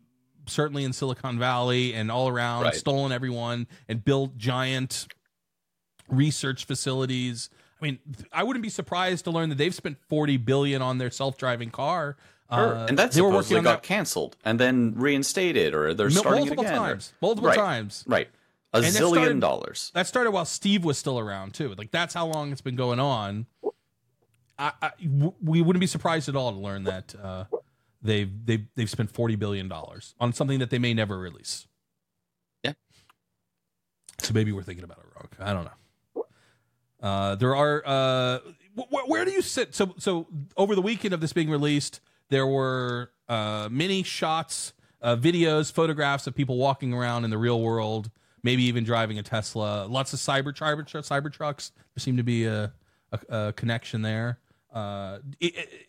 certainly 0.47 0.83
in 0.83 0.91
Silicon 0.91 1.39
Valley 1.39 1.93
and 1.93 2.11
all 2.11 2.27
around, 2.27 2.63
Right. 2.63 2.75
stolen 2.75 3.11
everyone 3.11 3.67
and 3.87 4.03
built 4.03 4.37
giant 4.37 5.07
research 6.09 6.65
facilities. 6.65 7.49
I 7.81 7.85
mean, 7.85 7.99
I 8.31 8.43
wouldn't 8.43 8.61
be 8.63 8.69
surprised 8.69 9.23
to 9.25 9.31
learn 9.31 9.49
that 9.49 9.57
they've 9.57 9.73
spent 9.73 9.97
forty 10.07 10.37
billion 10.37 10.81
on 10.81 10.97
their 10.99 11.09
self-driving 11.11 11.71
car. 11.71 12.15
Uh, 12.49 12.85
and 12.89 12.99
that's 12.99 13.15
they 13.15 13.21
were 13.21 13.29
working 13.29 13.57
on 13.57 13.63
got 13.63 13.81
that 13.81 13.83
canceled 13.87 14.35
and 14.43 14.59
then 14.59 14.93
reinstated, 14.95 15.73
or 15.73 15.93
they're 15.93 16.09
starting 16.09 16.41
multiple 16.41 16.63
it 16.65 16.67
again. 16.67 16.79
or- 16.81 16.87
times, 16.89 17.13
multiple 17.21 17.49
Right. 17.49 17.57
times. 17.57 18.03
Right. 18.07 18.29
A 18.73 18.81
that 18.81 18.87
zillion 18.91 19.13
started- 19.13 19.39
dollars. 19.39 19.91
That 19.93 20.05
started 20.07 20.31
while 20.31 20.45
Steve 20.45 20.83
was 20.85 20.97
still 20.97 21.17
around 21.17 21.53
too. 21.53 21.73
Like 21.77 21.91
that's 21.91 22.13
how 22.13 22.27
long 22.27 22.51
it's 22.51 22.61
been 22.61 22.75
going 22.75 22.99
on. 22.99 23.45
I, 24.59 24.73
I 24.81 24.91
w- 25.01 25.33
we 25.41 25.61
wouldn't 25.61 25.79
be 25.81 25.87
surprised 25.87 26.29
at 26.29 26.35
all 26.35 26.51
to 26.51 26.57
learn 26.59 26.83
that 26.83 27.15
uh, 27.21 27.45
they've 28.01 28.29
they've 28.45 28.65
they've 28.75 28.89
spent 28.89 29.09
forty 29.11 29.35
billion 29.35 29.67
dollars 29.67 30.13
on 30.19 30.33
something 30.33 30.59
that 30.59 30.69
they 30.69 30.77
may 30.79 30.93
never 30.93 31.17
release. 31.17 31.67
Yeah. 32.63 32.73
So 34.19 34.33
maybe 34.33 34.51
we're 34.51 34.63
thinking 34.63 34.83
about 34.83 34.99
it 34.99 35.05
wrong. 35.15 35.29
I 35.39 35.53
don't 35.53 35.63
know. 35.65 35.71
Uh, 37.01 37.35
there 37.35 37.55
are. 37.55 37.83
Uh, 37.85 38.39
wh- 38.75 39.09
where 39.09 39.25
do 39.25 39.31
you 39.31 39.41
sit? 39.41 39.73
So 39.73 39.95
so 39.97 40.27
over 40.55 40.75
the 40.75 40.81
weekend 40.81 41.13
of 41.13 41.21
this 41.21 41.33
being 41.33 41.49
released, 41.49 41.99
there 42.29 42.45
were 42.45 43.11
uh, 43.27 43.69
many 43.71 44.03
shots 44.03 44.73
uh, 45.01 45.15
videos, 45.15 45.71
photographs 45.71 46.27
of 46.27 46.35
people 46.35 46.57
walking 46.57 46.93
around 46.93 47.23
in 47.23 47.29
the 47.29 47.37
real 47.37 47.61
world, 47.61 48.11
maybe 48.43 48.63
even 48.63 48.83
driving 48.83 49.17
a 49.19 49.23
Tesla. 49.23 49.85
Lots 49.85 50.13
of 50.13 50.19
cyber 50.19 50.53
cyber, 50.55 50.85
cyber 50.85 51.31
trucks. 51.31 51.71
There 51.95 52.01
seemed 52.01 52.17
to 52.17 52.23
be 52.23 52.45
a, 52.45 52.71
a, 53.11 53.19
a 53.29 53.53
connection 53.53 54.01
there. 54.01 54.39
Uh, 54.73 55.19
it, 55.39 55.57
it, 55.57 55.87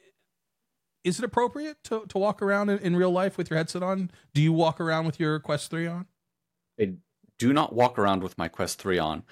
is 1.05 1.19
it 1.19 1.25
appropriate 1.25 1.83
to, 1.85 2.05
to 2.09 2.19
walk 2.19 2.41
around 2.43 2.71
in, 2.71 2.79
in 2.79 2.97
real 2.97 3.11
life 3.11 3.37
with 3.37 3.51
your 3.51 3.57
headset 3.57 3.83
on? 3.83 4.11
Do 4.35 4.43
you 4.43 4.53
walk 4.53 4.81
around 4.81 5.07
with 5.07 5.19
your 5.19 5.39
Quest 5.41 5.71
3 5.71 5.87
on? 5.87 6.07
I 6.81 6.95
do 7.39 7.53
not 7.53 7.75
walk 7.75 7.99
around 7.99 8.23
with 8.23 8.39
my 8.39 8.49
Quest 8.49 8.81
3 8.81 8.99
on. 8.99 9.25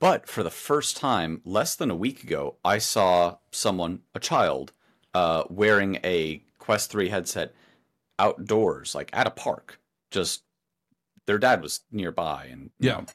But 0.00 0.26
for 0.26 0.42
the 0.42 0.50
first 0.50 0.96
time, 0.96 1.42
less 1.44 1.76
than 1.76 1.90
a 1.90 1.96
week 1.96 2.24
ago, 2.24 2.56
I 2.64 2.78
saw 2.78 3.36
someone, 3.52 4.00
a 4.14 4.18
child, 4.18 4.72
uh, 5.14 5.44
wearing 5.50 5.96
a 6.02 6.42
Quest 6.58 6.90
3 6.90 7.10
headset 7.10 7.54
outdoors, 8.18 8.94
like 8.94 9.10
at 9.12 9.26
a 9.26 9.30
park. 9.30 9.78
Just 10.10 10.42
their 11.26 11.38
dad 11.38 11.62
was 11.62 11.80
nearby 11.92 12.48
and 12.50 12.70
yeah, 12.80 12.92
know, 12.92 13.06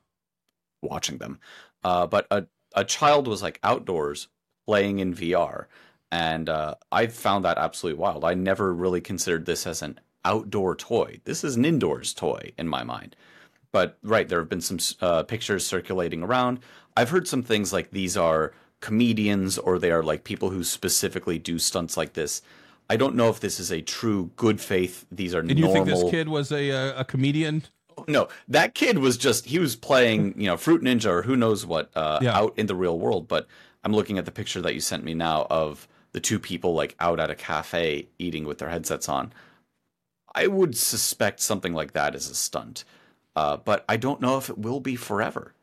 watching 0.81 1.17
them. 1.17 1.39
Uh, 1.83 2.07
but 2.07 2.27
a 2.31 2.45
a 2.75 2.83
child 2.83 3.27
was 3.27 3.41
like 3.41 3.59
outdoors 3.63 4.27
playing 4.65 4.99
in 4.99 5.13
VR, 5.13 5.65
and 6.11 6.49
uh, 6.49 6.75
I 6.91 7.07
found 7.07 7.45
that 7.45 7.57
absolutely 7.57 7.99
wild. 7.99 8.23
I 8.23 8.33
never 8.33 8.73
really 8.73 9.01
considered 9.01 9.45
this 9.45 9.65
as 9.65 9.81
an 9.81 9.99
outdoor 10.23 10.75
toy. 10.75 11.21
This 11.23 11.43
is 11.43 11.55
an 11.55 11.65
indoors 11.65 12.13
toy 12.13 12.51
in 12.57 12.67
my 12.67 12.83
mind. 12.83 13.15
But 13.75 13.97
right, 14.03 14.29
there 14.29 14.39
have 14.39 14.47
been 14.47 14.61
some 14.61 14.79
uh, 15.01 15.23
pictures 15.23 15.67
circulating 15.67 16.23
around. 16.23 16.61
I've 16.95 17.09
heard 17.09 17.27
some 17.27 17.43
things 17.43 17.73
like 17.73 17.91
these 17.91 18.15
are 18.15 18.53
comedians 18.79 19.57
or 19.57 19.79
they 19.79 19.91
are 19.91 20.01
like 20.01 20.23
people 20.23 20.49
who 20.49 20.63
specifically 20.63 21.37
do 21.37 21.59
stunts 21.59 21.97
like 21.97 22.13
this. 22.13 22.41
I 22.89 22.95
don't 22.95 23.15
know 23.15 23.27
if 23.27 23.41
this 23.41 23.59
is 23.59 23.73
a 23.73 23.81
true 23.81 24.31
good 24.37 24.61
faith. 24.61 25.05
These 25.11 25.35
are 25.35 25.43
normal. 25.43 25.55
Did 25.55 25.59
normal... 25.61 25.77
you 25.77 25.85
think 25.93 26.03
this 26.03 26.09
kid 26.09 26.29
was 26.29 26.53
a 26.53 26.69
a, 26.69 26.99
a 26.99 27.03
comedian? 27.03 27.63
No, 28.07 28.29
that 28.47 28.75
kid 28.75 28.99
was 28.99 29.17
just 29.17 29.43
he 29.47 29.59
was 29.59 29.75
playing, 29.75 30.39
you 30.39 30.47
know, 30.47 30.55
Fruit 30.55 30.81
Ninja 30.81 31.07
or 31.07 31.23
who 31.23 31.35
knows 31.35 31.65
what 31.65 31.91
uh, 31.97 32.19
yeah. 32.21 32.33
out 32.33 32.53
in 32.57 32.67
the 32.67 32.75
real 32.75 32.97
world. 32.97 33.27
But 33.27 33.45
I'm 33.83 33.91
looking 33.91 34.17
at 34.17 34.23
the 34.23 34.31
picture 34.31 34.61
that 34.61 34.73
you 34.73 34.79
sent 34.79 35.03
me 35.03 35.13
now 35.13 35.47
of 35.49 35.85
the 36.13 36.21
two 36.21 36.39
people 36.39 36.73
like 36.75 36.95
out 37.01 37.19
at 37.19 37.29
a 37.29 37.35
cafe 37.35 38.07
eating 38.19 38.45
with 38.45 38.59
their 38.59 38.69
headsets 38.69 39.09
on. 39.09 39.33
I 40.33 40.47
would 40.47 40.77
suspect 40.77 41.41
something 41.41 41.73
like 41.73 41.91
that 41.91 42.15
is 42.15 42.29
a 42.29 42.35
stunt. 42.35 42.85
Uh, 43.35 43.57
but 43.57 43.83
I 43.89 43.97
don't 43.97 44.21
know 44.21 44.37
if 44.37 44.49
it 44.49 44.57
will 44.57 44.79
be 44.79 44.95
forever. 44.95 45.53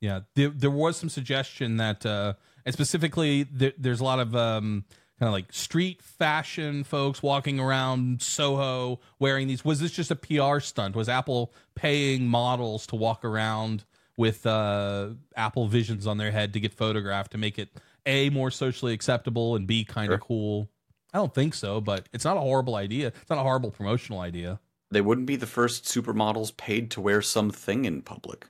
Yeah, 0.00 0.20
there, 0.34 0.50
there 0.50 0.70
was 0.70 0.96
some 0.96 1.08
suggestion 1.08 1.78
that, 1.78 2.04
uh, 2.04 2.34
and 2.64 2.72
specifically, 2.72 3.44
there, 3.44 3.72
there's 3.78 4.00
a 4.00 4.04
lot 4.04 4.20
of 4.20 4.36
um, 4.36 4.84
kind 5.18 5.28
of 5.28 5.32
like 5.32 5.52
street 5.52 6.02
fashion 6.02 6.84
folks 6.84 7.22
walking 7.22 7.58
around 7.58 8.20
Soho 8.22 9.00
wearing 9.18 9.48
these. 9.48 9.64
Was 9.64 9.80
this 9.80 9.92
just 9.92 10.10
a 10.10 10.16
PR 10.16 10.60
stunt? 10.60 10.94
Was 10.94 11.08
Apple 11.08 11.52
paying 11.74 12.26
models 12.26 12.86
to 12.88 12.96
walk 12.96 13.24
around 13.24 13.84
with 14.16 14.46
uh, 14.46 15.08
Apple 15.36 15.68
Visions 15.68 16.06
on 16.06 16.18
their 16.18 16.30
head 16.30 16.52
to 16.52 16.60
get 16.60 16.72
photographed 16.72 17.32
to 17.32 17.38
make 17.38 17.58
it 17.58 17.70
a 18.06 18.30
more 18.30 18.50
socially 18.50 18.92
acceptable 18.92 19.56
and 19.56 19.66
b 19.66 19.84
kind 19.84 20.12
of 20.12 20.18
sure. 20.18 20.26
cool? 20.26 20.68
I 21.12 21.18
don't 21.18 21.34
think 21.34 21.54
so, 21.54 21.80
but 21.80 22.08
it's 22.12 22.24
not 22.24 22.36
a 22.36 22.40
horrible 22.40 22.74
idea. 22.74 23.08
It's 23.08 23.30
not 23.30 23.38
a 23.38 23.42
horrible 23.42 23.70
promotional 23.70 24.20
idea 24.20 24.60
they 24.94 25.00
wouldn't 25.00 25.26
be 25.26 25.36
the 25.36 25.46
first 25.46 25.84
supermodels 25.84 26.56
paid 26.56 26.90
to 26.92 27.00
wear 27.00 27.22
something 27.22 27.84
in 27.84 28.02
public. 28.02 28.46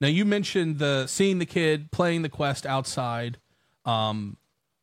Now 0.00 0.08
you 0.08 0.24
mentioned 0.24 0.78
the 0.78 1.06
seeing 1.06 1.38
the 1.38 1.46
kid 1.46 1.90
playing 1.90 2.22
the 2.22 2.28
quest 2.28 2.66
outside. 2.66 3.38
Um, 3.84 4.36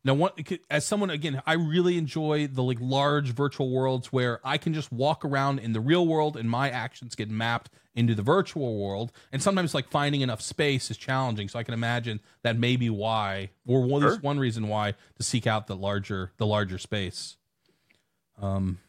now, 0.04 0.14
what, 0.14 0.36
as 0.68 0.84
someone 0.84 1.10
again, 1.10 1.42
I 1.46 1.52
really 1.52 1.96
enjoy 1.96 2.48
the 2.48 2.62
like 2.62 2.78
large 2.80 3.30
virtual 3.32 3.70
worlds 3.70 4.12
where 4.12 4.40
I 4.44 4.58
can 4.58 4.74
just 4.74 4.90
walk 4.90 5.24
around 5.24 5.60
in 5.60 5.74
the 5.74 5.80
real 5.80 6.06
world 6.06 6.36
and 6.36 6.50
my 6.50 6.70
actions 6.70 7.14
get 7.14 7.30
mapped 7.30 7.70
into 7.94 8.14
the 8.14 8.22
virtual 8.22 8.78
world. 8.78 9.12
And 9.30 9.40
sometimes 9.40 9.74
like 9.74 9.88
finding 9.88 10.22
enough 10.22 10.40
space 10.40 10.90
is 10.90 10.96
challenging. 10.96 11.48
So 11.48 11.58
I 11.58 11.62
can 11.62 11.74
imagine 11.74 12.20
that 12.42 12.58
may 12.58 12.74
be 12.74 12.90
why, 12.90 13.50
or 13.64 13.82
one, 13.82 14.02
sure. 14.02 14.18
one 14.18 14.40
reason 14.40 14.66
why 14.66 14.94
to 15.16 15.22
seek 15.22 15.46
out 15.46 15.68
the 15.68 15.76
larger 15.76 16.32
the 16.36 16.46
larger 16.46 16.78
space. 16.78 17.36
Um, 18.40 18.80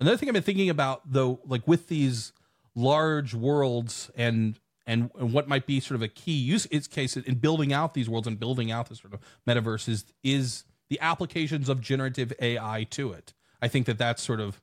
Another 0.00 0.16
thing 0.16 0.28
I've 0.28 0.34
been 0.34 0.42
thinking 0.42 0.70
about 0.70 1.02
though, 1.04 1.40
like 1.46 1.66
with 1.66 1.88
these 1.88 2.32
large 2.74 3.34
worlds 3.34 4.10
and 4.16 4.58
and, 4.86 5.10
and 5.18 5.32
what 5.32 5.48
might 5.48 5.66
be 5.66 5.80
sort 5.80 5.96
of 5.96 6.02
a 6.02 6.08
key 6.08 6.32
use 6.32 6.66
case 6.88 7.16
in 7.16 7.36
building 7.36 7.72
out 7.72 7.94
these 7.94 8.08
worlds 8.08 8.26
and 8.26 8.38
building 8.38 8.70
out 8.70 8.88
this 8.88 9.00
sort 9.00 9.14
of 9.14 9.20
metaverse 9.48 9.88
is, 9.88 10.04
is 10.22 10.64
the 10.90 11.00
applications 11.00 11.68
of 11.68 11.80
generative 11.80 12.32
AI 12.38 12.86
to 12.90 13.12
it. 13.12 13.32
I 13.62 13.68
think 13.68 13.86
that 13.86 13.96
that's 13.96 14.22
sort 14.22 14.40
of 14.40 14.60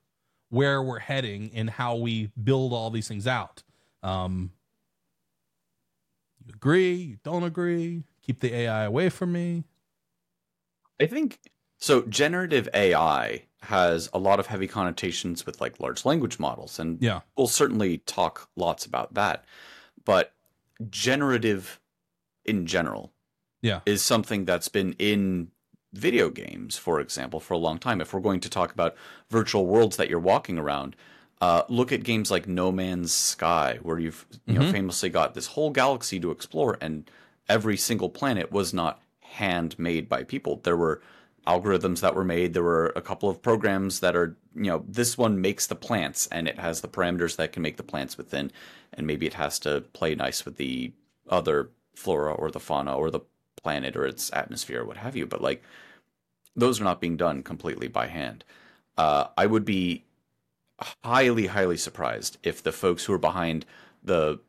where 0.48 0.80
we're 0.82 1.00
heading 1.00 1.48
in 1.48 1.66
how 1.68 1.96
we 1.96 2.30
build 2.40 2.72
all 2.72 2.90
these 2.90 3.08
things 3.08 3.26
out. 3.26 3.64
Um, 4.02 4.52
you 6.46 6.52
agree? 6.54 6.94
You 6.94 7.16
don't 7.24 7.42
agree? 7.42 8.04
Keep 8.22 8.40
the 8.40 8.54
AI 8.54 8.84
away 8.84 9.08
from 9.08 9.32
me. 9.32 9.64
I 11.00 11.06
think 11.06 11.38
so. 11.78 12.02
Generative 12.02 12.68
AI 12.74 13.42
has 13.62 14.10
a 14.12 14.18
lot 14.18 14.40
of 14.40 14.46
heavy 14.46 14.66
connotations 14.66 15.46
with 15.46 15.60
like 15.60 15.78
large 15.80 16.04
language 16.04 16.38
models 16.38 16.78
and 16.78 17.00
yeah. 17.00 17.20
we'll 17.36 17.46
certainly 17.46 17.98
talk 17.98 18.48
lots 18.56 18.84
about 18.84 19.14
that 19.14 19.44
but 20.04 20.32
generative 20.90 21.80
in 22.44 22.66
general 22.66 23.12
yeah. 23.60 23.80
is 23.86 24.02
something 24.02 24.44
that's 24.44 24.68
been 24.68 24.94
in 24.98 25.48
video 25.92 26.28
games 26.28 26.76
for 26.76 27.00
example 27.00 27.38
for 27.38 27.54
a 27.54 27.58
long 27.58 27.78
time. 27.78 28.00
If 28.00 28.12
we're 28.12 28.20
going 28.20 28.40
to 28.40 28.50
talk 28.50 28.72
about 28.72 28.96
virtual 29.30 29.66
worlds 29.66 29.96
that 29.96 30.08
you're 30.08 30.18
walking 30.18 30.58
around 30.58 30.96
uh, 31.40 31.64
look 31.68 31.90
at 31.92 32.04
games 32.04 32.30
like 32.30 32.46
no 32.46 32.70
man's 32.70 33.12
sky 33.12 33.78
where 33.82 33.98
you've 33.98 34.26
you 34.46 34.54
mm-hmm. 34.54 34.62
know 34.62 34.72
famously 34.72 35.08
got 35.08 35.34
this 35.34 35.48
whole 35.48 35.70
galaxy 35.70 36.18
to 36.20 36.30
explore 36.30 36.78
and 36.80 37.10
every 37.48 37.76
single 37.76 38.08
planet 38.08 38.50
was 38.52 38.72
not 38.72 39.00
handmade 39.20 40.08
by 40.08 40.22
people. 40.22 40.60
There 40.62 40.76
were 40.76 41.02
algorithms 41.46 42.00
that 42.00 42.14
were 42.14 42.24
made. 42.24 42.54
There 42.54 42.62
were 42.62 42.92
a 42.94 43.00
couple 43.00 43.28
of 43.28 43.42
programs 43.42 44.00
that 44.00 44.14
are, 44.14 44.36
you 44.54 44.70
know, 44.70 44.84
this 44.86 45.18
one 45.18 45.40
makes 45.40 45.66
the 45.66 45.74
plants 45.74 46.28
and 46.28 46.46
it 46.46 46.58
has 46.58 46.80
the 46.80 46.88
parameters 46.88 47.36
that 47.36 47.52
can 47.52 47.62
make 47.62 47.76
the 47.76 47.82
plants 47.82 48.16
within, 48.16 48.52
and 48.92 49.06
maybe 49.06 49.26
it 49.26 49.34
has 49.34 49.58
to 49.60 49.80
play 49.92 50.14
nice 50.14 50.44
with 50.44 50.56
the 50.56 50.92
other 51.28 51.70
flora 51.94 52.32
or 52.32 52.50
the 52.50 52.60
fauna 52.60 52.96
or 52.96 53.10
the 53.10 53.20
planet 53.62 53.96
or 53.96 54.06
its 54.06 54.32
atmosphere 54.32 54.82
or 54.82 54.84
what 54.84 54.96
have 54.96 55.16
you. 55.16 55.26
But 55.26 55.42
like, 55.42 55.62
those 56.54 56.80
are 56.80 56.84
not 56.84 57.00
being 57.00 57.16
done 57.16 57.42
completely 57.42 57.88
by 57.88 58.06
hand. 58.06 58.44
Uh, 58.96 59.26
I 59.36 59.46
would 59.46 59.64
be 59.64 60.04
highly, 61.02 61.46
highly 61.46 61.76
surprised 61.76 62.38
if 62.42 62.62
the 62.62 62.72
folks 62.72 63.04
who 63.04 63.12
are 63.12 63.18
behind 63.18 63.64
the 64.02 64.40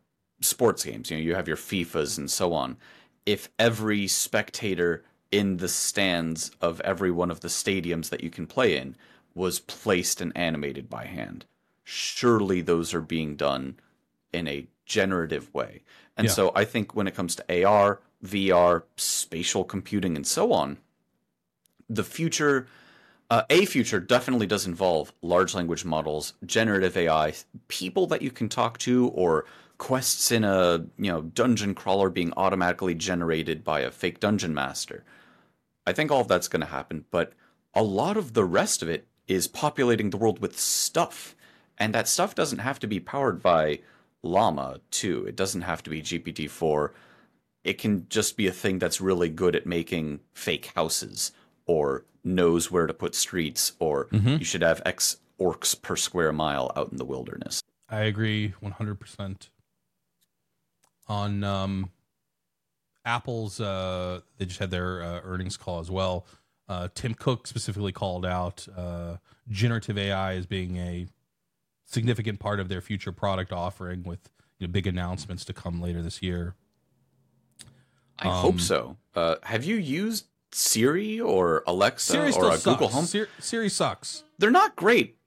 sports 0.42 0.84
games, 0.84 1.10
you 1.10 1.18
know, 1.18 1.24
you 1.24 1.36
have 1.36 1.48
your 1.48 1.58
FIFAs 1.58 2.18
and 2.18 2.30
so 2.30 2.54
on, 2.54 2.78
if 3.26 3.50
every 3.58 4.08
spectator 4.08 5.04
in 5.34 5.58
the 5.58 5.68
stands 5.68 6.52
of 6.62 6.80
every 6.82 7.10
one 7.10 7.32
of 7.32 7.40
the 7.40 7.48
stadiums 7.48 8.10
that 8.10 8.24
you 8.24 8.30
can 8.30 8.46
play 8.46 8.78
in 8.78 8.96
was 9.34 9.60
placed 9.60 10.22
and 10.22 10.32
animated 10.38 10.88
by 10.88 11.06
hand. 11.06 11.44
Surely 11.84 12.62
those 12.62 12.94
are 12.94 13.02
being 13.02 13.36
done 13.36 13.76
in 14.32 14.48
a 14.48 14.68
generative 14.86 15.52
way. 15.52 15.82
And 16.16 16.28
yeah. 16.28 16.34
so 16.34 16.52
I 16.54 16.66
think 16.66 16.96
when 16.96 17.08
it 17.08 17.16
comes 17.16 17.36
to 17.36 17.66
AR, 17.66 18.00
VR, 18.24 18.84
spatial 18.96 19.64
computing, 19.64 20.16
and 20.16 20.28
so 20.28 20.54
on, 20.54 20.78
the 21.90 22.04
future, 22.04 22.68
uh, 23.32 23.42
a 23.50 23.66
future 23.66 24.00
definitely 24.00 24.46
does 24.46 24.68
involve 24.68 25.12
large 25.24 25.56
language 25.56 25.84
models, 25.84 26.34
generative 26.46 26.96
AI, 26.96 27.34
people 27.70 28.06
that 28.06 28.22
you 28.22 28.30
can 28.30 28.50
talk 28.50 28.78
to, 28.80 29.08
or 29.08 29.46
quests 29.80 30.32
in 30.32 30.44
a 30.44 30.86
you 30.98 31.12
know 31.12 31.24
dungeon 31.24 31.74
crawler 31.74 32.12
being 32.12 32.32
automatically 32.38 32.94
generated 32.94 33.64
by 33.64 33.80
a 33.80 33.90
fake 33.90 34.20
dungeon 34.20 34.54
master. 34.54 35.04
I 35.86 35.94
think 35.94 36.12
all 36.12 36.22
of 36.22 36.28
that's 36.28 36.48
going 36.48 36.62
to 36.62 36.68
happen, 36.68 37.06
but 37.12 37.34
a 37.74 37.84
lot 37.84 38.18
of 38.18 38.34
the 38.34 38.46
rest 38.46 38.82
of 38.82 38.90
it 38.90 39.08
is 39.28 39.48
populating 39.48 40.10
the 40.10 40.18
world 40.18 40.40
with 40.40 40.58
stuff. 40.58 41.36
And 41.78 41.94
that 41.94 42.08
stuff 42.08 42.36
doesn't 42.36 42.60
have 42.60 42.80
to 42.80 42.88
be 42.88 43.00
powered 43.00 43.42
by 43.42 43.80
Llama 44.22 44.80
2. 44.92 45.26
It 45.26 45.36
doesn't 45.36 45.62
have 45.62 45.84
to 45.84 45.90
be 45.90 46.02
GPT 46.02 46.50
4. 46.50 46.94
It 47.64 47.78
can 47.78 48.08
just 48.10 48.38
be 48.38 48.48
a 48.48 48.52
thing 48.52 48.80
that's 48.80 49.02
really 49.02 49.30
good 49.30 49.56
at 49.56 49.66
making 49.66 50.20
fake 50.34 50.72
houses 50.76 51.32
or 51.66 52.06
knows 52.24 52.72
where 52.72 52.88
to 52.88 52.94
put 52.94 53.16
streets 53.16 53.74
or 53.80 54.06
mm-hmm. 54.06 54.38
you 54.38 54.46
should 54.46 54.62
have 54.62 54.82
X 54.86 55.18
orcs 55.40 55.80
per 55.82 55.96
square 55.96 56.32
mile 56.32 56.72
out 56.76 56.92
in 56.92 56.98
the 56.98 57.06
wilderness. 57.06 57.62
I 57.90 58.02
agree 58.02 58.54
100%. 58.64 59.50
On 61.08 61.44
um, 61.44 61.92
Apple's 63.06 63.60
uh, 63.60 64.22
they 64.38 64.46
just 64.46 64.60
had 64.60 64.72
their 64.72 65.02
uh, 65.02 65.22
earnings 65.24 65.58
call 65.58 65.80
as 65.80 65.92
well. 65.92 66.26
Uh, 66.70 66.88
Tim 66.96 67.14
Cook 67.14 67.48
specifically 67.48 67.92
called 67.92 68.26
out 68.26 68.68
uh, 68.76 69.18
generative 69.50 69.98
AI 69.98 70.36
as 70.36 70.46
being 70.46 70.78
a 70.78 71.08
significant 71.86 72.40
part 72.40 72.60
of 72.60 72.70
their 72.70 72.82
future 72.82 73.12
product 73.12 73.52
offering, 73.52 74.04
with 74.04 74.30
you 74.60 74.68
know, 74.68 74.72
big 74.72 74.88
announcements 74.88 75.44
to 75.46 75.54
come 75.54 75.82
later 75.82 76.02
this 76.02 76.22
year. 76.22 76.56
I 78.20 78.28
um, 78.28 78.34
hope 78.34 78.60
so. 78.62 78.98
Uh, 79.14 79.36
have 79.44 79.66
you 79.66 79.76
used 79.76 80.28
Siri 80.54 81.20
or 81.20 81.64
Alexa 81.68 82.14
Siri 82.14 82.32
or 82.34 82.58
Google 82.58 82.88
Home? 82.88 83.06
Siri, 83.06 83.28
Siri 83.40 83.70
sucks. 83.70 84.24
They're 84.38 84.52
not 84.52 84.76
great. 84.76 85.18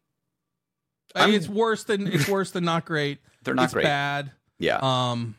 I 1.15 1.27
mean, 1.27 1.35
it's 1.35 1.49
worse 1.49 1.85
than 1.85 2.07
it's 2.07 2.29
worse 2.29 2.51
than 2.51 2.65
not 2.65 2.85
great. 2.85 3.19
They're 3.43 3.55
not 3.55 3.65
it's 3.65 3.73
great. 3.73 3.85
bad. 3.85 4.33
Yeah. 4.59 4.79
Um, 4.83 5.37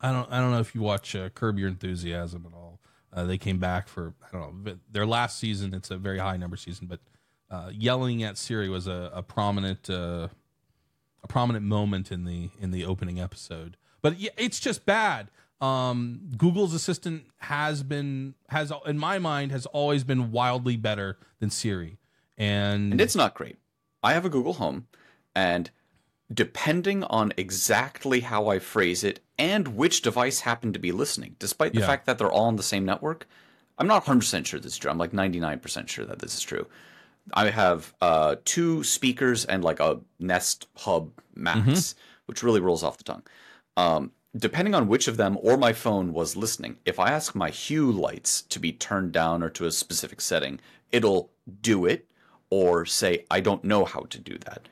I 0.00 0.12
don't 0.12 0.30
I 0.30 0.40
don't 0.40 0.50
know 0.50 0.60
if 0.60 0.74
you 0.74 0.80
watch 0.80 1.14
uh, 1.14 1.28
Curb 1.30 1.58
Your 1.58 1.68
Enthusiasm 1.68 2.44
at 2.46 2.54
all. 2.54 2.80
Uh, 3.12 3.24
they 3.24 3.38
came 3.38 3.58
back 3.58 3.88
for 3.88 4.14
I 4.22 4.36
don't 4.36 4.64
know 4.64 4.74
their 4.90 5.06
last 5.06 5.38
season. 5.38 5.72
It's 5.74 5.90
a 5.90 5.96
very 5.96 6.18
high 6.18 6.36
number 6.36 6.56
season, 6.56 6.86
but 6.86 7.00
uh, 7.50 7.70
yelling 7.72 8.22
at 8.22 8.36
Siri 8.36 8.68
was 8.68 8.86
a, 8.86 9.10
a 9.14 9.22
prominent 9.22 9.88
uh, 9.88 10.28
a 11.22 11.28
prominent 11.28 11.64
moment 11.64 12.10
in 12.10 12.24
the 12.24 12.50
in 12.60 12.70
the 12.70 12.84
opening 12.84 13.20
episode. 13.20 13.76
But 14.02 14.16
it's 14.36 14.60
just 14.60 14.84
bad. 14.84 15.30
Um, 15.60 16.30
Google's 16.36 16.74
assistant 16.74 17.24
has 17.38 17.82
been 17.82 18.34
has 18.48 18.72
in 18.86 18.98
my 18.98 19.18
mind 19.18 19.52
has 19.52 19.66
always 19.66 20.04
been 20.04 20.30
wildly 20.32 20.76
better 20.76 21.16
than 21.38 21.50
Siri, 21.50 21.98
and, 22.36 22.92
and 22.92 23.00
it's 23.00 23.16
not 23.16 23.34
great. 23.34 23.56
I 24.02 24.12
have 24.12 24.24
a 24.26 24.28
Google 24.28 24.54
Home, 24.54 24.88
and 25.34 25.70
depending 26.34 27.04
on 27.04 27.32
exactly 27.36 28.20
how 28.20 28.48
I 28.48 28.58
phrase 28.58 29.04
it 29.04 29.20
and 29.38 29.68
which 29.68 30.02
device 30.02 30.40
happened 30.40 30.74
to 30.74 30.80
be 30.80 30.92
listening, 30.92 31.36
despite 31.38 31.72
the 31.72 31.80
Yeah. 31.80 31.86
fact 31.86 32.06
that 32.06 32.18
they're 32.18 32.30
all 32.32 32.46
on 32.46 32.56
the 32.56 32.62
same 32.62 32.84
network, 32.84 33.26
I'm 33.78 33.86
not 33.86 34.04
100% 34.04 34.46
sure 34.46 34.58
this 34.60 34.72
is 34.72 34.78
true. 34.78 34.90
I'm 34.90 34.98
like 34.98 35.12
99% 35.12 35.88
sure 35.88 36.04
that 36.04 36.18
this 36.20 36.34
is 36.34 36.42
true. 36.42 36.66
I 37.32 37.50
have 37.50 37.94
uh, 38.00 38.36
two 38.44 38.84
speakers 38.84 39.44
and 39.44 39.64
like 39.64 39.80
a 39.80 40.00
Nest 40.18 40.66
Hub 40.76 41.10
Max, 41.34 41.94
which 42.26 42.42
really 42.42 42.60
rolls 42.60 42.82
off 42.82 42.98
the 42.98 43.04
tongue. 43.04 43.22
Um, 43.76 44.12
depending 44.36 44.74
on 44.74 44.88
which 44.88 45.08
of 45.08 45.16
them 45.16 45.38
or 45.42 45.56
my 45.56 45.72
phone 45.72 46.12
was 46.12 46.36
listening, 46.36 46.76
if 46.84 46.98
I 47.00 47.10
ask 47.10 47.34
my 47.34 47.50
hue 47.50 47.90
lights 47.90 48.42
to 48.42 48.58
be 48.58 48.72
turned 48.72 49.12
down 49.12 49.42
or 49.42 49.50
to 49.50 49.66
a 49.66 49.72
specific 49.72 50.20
setting, 50.20 50.60
it'll 50.92 51.30
do 51.62 51.86
it 51.86 52.08
or 52.50 52.84
say, 52.86 53.24
I 53.30 53.40
don't 53.40 53.64
know 53.64 53.84
how 53.84 54.00
to 54.10 54.18
do 54.18 54.38
that. 54.38 54.68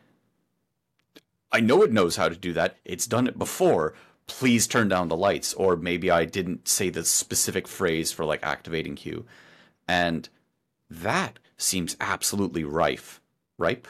I 1.53 1.61
know 1.61 1.83
it 1.83 1.93
knows 1.93 2.17
how 2.17 2.29
to 2.29 2.37
do 2.37 2.53
that. 2.55 2.77
It's 2.85 3.07
done 3.07 3.27
it 3.27 3.39
before. 3.39 3.95
Please 4.27 4.67
turn 4.67 4.89
down 4.89 5.09
the 5.09 5.17
lights. 5.17 5.53
Or 5.55 5.77
maybe 5.77 6.11
I 6.11 6.25
didn't 6.25 6.67
say 6.67 6.89
the 6.89 7.05
specific 7.05 7.69
phrase 7.69 8.11
for 8.11 8.25
like 8.25 8.43
activating 8.43 8.97
hue. 8.97 9.27
And 9.87 10.29
that 10.89 11.39
seems 11.59 11.97
absolutely 12.01 12.65
rife, 12.65 13.21
ripe, 13.59 13.87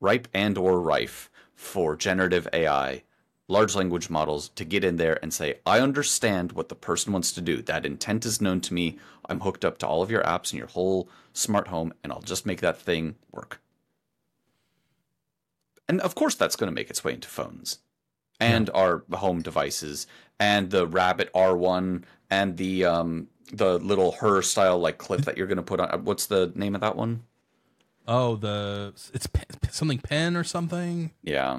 ripe 0.00 0.28
and 0.34 0.58
or 0.58 0.80
rife 0.80 1.30
for 1.54 1.96
generative 1.96 2.48
AI, 2.52 3.02
large 3.46 3.74
language 3.74 4.10
models 4.10 4.48
to 4.50 4.64
get 4.64 4.84
in 4.84 4.96
there 4.96 5.18
and 5.22 5.32
say, 5.32 5.58
I 5.64 5.80
understand 5.80 6.52
what 6.52 6.68
the 6.68 6.74
person 6.74 7.12
wants 7.12 7.32
to 7.32 7.40
do. 7.40 7.62
That 7.62 7.86
intent 7.86 8.26
is 8.26 8.40
known 8.40 8.60
to 8.62 8.74
me. 8.74 8.98
I'm 9.28 9.40
hooked 9.40 9.64
up 9.64 9.78
to 9.78 9.86
all 9.86 10.02
of 10.02 10.10
your 10.10 10.22
apps 10.22 10.50
and 10.50 10.58
your 10.58 10.68
whole 10.68 11.08
smart 11.32 11.68
home, 11.68 11.92
and 12.02 12.12
I'll 12.12 12.20
just 12.20 12.46
make 12.46 12.60
that 12.60 12.80
thing 12.80 13.16
work. 13.32 13.60
And 15.88 16.00
of 16.00 16.14
course, 16.14 16.34
that's 16.34 16.56
going 16.56 16.68
to 16.70 16.74
make 16.74 16.90
its 16.90 17.02
way 17.02 17.14
into 17.14 17.28
phones 17.28 17.78
and 18.40 18.70
our 18.74 19.04
home 19.12 19.42
devices 19.42 20.06
and 20.38 20.70
the 20.70 20.86
Rabbit 20.86 21.32
R1 21.34 22.04
and 22.30 22.56
the 22.56 22.84
um, 22.84 23.28
the 23.52 23.78
little 23.78 24.12
her 24.12 24.42
style 24.42 24.78
like 24.78 24.98
clip 24.98 25.22
that 25.22 25.36
you're 25.36 25.46
going 25.46 25.56
to 25.56 25.62
put 25.62 25.80
on. 25.80 26.04
What's 26.04 26.26
the 26.26 26.52
name 26.54 26.74
of 26.74 26.80
that 26.82 26.96
one? 26.96 27.22
oh 28.10 28.36
the 28.36 28.92
it's 29.12 29.28
something 29.70 29.98
pen 29.98 30.36
or 30.36 30.44
something. 30.44 31.12
Yeah. 31.22 31.58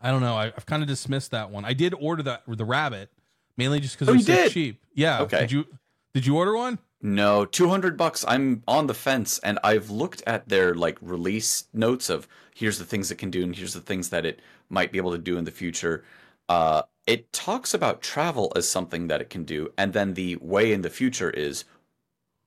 I 0.00 0.10
don't 0.10 0.20
know. 0.20 0.36
I, 0.36 0.46
I've 0.46 0.66
kind 0.66 0.82
of 0.82 0.88
dismissed 0.88 1.30
that 1.30 1.50
one. 1.50 1.64
I 1.64 1.72
did 1.72 1.94
order 1.94 2.22
that 2.24 2.42
the 2.46 2.64
rabbit 2.64 3.10
mainly 3.56 3.80
just 3.80 3.96
because 3.96 4.08
Oh, 4.08 4.12
it 4.12 4.16
was 4.16 4.26
so 4.26 4.48
cheap. 4.48 4.82
Yeah. 4.94 5.22
Okay. 5.22 5.40
Did 5.40 5.52
you 5.52 5.66
did 6.14 6.26
you 6.26 6.36
order 6.36 6.56
one? 6.56 6.78
No, 7.02 7.44
200 7.44 7.96
bucks. 7.96 8.24
I'm 8.26 8.62
on 8.66 8.86
the 8.86 8.94
fence 8.94 9.38
and 9.40 9.58
I've 9.62 9.90
looked 9.90 10.22
at 10.26 10.48
their 10.48 10.74
like 10.74 10.98
release 11.00 11.64
notes 11.72 12.08
of 12.08 12.26
here's 12.54 12.78
the 12.78 12.84
things 12.84 13.10
it 13.10 13.16
can 13.18 13.30
do 13.30 13.42
and 13.42 13.54
here's 13.54 13.74
the 13.74 13.80
things 13.80 14.08
that 14.10 14.24
it 14.24 14.40
might 14.70 14.92
be 14.92 14.98
able 14.98 15.12
to 15.12 15.18
do 15.18 15.36
in 15.36 15.44
the 15.44 15.50
future. 15.50 16.04
Uh 16.48 16.82
it 17.06 17.32
talks 17.32 17.72
about 17.74 18.02
travel 18.02 18.52
as 18.56 18.68
something 18.68 19.06
that 19.08 19.20
it 19.20 19.30
can 19.30 19.44
do 19.44 19.72
and 19.76 19.92
then 19.92 20.14
the 20.14 20.36
way 20.36 20.72
in 20.72 20.82
the 20.82 20.90
future 20.90 21.30
is 21.30 21.64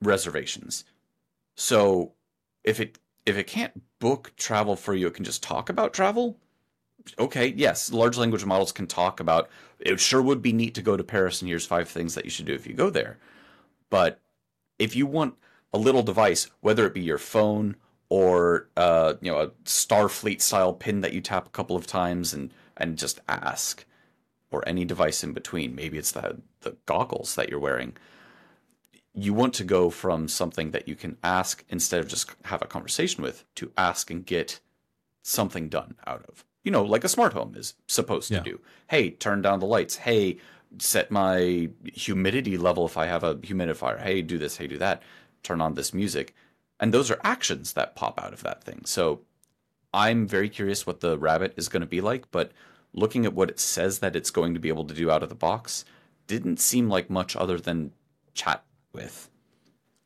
reservations. 0.01 0.83
So 1.55 2.13
if 2.63 2.79
it 2.79 2.97
if 3.25 3.37
it 3.37 3.47
can't 3.47 3.81
book 3.99 4.33
travel 4.35 4.75
for 4.75 4.95
you, 4.95 5.07
it 5.07 5.13
can 5.13 5.25
just 5.25 5.43
talk 5.43 5.69
about 5.69 5.93
travel. 5.93 6.37
Okay, 7.19 7.53
yes, 7.55 7.91
large 7.91 8.17
language 8.17 8.45
models 8.45 8.71
can 8.71 8.87
talk 8.87 9.19
about 9.19 9.49
it 9.79 9.99
sure 9.99 10.21
would 10.21 10.41
be 10.41 10.53
neat 10.53 10.73
to 10.75 10.81
go 10.81 10.97
to 10.97 11.03
Paris 11.03 11.41
and 11.41 11.49
here's 11.49 11.65
five 11.65 11.87
things 11.87 12.15
that 12.15 12.25
you 12.25 12.31
should 12.31 12.45
do 12.47 12.53
if 12.53 12.65
you 12.67 12.73
go 12.73 12.89
there. 12.89 13.19
But 13.89 14.19
if 14.79 14.95
you 14.95 15.05
want 15.05 15.35
a 15.73 15.77
little 15.77 16.01
device, 16.03 16.49
whether 16.61 16.85
it 16.87 16.93
be 16.93 17.01
your 17.01 17.17
phone 17.19 17.75
or 18.09 18.69
uh, 18.75 19.13
you 19.21 19.31
know 19.31 19.39
a 19.39 19.47
Starfleet 19.65 20.41
style 20.41 20.73
pin 20.73 21.01
that 21.01 21.13
you 21.13 21.21
tap 21.21 21.45
a 21.45 21.51
couple 21.51 21.75
of 21.75 21.85
times 21.85 22.33
and 22.33 22.51
and 22.77 22.97
just 22.97 23.19
ask, 23.27 23.85
or 24.51 24.67
any 24.67 24.85
device 24.85 25.23
in 25.23 25.33
between, 25.33 25.75
maybe 25.75 25.97
it's 25.97 26.11
the 26.13 26.37
the 26.61 26.75
goggles 26.85 27.35
that 27.35 27.49
you're 27.49 27.59
wearing. 27.59 27.93
You 29.13 29.33
want 29.33 29.53
to 29.55 29.63
go 29.63 29.89
from 29.89 30.27
something 30.27 30.71
that 30.71 30.87
you 30.87 30.95
can 30.95 31.17
ask 31.23 31.63
instead 31.69 31.99
of 31.99 32.07
just 32.07 32.31
have 32.45 32.61
a 32.61 32.65
conversation 32.67 33.23
with 33.23 33.43
to 33.55 33.71
ask 33.77 34.09
and 34.09 34.25
get 34.25 34.59
something 35.23 35.67
done 35.67 35.95
out 36.07 36.25
of. 36.29 36.45
You 36.63 36.71
know, 36.71 36.83
like 36.83 37.03
a 37.03 37.09
smart 37.09 37.33
home 37.33 37.53
is 37.55 37.73
supposed 37.87 38.31
Yeah. 38.31 38.39
to 38.39 38.43
do. 38.43 38.59
Hey, 38.87 39.09
turn 39.11 39.41
down 39.41 39.59
the 39.59 39.65
lights. 39.65 39.97
Hey, 39.97 40.37
set 40.77 41.11
my 41.11 41.69
humidity 41.93 42.57
level 42.57 42.85
if 42.85 42.97
I 42.97 43.07
have 43.07 43.23
a 43.23 43.35
humidifier. 43.35 43.99
Hey, 43.99 44.21
do 44.21 44.37
this, 44.37 44.57
hey, 44.57 44.67
do 44.67 44.77
that. 44.77 45.01
Turn 45.43 45.61
on 45.61 45.73
this 45.73 45.93
music. 45.93 46.35
And 46.79 46.93
those 46.93 47.09
are 47.11 47.19
actions 47.23 47.73
that 47.73 47.95
pop 47.95 48.21
out 48.21 48.33
of 48.33 48.43
that 48.43 48.63
thing. 48.63 48.81
So 48.85 49.21
I'm 49.93 50.27
very 50.27 50.49
curious 50.49 50.85
what 50.85 50.99
the 50.99 51.17
rabbit 51.17 51.53
is 51.57 51.69
going 51.69 51.81
to 51.81 51.87
be 51.87 52.01
like, 52.01 52.29
but 52.31 52.51
looking 52.93 53.25
at 53.25 53.33
what 53.33 53.49
it 53.49 53.59
says 53.59 53.99
that 53.99 54.15
it's 54.15 54.29
going 54.29 54.53
to 54.53 54.59
be 54.59 54.69
able 54.69 54.85
to 54.85 54.93
do 54.93 55.11
out 55.11 55.23
of 55.23 55.29
the 55.29 55.35
box 55.35 55.85
didn't 56.27 56.59
seem 56.59 56.89
like 56.89 57.09
much 57.09 57.35
other 57.35 57.59
than 57.59 57.91
chat 58.33 58.63
with. 58.93 59.29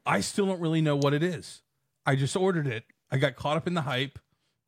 I 0.05 0.22
still 0.22 0.45
don't 0.45 0.61
really 0.61 0.82
know 0.82 0.95
what 0.95 1.14
it 1.14 1.24
is. 1.24 1.61
I 2.05 2.16
just 2.16 2.36
ordered 2.36 2.68
it. 2.68 2.86
I 3.11 3.18
got 3.18 3.36
caught 3.36 3.57
up 3.57 3.68
in 3.68 3.74
the 3.74 3.82
hype 3.82 4.20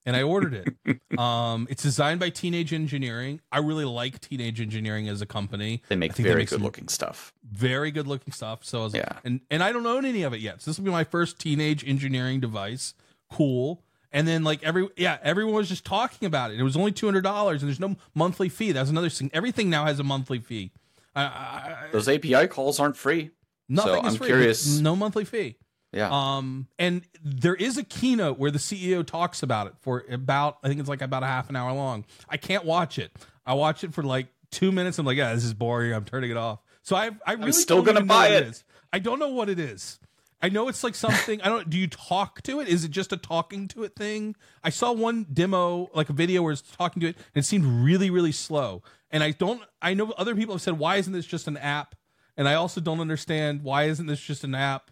and 0.06 0.16
I 0.16 0.22
ordered 0.24 0.54
it. 0.86 1.00
um, 1.20 1.68
it's 1.70 1.82
designed 1.84 2.20
by 2.20 2.30
Teenage 2.30 2.74
Engineering. 2.74 3.42
I 3.52 3.60
really 3.60 3.86
like 3.86 4.20
Teenage 4.20 4.62
Engineering 4.62 5.08
as 5.10 5.22
a 5.22 5.26
company. 5.26 5.82
They 5.90 5.96
make 5.96 6.14
very 6.16 6.36
makes 6.42 6.52
good 6.52 6.58
some 6.58 6.64
looking 6.64 6.88
stuff. 6.88 7.34
very 7.50 7.92
good 7.92 8.08
looking 8.08 8.34
stuff. 8.34 8.64
So 8.64 8.82
I 8.82 8.84
was 8.84 8.94
like, 8.94 9.04
Yeah. 9.04 9.20
and 9.24 9.42
and 9.50 9.64
I 9.64 9.72
don't 9.72 9.86
own 9.86 10.06
any 10.06 10.24
of 10.24 10.34
it 10.34 10.40
yet. 10.42 10.62
So 10.62 10.70
this 10.72 10.78
will 10.78 10.86
be 10.86 10.92
my 10.92 11.04
first 11.04 11.40
Teenage 11.40 11.88
Engineering 11.88 12.40
device. 12.40 12.94
Cool. 13.32 13.82
And 14.12 14.28
then 14.28 14.44
like 14.44 14.64
every 14.64 14.88
yeah, 14.96 15.18
everyone 15.24 15.56
was 15.56 15.68
just 15.70 15.84
talking 15.86 16.26
about 16.26 16.52
it. 16.52 16.60
It 16.60 16.64
was 16.64 16.78
only 16.78 16.92
two 16.94 17.06
hundred 17.08 17.22
dollars, 17.24 17.62
and 17.62 17.70
there's 17.70 17.80
no 17.82 17.96
monthly 18.14 18.48
fee. 18.50 18.72
That's 18.72 18.90
another 18.90 19.10
thing. 19.10 19.30
Everything 19.34 19.70
now 19.70 19.86
has 19.86 20.00
a 20.00 20.04
monthly 20.04 20.40
fee. 20.40 20.72
I, 21.16 21.24
I, 21.24 21.76
Those 21.92 22.08
API 22.10 22.48
calls 22.48 22.80
aren't 22.80 22.96
free. 22.98 23.32
nothing 23.70 23.94
so 24.04 24.08
is 24.08 24.14
I'm 24.14 24.18
free. 24.20 24.28
curious- 24.28 24.80
No 24.80 24.96
monthly 24.96 25.26
fee. 25.26 25.58
Yeah. 25.96 26.10
Um, 26.12 26.68
and 26.78 27.04
there 27.24 27.56
is 27.56 27.78
a 27.78 27.84
keynote 27.84 28.38
where 28.38 28.52
the 28.52 28.60
CEO 28.60 29.06
talks 29.06 29.42
about 29.42 29.68
it 29.68 29.74
for 29.80 30.04
about, 30.12 30.58
I 30.62 30.68
think 30.68 30.82
it's 30.82 30.90
like 30.90 31.02
about 31.02 31.24
a 31.24 31.28
half 31.28 31.50
an 31.50 31.56
hour 31.56 31.72
long. 31.72 32.04
I 32.28 32.36
can't 32.36 32.66
watch 32.66 33.00
it. 33.00 33.12
I 33.46 33.54
watch 33.54 33.84
it 33.86 33.94
for 33.94 34.04
like 34.04 34.28
two 34.52 34.74
minutes. 34.74 35.00
I'm 35.00 35.06
like, 35.06 35.18
yeah, 35.18 35.34
this 35.34 35.46
is 35.46 35.54
boring. 35.54 35.94
I'm 35.94 36.04
turning 36.04 36.32
it 36.32 36.38
off. 36.38 36.60
So 36.82 36.98
I, 36.98 37.12
I 37.26 37.34
really 37.34 37.54
still 37.54 37.82
don't 37.82 37.96
gonna 37.96 38.06
buy 38.06 38.28
it. 38.28 38.44
is. 38.44 38.64
I 38.92 39.00
don't 39.00 39.20
know 39.20 39.30
what 39.30 39.50
it 39.50 39.58
is. 39.58 40.00
I 40.42 40.50
know 40.50 40.68
it's 40.68 40.84
like 40.84 40.96
something. 40.96 41.42
I 41.42 41.50
don't. 41.50 41.70
Do 41.70 41.78
you 41.78 41.88
talk 41.88 42.42
to 42.44 42.60
it? 42.60 42.68
Is 42.68 42.84
it 42.84 42.92
just 42.92 43.14
a 43.14 43.18
talking 43.18 43.68
to 43.70 43.84
it 43.84 43.96
thing? 43.96 44.36
I 44.64 44.70
saw 44.70 44.92
one 44.92 45.26
demo, 45.32 45.90
like 45.96 46.10
a 46.10 46.14
video 46.14 46.44
where 46.44 46.52
it's 46.52 46.62
talking 46.62 47.00
to 47.02 47.08
it, 47.08 47.16
and 47.16 47.44
it 47.44 47.46
seemed 47.46 47.66
really, 47.66 48.10
really 48.10 48.32
slow. 48.32 48.84
And 49.10 49.24
I 49.24 49.32
don't. 49.32 49.64
I 49.82 49.94
know 49.94 50.12
other 50.18 50.36
people 50.36 50.54
have 50.54 50.62
said, 50.62 50.78
"Why 50.78 50.98
isn't 50.98 51.14
this 51.14 51.26
just 51.26 51.48
an 51.48 51.58
app?" 51.58 51.96
And 52.38 52.48
I 52.48 52.56
also 52.56 52.82
don't 52.82 53.00
understand 53.00 53.64
why 53.64 53.86
isn't 53.86 54.06
this 54.06 54.20
just 54.20 54.44
an 54.44 54.54
app? 54.54 54.92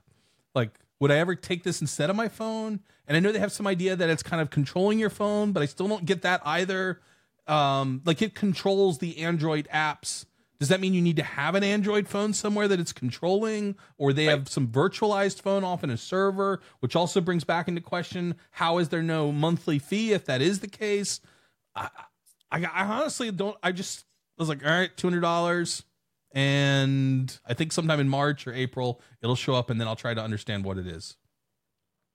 Like, 0.55 0.79
would 1.03 1.11
I 1.11 1.17
ever 1.17 1.35
take 1.35 1.63
this 1.63 1.81
instead 1.81 2.09
of 2.09 2.15
my 2.15 2.29
phone? 2.29 2.79
And 3.09 3.17
I 3.17 3.19
know 3.19 3.33
they 3.33 3.39
have 3.39 3.51
some 3.51 3.67
idea 3.67 3.93
that 3.93 4.09
it's 4.09 4.23
kind 4.23 4.41
of 4.41 4.49
controlling 4.49 4.99
your 4.99 5.09
phone, 5.09 5.51
but 5.51 5.61
I 5.61 5.65
still 5.65 5.89
don't 5.89 6.05
get 6.05 6.21
that 6.21 6.41
either. 6.45 7.01
Um, 7.45 8.01
like 8.05 8.21
it 8.21 8.35
controls 8.35 8.99
the 8.99 9.17
Android 9.17 9.67
apps. 9.73 10.23
Does 10.61 10.69
that 10.69 10.79
mean 10.79 10.93
you 10.93 11.01
need 11.01 11.17
to 11.17 11.23
have 11.23 11.55
an 11.55 11.63
Android 11.63 12.07
phone 12.07 12.31
somewhere 12.31 12.69
that 12.69 12.79
it's 12.79 12.93
controlling, 12.93 13.75
or 13.97 14.13
they 14.13 14.23
have 14.25 14.47
some 14.47 14.69
virtualized 14.69 15.41
phone 15.41 15.65
off 15.65 15.83
in 15.83 15.89
a 15.89 15.97
server, 15.97 16.61
which 16.79 16.95
also 16.95 17.19
brings 17.19 17.43
back 17.43 17.67
into 17.67 17.81
question 17.81 18.35
how 18.51 18.77
is 18.77 18.87
there 18.87 19.03
no 19.03 19.29
monthly 19.29 19.79
fee 19.79 20.13
if 20.13 20.23
that 20.23 20.41
is 20.41 20.61
the 20.61 20.69
case? 20.69 21.19
I, 21.75 21.89
I, 22.49 22.63
I 22.63 22.85
honestly 22.85 23.29
don't. 23.29 23.57
I 23.61 23.73
just 23.73 24.05
was 24.37 24.47
like, 24.47 24.65
all 24.65 24.71
right, 24.71 24.95
two 24.95 25.07
hundred 25.07 25.19
dollars, 25.19 25.83
and 26.33 27.39
I 27.45 27.53
think 27.53 27.71
sometime 27.71 27.99
in 27.99 28.09
March 28.09 28.47
or 28.47 28.53
April 28.53 28.99
it'll 29.21 29.35
show 29.35 29.55
up, 29.55 29.69
and 29.69 29.79
then 29.79 29.87
I'll 29.87 29.95
try 29.95 30.13
to 30.13 30.21
understand 30.21 30.65
what 30.65 30.77
it 30.77 30.87
is. 30.87 31.15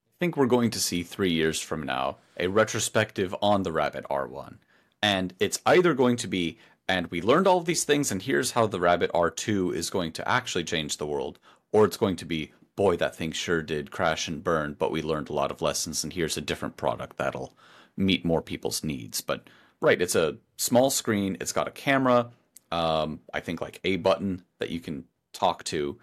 I 0.08 0.18
think 0.18 0.36
we're 0.36 0.46
going 0.46 0.70
to 0.70 0.80
see 0.80 1.04
three 1.04 1.30
years 1.30 1.60
from 1.60 1.84
now 1.84 2.16
a 2.36 2.48
retrospective 2.48 3.34
on 3.40 3.62
the 3.62 3.72
Rabbit 3.72 4.04
R1. 4.10 4.58
And 5.00 5.32
it's 5.38 5.60
either 5.64 5.94
going 5.94 6.16
to 6.16 6.26
be, 6.26 6.58
and 6.88 7.06
we 7.08 7.22
learned 7.22 7.46
all 7.46 7.58
of 7.58 7.66
these 7.66 7.84
things, 7.84 8.10
and 8.10 8.20
here's 8.20 8.52
how 8.52 8.66
the 8.66 8.80
Rabbit 8.80 9.12
R2 9.12 9.74
is 9.74 9.90
going 9.90 10.10
to 10.12 10.28
actually 10.28 10.64
change 10.64 10.96
the 10.96 11.06
world, 11.06 11.38
or 11.70 11.84
it's 11.84 11.96
going 11.96 12.16
to 12.16 12.24
be, 12.24 12.52
boy, 12.74 12.96
that 12.96 13.14
thing 13.14 13.30
sure 13.30 13.62
did 13.62 13.92
crash 13.92 14.26
and 14.26 14.42
burn, 14.42 14.74
but 14.76 14.90
we 14.90 15.02
learned 15.02 15.28
a 15.28 15.34
lot 15.34 15.52
of 15.52 15.62
lessons, 15.62 16.02
and 16.02 16.12
here's 16.12 16.36
a 16.36 16.40
different 16.40 16.76
product 16.76 17.16
that'll 17.16 17.54
meet 17.96 18.24
more 18.24 18.42
people's 18.42 18.82
needs. 18.82 19.20
But 19.20 19.46
right, 19.80 20.02
it's 20.02 20.16
a 20.16 20.38
small 20.56 20.90
screen. 20.90 21.36
It's 21.40 21.52
got 21.52 21.68
a 21.68 21.72
camera. 21.72 22.30
Um, 22.70 23.20
I 23.32 23.40
think 23.40 23.60
like 23.60 23.80
a 23.84 23.96
button 23.96 24.42
that 24.58 24.70
you 24.70 24.80
can 24.80 25.04
talk 25.32 25.64
to. 25.64 25.98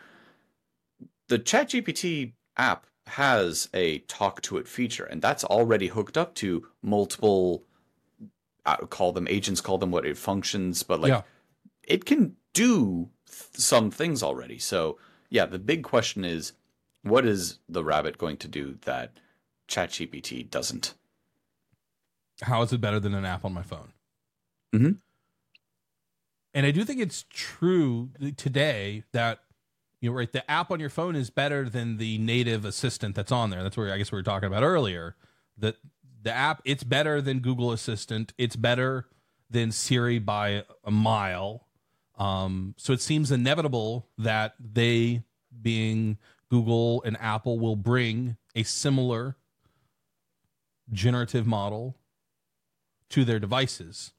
The 1.28 1.39
ChatGPT 1.39 2.34
app 2.57 2.88
has 3.07 3.70
a 3.74 3.99
talk 3.99 4.41
to 4.43 4.57
it 4.57 4.68
feature, 4.68 5.03
and 5.05 5.22
that's 5.22 5.43
already 5.43 5.88
hooked 5.88 6.18
up 6.18 6.34
to 6.36 6.68
multiple. 6.82 7.63
I 8.66 8.78
call 8.78 9.11
them 9.11 9.28
agents, 9.28 9.61
call 9.61 9.78
them 9.78 9.91
what 9.91 10.05
it 10.05 10.18
functions, 10.18 10.82
but 10.82 10.99
like 10.99 11.09
Yeah. 11.09 11.22
it 11.88 12.05
can 12.05 12.36
do 12.53 13.09
th- 13.28 13.49
some 13.53 13.91
things 13.91 14.24
already. 14.24 14.57
So 14.57 14.97
yeah, 15.30 15.45
the 15.45 15.59
big 15.59 15.84
question 15.84 16.26
is, 16.26 16.53
what 17.03 17.26
is 17.28 17.59
the 17.70 17.84
rabbit 17.84 18.18
going 18.18 18.38
to 18.38 18.47
do 18.47 18.80
that 18.82 19.20
ChatGPT 19.68 20.49
doesn't? 20.49 20.95
How 22.41 22.63
is 22.63 22.74
it 22.74 22.82
better 22.82 22.99
than 22.99 23.13
an 23.13 23.24
app 23.26 23.45
on 23.45 23.53
my 23.53 23.61
phone? 23.63 23.93
Mhm. 24.74 24.97
And 26.56 26.66
I 26.66 26.72
do 26.72 26.84
think 26.86 27.01
it's 27.01 27.26
true 27.30 28.10
today 28.38 29.03
that 29.12 29.41
you 29.99 30.10
know, 30.10 30.18
right, 30.18 30.32
the 30.32 30.49
app 30.49 30.72
on 30.72 30.80
your 30.80 30.89
phone 30.89 31.16
is 31.16 31.30
better 31.30 31.68
than 31.68 31.97
the 31.97 32.18
native 32.18 32.64
assistant 32.64 33.16
that's 33.16 33.32
on 33.32 33.49
there. 33.49 33.62
That's 33.62 33.76
where 33.76 33.91
I 33.91 33.97
guess 33.97 34.12
we 34.12 34.18
were 34.18 34.24
talking 34.24 34.47
about 34.47 34.64
earlier. 34.64 35.16
That 35.58 35.78
the 36.22 36.32
app, 36.32 36.62
it's 36.64 36.84
better 36.84 37.22
than 37.22 37.39
Google 37.39 37.72
Assistant. 37.72 38.34
It's 38.38 38.56
better 38.56 39.08
than 39.49 39.72
Siri 39.72 40.20
by 40.20 40.64
a 40.84 40.91
mile. 40.91 41.68
Um, 42.18 42.76
so 42.78 42.93
it 42.93 43.01
seems 43.01 43.32
inevitable 43.32 44.08
that 44.18 44.56
they, 44.60 45.24
being 45.62 46.18
Google 46.49 47.03
and 47.03 47.18
Apple, 47.20 47.60
will 47.60 47.76
bring 47.76 48.38
a 48.56 48.64
similar 48.64 49.38
generative 50.91 51.45
model 51.45 51.97
to 53.10 53.26
their 53.26 53.39
devices. 53.39 54.14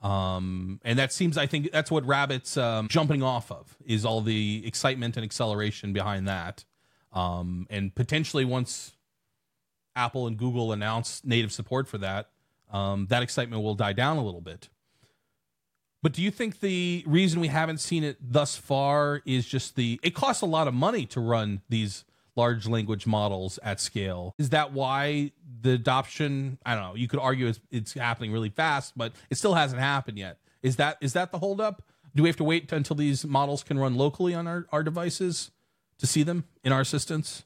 Um, 0.00 0.80
and 0.84 0.98
that 0.98 1.12
seems, 1.12 1.36
I 1.36 1.46
think, 1.46 1.72
that's 1.72 1.90
what 1.90 2.06
Rabbit's 2.06 2.56
um, 2.56 2.88
jumping 2.88 3.22
off 3.22 3.50
of 3.50 3.76
is 3.84 4.04
all 4.04 4.20
the 4.20 4.62
excitement 4.64 5.16
and 5.16 5.24
acceleration 5.24 5.92
behind 5.92 6.28
that. 6.28 6.64
Um, 7.12 7.66
and 7.68 7.94
potentially 7.94 8.44
once 8.44 8.94
Apple 9.96 10.26
and 10.26 10.36
Google 10.36 10.72
announce 10.72 11.24
native 11.24 11.52
support 11.52 11.88
for 11.88 11.98
that, 11.98 12.30
um, 12.70 13.06
that 13.06 13.22
excitement 13.22 13.62
will 13.62 13.74
die 13.74 13.92
down 13.92 14.18
a 14.18 14.24
little 14.24 14.40
bit. 14.40 14.68
But 16.02 16.12
do 16.12 16.22
you 16.22 16.30
think 16.30 16.60
the 16.60 17.02
reason 17.06 17.40
we 17.40 17.48
haven't 17.48 17.78
seen 17.78 18.04
it 18.04 18.18
thus 18.20 18.56
far 18.56 19.20
is 19.26 19.46
just 19.46 19.74
the 19.74 19.98
it 20.02 20.14
costs 20.14 20.42
a 20.42 20.46
lot 20.46 20.68
of 20.68 20.74
money 20.74 21.06
to 21.06 21.20
run 21.20 21.62
these 21.68 22.04
large 22.38 22.66
language 22.66 23.06
models 23.06 23.58
at 23.62 23.80
scale? 23.80 24.34
Is 24.38 24.50
that 24.50 24.72
why 24.72 25.32
the 25.60 25.72
adoption? 25.72 26.58
I 26.64 26.74
don't 26.74 26.84
know. 26.84 26.94
You 26.94 27.08
could 27.08 27.20
argue 27.20 27.48
it's, 27.48 27.60
it's 27.70 27.92
happening 27.92 28.32
really 28.32 28.48
fast, 28.48 28.96
but 28.96 29.12
it 29.28 29.36
still 29.36 29.54
hasn't 29.54 29.80
happened 29.80 30.18
yet. 30.18 30.38
Is 30.62 30.76
that 30.76 30.96
is 31.00 31.12
that 31.12 31.32
the 31.32 31.38
holdup? 31.38 31.82
Do 32.14 32.22
we 32.22 32.28
have 32.28 32.36
to 32.36 32.44
wait 32.44 32.72
until 32.72 32.96
these 32.96 33.24
models 33.26 33.62
can 33.62 33.78
run 33.78 33.96
locally 33.96 34.34
on 34.34 34.46
our, 34.46 34.66
our 34.72 34.82
devices 34.82 35.50
to 35.98 36.06
see 36.06 36.22
them 36.22 36.44
in 36.64 36.72
our 36.72 36.80
assistants? 36.80 37.44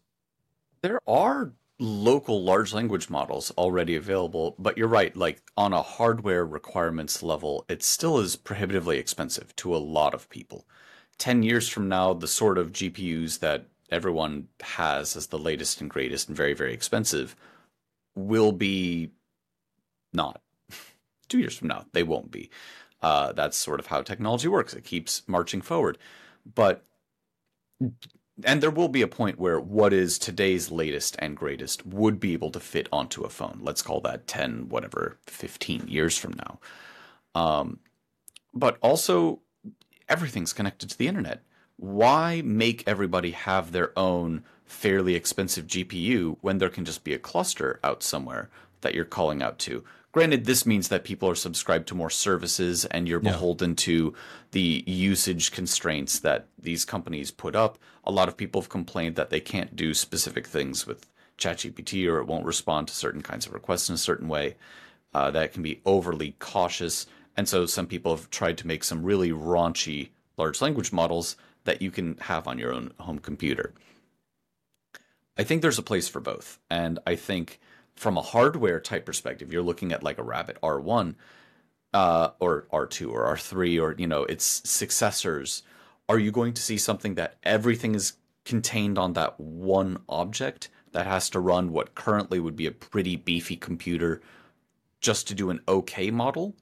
There 0.83 1.01
are 1.07 1.53
local 1.79 2.43
large 2.43 2.73
language 2.73 3.11
models 3.11 3.51
already 3.59 3.97
available, 3.97 4.55
but 4.59 4.79
you're 4.79 4.89
right, 4.89 5.17
like 5.17 5.43
on 5.57 5.73
a 5.73 5.83
hardware 5.83 6.47
requirements 6.47 7.23
level, 7.23 7.65
it 7.69 7.83
still 7.83 8.19
is 8.19 8.37
prohibitively 8.37 8.99
expensive 8.99 9.55
to 9.57 9.75
a 9.75 9.79
lot 9.79 10.15
of 10.15 10.31
people. 10.31 10.67
10 11.19 11.43
years 11.43 11.69
from 11.69 11.89
now, 11.89 12.15
the 12.15 12.29
sort 12.29 12.57
of 12.57 12.73
GPUs 12.73 13.41
that 13.41 13.67
everyone 13.93 14.49
has 14.61 15.17
as 15.17 15.29
the 15.29 15.39
latest 15.39 15.81
and 15.81 15.91
greatest 15.91 16.29
and 16.29 16.37
very, 16.37 16.55
very 16.55 16.73
expensive 16.73 17.37
will 18.15 18.53
be 18.53 19.11
not. 20.13 20.41
Two 21.29 21.39
years 21.39 21.57
from 21.57 21.69
now, 21.69 21.87
they 21.93 22.03
won't 22.03 22.31
be. 22.31 22.51
Uh, 23.01 23.33
that's 23.33 23.57
sort 23.57 23.81
of 23.81 23.87
how 23.87 24.03
technology 24.03 24.49
works. 24.49 24.75
It 24.75 24.85
keeps 24.85 25.23
marching 25.27 25.61
forward. 25.61 25.99
But 26.55 26.85
and 28.45 28.63
there 28.63 28.71
will 28.71 28.89
be 28.89 29.03
a 29.03 29.09
point 29.09 29.39
where 29.39 29.61
what 29.61 29.93
is 29.93 30.19
today's 30.19 30.71
latest 30.71 31.17
and 31.19 31.37
greatest 31.37 31.87
would 31.87 32.19
be 32.19 32.33
able 32.33 32.51
to 32.51 32.61
fit 32.61 32.89
onto 32.93 33.23
a 33.25 33.29
phone. 33.29 33.59
Let's 33.63 33.83
call 33.83 34.01
that 34.03 34.27
10, 34.27 34.69
whatever, 34.69 35.19
15 35.27 35.87
years 35.89 36.17
from 36.17 36.35
now. 36.35 36.61
Um, 37.35 37.81
but 38.55 38.79
also, 38.81 39.41
everything's 40.09 40.53
connected 40.53 40.91
to 40.91 40.99
the 40.99 41.09
internet. 41.09 41.43
Why 41.77 42.43
make 42.45 42.85
everybody 42.87 43.33
have 43.33 43.73
their 43.73 43.97
own 43.99 44.45
fairly 44.65 45.15
expensive 45.15 45.67
GPU 45.67 46.37
when 46.41 46.59
there 46.59 46.69
can 46.69 46.85
just 46.85 47.05
be 47.05 47.15
a 47.15 47.19
cluster 47.19 47.81
out 47.83 48.03
somewhere 48.03 48.51
that 48.83 48.95
you're 48.95 49.05
calling 49.05 49.43
out 49.43 49.59
to? 49.61 49.85
Granted, 50.13 50.45
this 50.45 50.67
means 50.67 50.89
that 50.89 51.05
people 51.05 51.29
are 51.29 51.35
subscribed 51.35 51.89
to 51.89 51.95
more 51.95 52.11
services 52.11 52.85
and 52.87 53.09
you're 53.09 53.23
Yeah. 53.23 53.33
beholden 53.33 53.75
to 53.77 54.15
the 54.51 54.85
usage 54.87 55.51
constraints 55.53 56.19
that 56.21 56.49
these 56.59 56.85
companies 56.85 57.31
put 57.31 57.57
up. 57.57 57.79
A 58.05 58.13
lot 58.13 58.29
of 58.29 58.37
people 58.37 58.61
have 58.61 58.69
complained 58.69 59.17
that 59.17 59.31
they 59.31 59.41
can't 59.41 59.75
do 59.75 59.95
specific 59.95 60.47
things 60.47 60.87
with 60.87 61.07
ChatGPT 61.39 62.07
or 62.07 62.19
it 62.19 62.27
won't 62.27 62.45
respond 62.45 62.89
to 62.89 62.95
certain 62.95 63.23
kinds 63.23 63.47
of 63.47 63.55
requests 63.55 63.89
in 63.89 63.95
a 63.95 63.99
certain 63.99 64.29
way. 64.29 64.57
Uh, 65.15 65.31
that 65.31 65.53
can 65.53 65.63
be 65.63 65.81
overly 65.87 66.37
cautious. 66.39 67.07
And 67.37 67.49
so 67.49 67.65
some 67.65 67.87
people 67.87 68.15
have 68.15 68.29
tried 68.29 68.59
to 68.59 68.67
make 68.67 68.85
some 68.85 69.03
really 69.03 69.31
raunchy 69.31 70.11
large 70.37 70.61
language 70.61 70.93
models 70.93 71.37
that 71.65 71.83
you 71.83 71.91
can 71.91 72.17
have 72.23 72.47
on 72.47 72.59
your 72.59 72.73
own 72.73 72.93
home 72.99 73.19
computer. 73.19 73.75
I 75.37 75.45
think 75.45 75.63
there's 75.63 75.79
a 75.79 75.83
place 75.83 76.09
for 76.09 76.21
both. 76.21 76.59
And 76.71 76.99
I 77.07 77.17
think 77.17 77.61
from 77.95 78.17
a 78.17 78.23
hardware 78.23 78.81
type 78.81 79.07
perspective, 79.07 79.53
you're 79.53 79.63
looking 79.63 79.93
at 79.93 80.03
like 80.03 80.19
a 80.19 80.23
Rabbit 80.23 80.59
R1 80.63 81.15
uh, 81.95 82.31
or 82.41 82.67
R2 82.73 83.11
or 83.11 83.35
R3 83.35 83.83
or, 83.83 83.95
you 83.99 84.07
know, 84.07 84.25
its 84.25 84.63
successors. 84.69 85.63
Are 86.09 86.19
you 86.19 86.31
going 86.31 86.53
to 86.55 86.63
see 86.63 86.79
something 86.79 87.15
that 87.15 87.37
everything 87.43 87.95
is 87.95 88.15
contained 88.45 88.99
on 88.99 89.13
that 89.15 89.39
one 89.39 89.99
object 90.09 90.69
that 90.93 91.07
has 91.07 91.31
to 91.31 91.41
run 91.41 91.73
what 91.73 91.95
currently 91.95 92.39
would 92.39 92.57
be 92.57 92.67
a 92.67 92.73
pretty 92.73 93.17
beefy 93.17 93.57
computer 93.57 94.21
just 95.01 95.27
to 95.29 95.35
do 95.35 95.51
an 95.51 95.61
okay 95.67 96.11
model? 96.11 96.55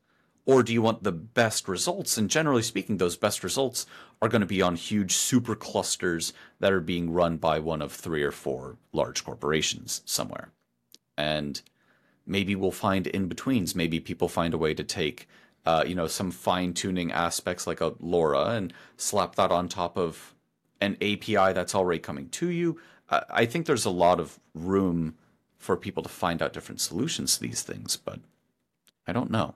Or 0.51 0.65
do 0.65 0.73
you 0.73 0.83
want 0.83 1.05
the 1.05 1.13
best 1.13 1.69
results? 1.69 2.19
And 2.19 2.29
generally 2.29 2.63
speaking, 2.63 2.97
those 2.97 3.17
best 3.17 3.45
results 3.45 3.87
are 4.21 4.29
going 4.29 4.41
to 4.41 4.47
be 4.49 4.61
on 4.61 4.75
huge 4.75 5.13
super 5.15 5.55
clusters 5.55 6.33
that 6.59 6.73
are 6.73 6.81
being 6.81 7.13
run 7.13 7.37
by 7.37 7.61
one 7.61 7.81
of 7.81 7.93
three 7.93 8.25
or 8.25 8.33
four 8.33 8.77
large 8.93 9.23
corporations 9.25 10.03
somewhere. 10.05 10.51
And 11.17 11.63
maybe 12.27 12.57
we'll 12.57 12.73
find 12.73 13.07
in 13.07 13.29
betweens. 13.29 13.77
Maybe 13.77 14.01
people 14.01 14.29
find 14.29 14.53
a 14.53 14.59
way 14.59 14.75
to 14.75 14.83
take, 14.83 15.29
uh, 15.67 15.85
you 15.87 15.95
know, 15.95 16.09
some 16.09 16.33
fine 16.33 16.73
tuning 16.73 17.13
aspects 17.13 17.69
like 17.69 17.81
a 17.81 17.93
LoRA 17.93 18.57
and 18.57 18.73
slap 18.97 19.37
that 19.37 19.53
on 19.53 19.69
top 19.69 19.97
of 19.97 20.35
an 20.81 20.97
API 21.01 21.53
that's 21.53 21.77
already 21.77 22.01
coming 22.01 22.29
to 22.31 22.51
you. 22.51 22.77
I 23.09 23.23
I 23.31 23.47
think 23.47 23.67
there's 23.67 23.85
a 23.85 23.91
lot 23.91 24.19
of 24.19 24.41
room 24.53 25.15
for 25.59 25.77
people 25.77 26.03
to 26.03 26.09
find 26.09 26.43
out 26.43 26.53
different 26.53 26.81
solutions 26.81 27.37
to 27.37 27.41
these 27.41 27.63
things, 27.63 27.97
but 27.97 28.19
I 29.07 29.13
don't 29.13 29.31
know. 29.31 29.55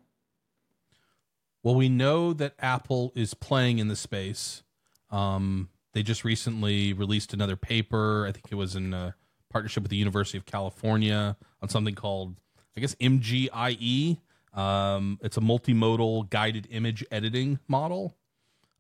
Well, 1.64 1.74
we 1.74 1.88
know 1.88 2.34
that 2.34 2.54
Apple 2.60 3.10
is 3.16 3.32
playing 3.32 3.78
in 3.78 3.88
the 3.88 3.96
space. 3.96 4.62
Um, 5.10 5.70
they 5.94 6.02
just 6.02 6.22
recently 6.22 6.92
released 6.92 7.32
another 7.32 7.56
paper. 7.56 8.26
I 8.28 8.32
think 8.32 8.44
it 8.50 8.54
was 8.56 8.76
in 8.76 8.92
a 8.92 9.14
partnership 9.50 9.82
with 9.82 9.90
the 9.90 9.96
University 9.96 10.36
of 10.36 10.44
California 10.44 11.36
on 11.62 11.70
something 11.70 11.94
called, 11.94 12.36
I 12.76 12.80
guess, 12.80 12.94
MGIE. 12.96 14.18
Um, 14.52 15.18
it's 15.22 15.38
a 15.38 15.40
multimodal 15.40 16.28
guided 16.28 16.68
image 16.70 17.02
editing 17.10 17.58
model. 17.66 18.14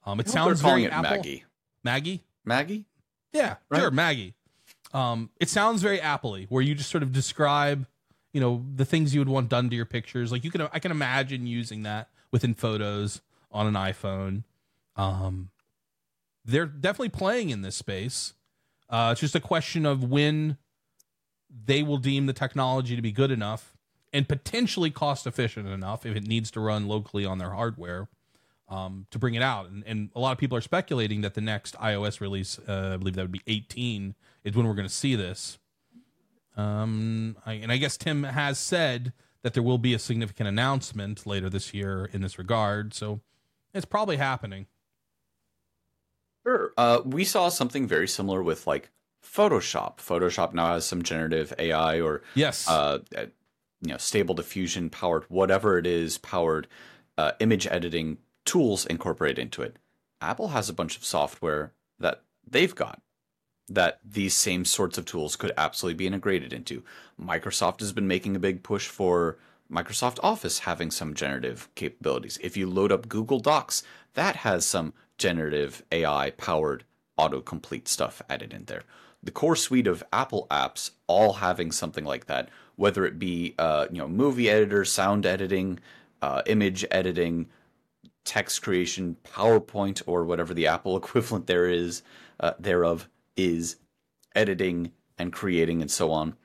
Um, 0.04 0.20
it 0.20 0.28
sounds 0.28 0.60
very 0.60 0.84
it 0.84 0.92
Apple. 0.92 1.16
Maggie. 1.16 1.44
Maggie. 1.82 2.22
Maggie? 2.44 2.84
Yeah, 3.32 3.56
Right. 3.70 3.80
sure, 3.80 3.90
Maggie. 3.90 4.34
Um, 4.92 5.30
it 5.40 5.48
sounds 5.48 5.80
very 5.80 6.00
Apple-y, 6.00 6.46
where 6.50 6.62
you 6.62 6.74
just 6.74 6.90
sort 6.90 7.02
of 7.02 7.12
describe, 7.12 7.86
you 8.32 8.40
know, 8.40 8.64
the 8.76 8.84
things 8.84 9.14
you 9.14 9.20
would 9.20 9.28
want 9.28 9.48
done 9.48 9.70
to 9.70 9.74
your 9.74 9.86
pictures. 9.86 10.30
Like 10.30 10.44
you 10.44 10.50
can, 10.50 10.60
I 10.72 10.78
can 10.78 10.90
imagine 10.92 11.46
using 11.46 11.82
that 11.84 12.10
within 12.34 12.52
photos 12.52 13.22
on 13.52 13.64
an 13.64 13.74
iPhone. 13.74 14.42
Um, 14.96 15.50
they're 16.44 16.66
definitely 16.66 17.10
playing 17.10 17.50
in 17.50 17.62
this 17.62 17.76
space. 17.76 18.34
Uh, 18.90 19.10
it's 19.12 19.20
just 19.20 19.36
a 19.36 19.40
question 19.40 19.86
of 19.86 20.02
when 20.02 20.58
they 21.48 21.84
will 21.84 21.96
deem 21.96 22.26
the 22.26 22.32
technology 22.32 22.96
to 22.96 23.02
be 23.02 23.12
good 23.12 23.30
enough 23.30 23.76
and 24.12 24.28
potentially 24.28 24.90
cost 24.90 25.28
efficient 25.28 25.68
enough 25.68 26.04
if 26.04 26.16
it 26.16 26.26
needs 26.26 26.50
to 26.50 26.58
run 26.60 26.88
locally 26.88 27.24
on 27.24 27.38
their 27.38 27.50
hardware 27.50 28.08
um, 28.68 29.06
to 29.12 29.18
bring 29.20 29.34
it 29.34 29.42
out. 29.42 29.70
And, 29.70 29.84
and 29.86 30.10
a 30.16 30.18
lot 30.18 30.32
of 30.32 30.38
people 30.38 30.58
are 30.58 30.60
speculating 30.60 31.20
that 31.20 31.34
the 31.34 31.40
next 31.40 31.76
iOS 31.76 32.20
release, 32.20 32.58
uh, 32.68 32.90
I 32.94 32.96
believe 32.96 33.14
that 33.14 33.22
would 33.22 33.30
be 33.30 33.42
18, 33.46 34.16
is 34.42 34.56
when 34.56 34.66
we're 34.66 34.74
going 34.74 34.88
to 34.88 34.92
see 34.92 35.14
this. 35.14 35.56
Um, 36.56 37.36
I, 37.46 37.52
and 37.52 37.70
I 37.70 37.76
guess 37.76 37.96
Tim 37.96 38.24
has 38.24 38.58
said 38.58 39.12
that 39.44 39.52
there 39.54 39.62
will 39.62 39.78
be 39.78 39.92
a 39.92 39.98
significant 39.98 40.48
announcement 40.48 41.26
later 41.26 41.48
this 41.50 41.72
year 41.74 42.08
in 42.14 42.22
this 42.22 42.38
regard. 42.38 42.94
So 42.94 43.20
it's 43.74 43.84
probably 43.84 44.16
happening. 44.16 44.66
Sure. 46.46 46.72
Uh, 46.78 47.02
we 47.04 47.24
saw 47.24 47.50
something 47.50 47.86
very 47.86 48.08
similar 48.08 48.42
with 48.42 48.66
like 48.66 48.90
Photoshop. 49.22 49.98
Photoshop 49.98 50.54
now 50.54 50.68
has 50.72 50.86
some 50.86 51.02
generative 51.02 51.52
AI 51.58 52.00
or 52.00 52.22
Yes. 52.34 52.66
uh, 52.68 53.00
you 53.12 53.90
know 53.90 53.98
stable 53.98 54.34
diffusion 54.34 54.88
powered 54.88 55.24
whatever 55.28 55.76
it 55.76 55.86
is 55.86 56.16
powered 56.18 56.66
uh, 57.18 57.32
image 57.38 57.66
editing 57.66 58.16
tools 58.46 58.86
incorporated 58.86 59.38
into 59.38 59.60
it. 59.62 59.76
Apple 60.22 60.48
has 60.48 60.70
a 60.70 60.74
bunch 60.74 60.96
of 60.96 61.04
software 61.04 61.72
that 61.98 62.22
they've 62.48 62.74
got 62.74 63.02
that 63.68 63.98
these 64.04 64.34
same 64.34 64.64
sorts 64.64 64.98
of 64.98 65.04
tools 65.04 65.36
could 65.36 65.52
absolutely 65.56 65.96
be 65.96 66.06
integrated 66.06 66.52
into. 66.52 66.82
Microsoft 67.20 67.80
has 67.80 67.92
been 67.92 68.08
making 68.08 68.36
a 68.36 68.40
big 68.40 68.62
push 68.62 68.88
for 68.88 69.38
Microsoft 69.70 70.18
Office 70.22 70.60
having 70.60 70.90
some 70.90 71.14
generative 71.14 71.68
capabilities. 71.74 72.38
If 72.42 72.56
you 72.56 72.68
load 72.68 72.92
up 72.92 73.08
Google 73.08 73.40
Docs, 73.40 73.82
that 74.14 74.36
has 74.36 74.66
some 74.66 74.92
generative 75.16 75.82
AI 75.90 76.30
powered 76.30 76.84
autocomplete 77.18 77.88
stuff 77.88 78.20
added 78.28 78.52
in 78.52 78.64
there. 78.64 78.82
The 79.22 79.30
core 79.30 79.56
suite 79.56 79.86
of 79.86 80.04
Apple 80.12 80.46
apps 80.50 80.90
all 81.06 81.34
having 81.34 81.72
something 81.72 82.04
like 82.04 82.26
that, 82.26 82.50
whether 82.76 83.06
it 83.06 83.18
be 83.18 83.54
uh, 83.58 83.86
you 83.90 83.98
know 83.98 84.08
movie 84.08 84.50
editor, 84.50 84.84
sound 84.84 85.24
editing, 85.24 85.80
uh, 86.20 86.42
image 86.46 86.84
editing, 86.90 87.46
text 88.24 88.62
creation, 88.62 89.16
PowerPoint, 89.24 90.02
or 90.06 90.24
whatever 90.24 90.52
the 90.52 90.66
Apple 90.66 90.96
equivalent 90.98 91.46
there 91.46 91.66
is 91.66 92.02
uh, 92.40 92.52
thereof 92.58 93.08
is 93.36 93.76
editing 94.34 94.92
and 95.18 95.32
creating 95.32 95.80
and 95.80 95.90
so 95.90 96.10
on. 96.12 96.36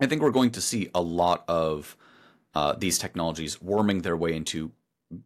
I 0.00 0.06
think 0.06 0.22
we're 0.22 0.30
going 0.30 0.50
to 0.52 0.60
see 0.60 0.88
a 0.94 1.00
lot 1.00 1.44
of 1.48 1.96
uh, 2.54 2.74
these 2.76 2.98
technologies 2.98 3.60
worming 3.60 4.02
their 4.02 4.16
way 4.16 4.34
into 4.34 4.72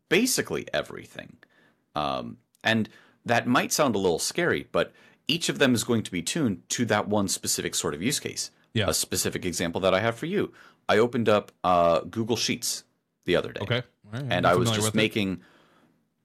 basically 0.09 0.67
everything. 0.73 1.37
Um, 1.95 2.39
and 2.65 2.89
that 3.25 3.47
might 3.47 3.73
sound 3.73 3.95
a 3.95 3.99
little 3.99 4.19
scary, 4.19 4.69
but 4.73 4.93
each 5.29 5.49
of 5.49 5.59
them 5.59 5.75
is 5.75 5.85
going 5.85 6.03
to 6.03 6.11
be 6.11 6.23
tuned 6.23 6.63
to 6.71 6.85
that 6.87 7.09
one 7.09 7.29
specific 7.29 7.75
sort 7.75 7.95
of 7.95 8.03
use 8.03 8.21
case. 8.21 8.51
Yeah. 8.75 8.89
A 8.89 8.95
specific 8.95 9.45
example 9.45 9.81
that 9.83 9.93
I 9.95 10.01
have 10.01 10.17
for 10.17 10.27
you. 10.27 10.53
I 10.89 10.99
opened 10.99 11.29
up 11.29 11.53
uh, 11.63 12.01
Google 12.01 12.37
Sheets 12.37 12.85
the 13.25 13.37
other 13.37 13.53
day. 13.53 13.61
Okay. 13.63 13.83
And 14.13 14.47
I 14.47 14.55
was 14.57 14.71
just 14.71 14.95
making. 14.95 15.43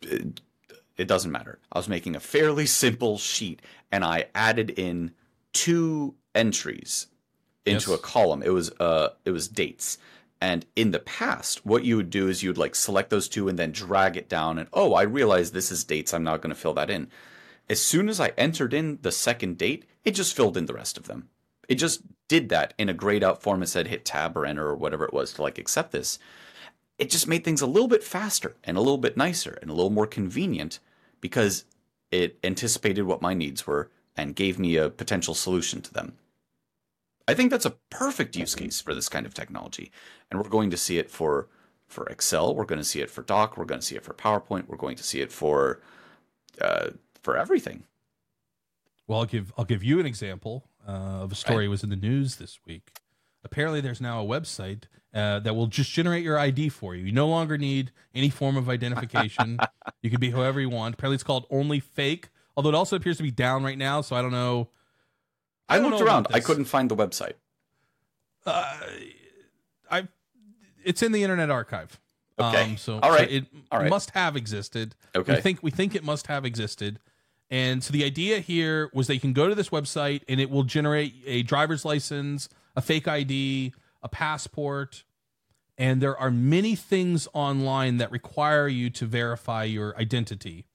It. 0.01 0.41
It 0.97 1.07
doesn't 1.07 1.31
matter. 1.31 1.59
I 1.71 1.79
was 1.79 1.87
making 1.89 2.15
a 2.15 2.19
fairly 2.19 2.65
simple 2.65 3.17
sheet, 3.17 3.61
and 3.91 4.03
I 4.03 4.25
added 4.33 4.71
in 4.71 5.11
two 5.53 6.15
entries 6.35 7.07
into 7.65 7.91
Yes. 7.91 7.99
a 7.99 8.01
column. 8.01 8.41
It 8.43 8.49
was 8.53 8.71
uh, 8.79 9.09
it 9.25 9.31
was 9.31 9.47
dates. 9.47 9.97
And 10.39 10.65
in 10.75 10.91
the 10.91 10.99
past, 10.99 11.65
what 11.65 11.83
you 11.83 11.97
would 11.97 12.11
do 12.11 12.27
is 12.27 12.43
you 12.43 12.49
would 12.49 12.59
like 12.59 12.75
select 12.75 13.09
those 13.09 13.27
two 13.27 13.47
and 13.47 13.57
then 13.57 13.71
drag 13.71 14.15
it 14.17 14.29
down. 14.29 14.59
And 14.59 14.69
oh, 14.71 14.93
I 14.93 15.01
realize 15.01 15.51
this 15.51 15.71
is 15.71 15.83
dates. 15.83 16.13
I'm 16.13 16.23
not 16.23 16.41
going 16.41 16.53
to 16.53 16.59
fill 16.59 16.75
that 16.75 16.91
in. 16.91 17.07
As 17.69 17.81
soon 17.81 18.07
as 18.07 18.19
I 18.19 18.29
entered 18.37 18.73
in 18.73 18.99
the 19.01 19.11
second 19.11 19.57
date, 19.57 19.85
it 20.05 20.11
just 20.11 20.35
filled 20.35 20.55
in 20.55 20.67
the 20.67 20.75
rest 20.75 20.95
of 20.97 21.07
them. 21.07 21.29
It 21.67 21.75
just 21.75 22.01
did 22.27 22.49
that 22.49 22.73
in 22.77 22.87
a 22.87 22.93
grayed 22.93 23.23
out 23.23 23.41
form 23.41 23.61
and 23.61 23.69
said 23.69 23.87
hit 23.87 24.05
tab 24.05 24.37
or 24.37 24.45
enter 24.45 24.67
or 24.67 24.75
whatever 24.75 25.05
it 25.05 25.13
was 25.13 25.33
to 25.33 25.41
like 25.41 25.57
accept 25.57 25.91
this. 25.91 26.19
It 26.99 27.09
just 27.09 27.27
made 27.27 27.43
things 27.43 27.61
a 27.61 27.67
little 27.67 27.87
bit 27.89 28.03
faster 28.03 28.55
and 28.63 28.77
a 28.77 28.81
little 28.81 28.97
bit 28.97 29.17
nicer 29.17 29.57
and 29.61 29.69
a 29.71 29.73
little 29.73 29.89
more 29.89 30.07
convenient 30.07 30.79
because 31.27 31.65
it 32.11 32.39
anticipated 32.43 33.03
what 33.03 33.21
my 33.21 33.33
needs 33.33 33.67
were 33.67 33.91
and 34.15 34.35
gave 34.35 34.57
me 34.57 34.77
a 34.77 34.89
potential 34.89 35.33
solution 35.33 35.81
to 35.81 35.93
them. 35.93 36.17
I 37.27 37.33
think 37.33 37.51
that's 37.51 37.65
a 37.65 37.75
perfect 37.89 38.35
use 38.37 38.55
case 38.55 38.79
for 38.79 38.93
this 38.95 39.09
kind 39.09 39.25
of 39.25 39.33
technology, 39.33 39.91
and 40.31 40.39
we're 40.39 40.49
going 40.49 40.69
to 40.69 40.77
see 40.77 40.97
it 40.97 41.11
for 41.11 41.49
for 41.85 42.05
Excel. 42.07 42.55
We're 42.55 42.65
going 42.65 42.79
to 42.79 42.87
see 42.87 43.01
it 43.01 43.09
for 43.09 43.21
Doc. 43.21 43.57
We're 43.57 43.65
going 43.65 43.81
to 43.81 43.85
see 43.85 43.95
it 43.95 44.03
for 44.03 44.13
PowerPoint. 44.13 44.67
We're 44.67 44.77
going 44.77 44.95
to 44.95 45.03
see 45.03 45.19
it 45.19 45.31
for 45.31 45.81
uh, 46.61 46.91
for 47.21 47.37
everything. 47.37 47.83
Well, 49.07 49.19
I'll 49.19 49.25
give 49.25 49.51
I'll 49.57 49.65
give 49.65 49.83
you 49.83 49.99
an 49.99 50.05
example 50.05 50.63
uh, 50.87 51.23
of 51.23 51.33
a 51.33 51.35
story 51.35 51.65
that 51.65 51.69
was 51.69 51.83
in 51.83 51.89
the 51.89 51.97
news 51.97 52.37
this 52.37 52.59
week. 52.65 52.99
Apparently, 53.43 53.81
there's 53.81 54.01
now 54.01 54.21
a 54.21 54.25
website 54.25 54.83
uh, 55.17 55.39
that 55.39 55.55
will 55.55 55.65
just 55.65 55.91
generate 55.91 56.23
your 56.23 56.37
ID 56.37 56.69
for 56.69 56.93
you. 56.93 57.05
You 57.05 57.11
no 57.11 57.27
longer 57.27 57.57
need 57.57 57.91
any 58.13 58.29
form 58.29 58.55
of 58.55 58.69
identification. 58.69 59.57
you 60.03 60.11
can 60.11 60.19
be 60.19 60.29
whoever 60.29 60.61
you 60.61 60.69
want. 60.69 60.93
Apparently, 60.93 61.15
it's 61.15 61.23
called 61.23 61.47
Only 61.49 61.79
Fake. 61.79 62.29
Although 62.55 62.69
it 62.69 62.75
also 62.75 62.95
appears 62.95 63.17
to 63.17 63.23
be 63.23 63.31
down 63.31 63.63
right 63.63 63.79
now, 63.79 64.01
so 64.01 64.15
I 64.15 64.21
don't 64.21 64.31
know. 64.31 64.69
I, 65.67 65.79
don't 65.79 65.89
looked 65.89 66.01
know 66.01 66.05
around. 66.05 66.27
I 66.31 66.39
couldn't 66.39 66.65
find 66.65 66.89
the 66.89 66.95
website. 66.95 67.33
Uh, 68.45 68.77
I, 69.89 70.07
it's 70.83 71.01
in 71.01 71.11
the 71.11 71.23
Internet 71.23 71.49
Archive. 71.49 71.99
Okay. 72.39 72.63
Um, 72.63 72.77
so 72.77 72.99
All 72.99 73.09
right. 73.09 73.27
so 73.27 73.35
it 73.37 73.45
All 73.71 73.79
right. 73.79 73.89
must 73.89 74.11
have 74.11 74.35
existed. 74.35 74.95
Okay. 75.15 75.35
We 75.35 75.41
think 75.41 75.63
we 75.63 75.71
think 75.71 75.95
it 75.95 76.03
must 76.03 76.27
have 76.27 76.45
existed. 76.45 76.99
And 77.49 77.83
so 77.83 77.91
the 77.91 78.03
idea 78.03 78.39
here 78.39 78.91
was 78.93 79.07
they 79.07 79.17
can 79.17 79.33
go 79.33 79.47
to 79.47 79.55
this 79.55 79.69
website 79.69 80.21
and 80.27 80.39
it 80.39 80.51
will 80.51 80.63
generate 80.63 81.15
a 81.25 81.41
driver's 81.43 81.85
license, 81.85 82.49
a 82.75 82.81
fake 82.81 83.07
ID, 83.07 83.73
a 84.03 84.09
passport, 84.09 85.03
and 85.77 86.01
there 86.01 86.17
are 86.17 86.31
many 86.31 86.75
things 86.75 87.27
online 87.33 87.97
that 87.97 88.11
require 88.11 88.67
you 88.67 88.89
to 88.91 89.05
verify 89.05 89.63
your 89.63 89.95
identity. 89.97 90.65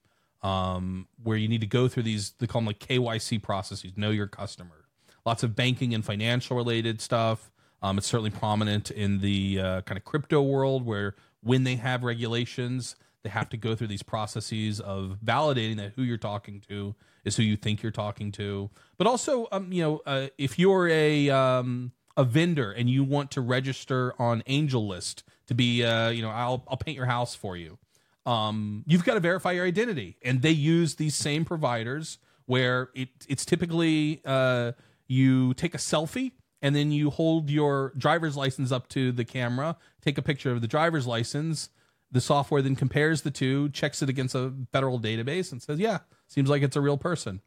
Um, 0.42 1.07
where 1.22 1.36
you 1.36 1.46
need 1.46 1.61
to 1.61 1.68
go 1.68 1.86
through 1.86 2.03
these, 2.03 2.32
they 2.40 2.48
call 2.48 2.62
them 2.62 2.66
like 2.66 2.80
KYC 2.80 3.40
processes, 3.40 3.92
know 3.96 4.11
your 4.11 4.26
customer. 4.26 4.86
Lots 5.24 5.44
of 5.44 5.55
banking 5.55 5.94
and 5.94 6.05
financial 6.05 6.57
related 6.57 7.00
stuff. 7.00 7.53
Um, 7.80 7.96
it's 7.96 8.09
certainly 8.09 8.30
prominent 8.30 8.90
in 8.90 9.20
the 9.20 9.61
uh, 9.61 9.80
kind 9.82 9.96
of 9.96 10.05
crypto 10.05 10.42
world 10.42 10.84
where 10.84 11.14
when 11.42 11.62
they 11.62 11.76
have 11.76 12.03
regulations, 12.03 12.96
they 13.22 13.30
have 13.30 13.48
to 13.50 13.57
go 13.57 13.74
through 13.74 13.86
these 13.88 14.03
processes 14.03 14.80
of 14.80 15.18
validating 15.24 15.76
that 15.76 15.92
who 15.94 16.03
you're 16.03 16.16
talking 16.16 16.61
to 16.68 16.94
is 17.24 17.36
who 17.36 17.42
you 17.42 17.57
think 17.57 17.82
you're 17.82 17.92
talking 17.92 18.32
to. 18.32 18.70
But 18.98 19.07
also, 19.07 19.46
um, 19.53 19.72
you 19.72 19.82
know, 19.82 20.03
uh, 20.07 20.28
if 20.38 20.59
you're 20.59 20.88
a 20.88 21.30
um, 21.30 21.92
a 22.16 22.24
vendor 22.24 22.70
and 22.70 22.90
you 22.90 23.04
want 23.04 23.30
to 23.32 23.40
register 23.40 24.14
on 24.18 24.42
Angie's 24.46 24.74
List 24.74 25.24
to 25.46 25.54
be, 25.54 25.84
uh, 25.84 26.10
you 26.10 26.22
know, 26.22 26.30
I'll 26.30 26.64
I'll 26.68 26.76
paint 26.76 26.96
your 26.96 27.06
house 27.06 27.34
for 27.34 27.56
you. 27.56 27.78
Um, 28.24 28.84
you've 28.86 29.04
got 29.04 29.14
to 29.14 29.20
verify 29.20 29.52
your 29.52 29.66
identity, 29.66 30.16
and 30.22 30.42
they 30.42 30.50
use 30.50 30.94
these 30.96 31.14
same 31.14 31.44
providers 31.44 32.18
where 32.46 32.90
it 32.94 33.08
it's 33.28 33.44
typically 33.44 34.20
uh, 34.24 34.72
you 35.08 35.54
take 35.54 35.74
a 35.74 35.78
selfie 35.78 36.32
and 36.60 36.76
then 36.76 36.92
you 36.92 37.10
hold 37.10 37.50
your 37.50 37.92
driver's 37.98 38.36
license 38.36 38.70
up 38.70 38.88
to 38.88 39.10
the 39.10 39.24
camera, 39.24 39.76
take 40.00 40.16
a 40.16 40.22
picture 40.22 40.52
of 40.52 40.60
the 40.60 40.68
driver's 40.68 41.06
license. 41.06 41.70
The 42.12 42.20
software 42.20 42.62
then 42.62 42.76
compares 42.76 43.22
the 43.22 43.30
two, 43.30 43.70
checks 43.70 44.02
it 44.02 44.08
against 44.08 44.34
a 44.34 44.52
federal 44.70 45.00
database, 45.00 45.50
and 45.50 45.62
says, 45.62 45.78
"Yeah, 45.78 46.00
seems 46.28 46.48
like 46.48 46.62
it's 46.62 46.76
a 46.76 46.80
real 46.80 46.98
person." 46.98 47.40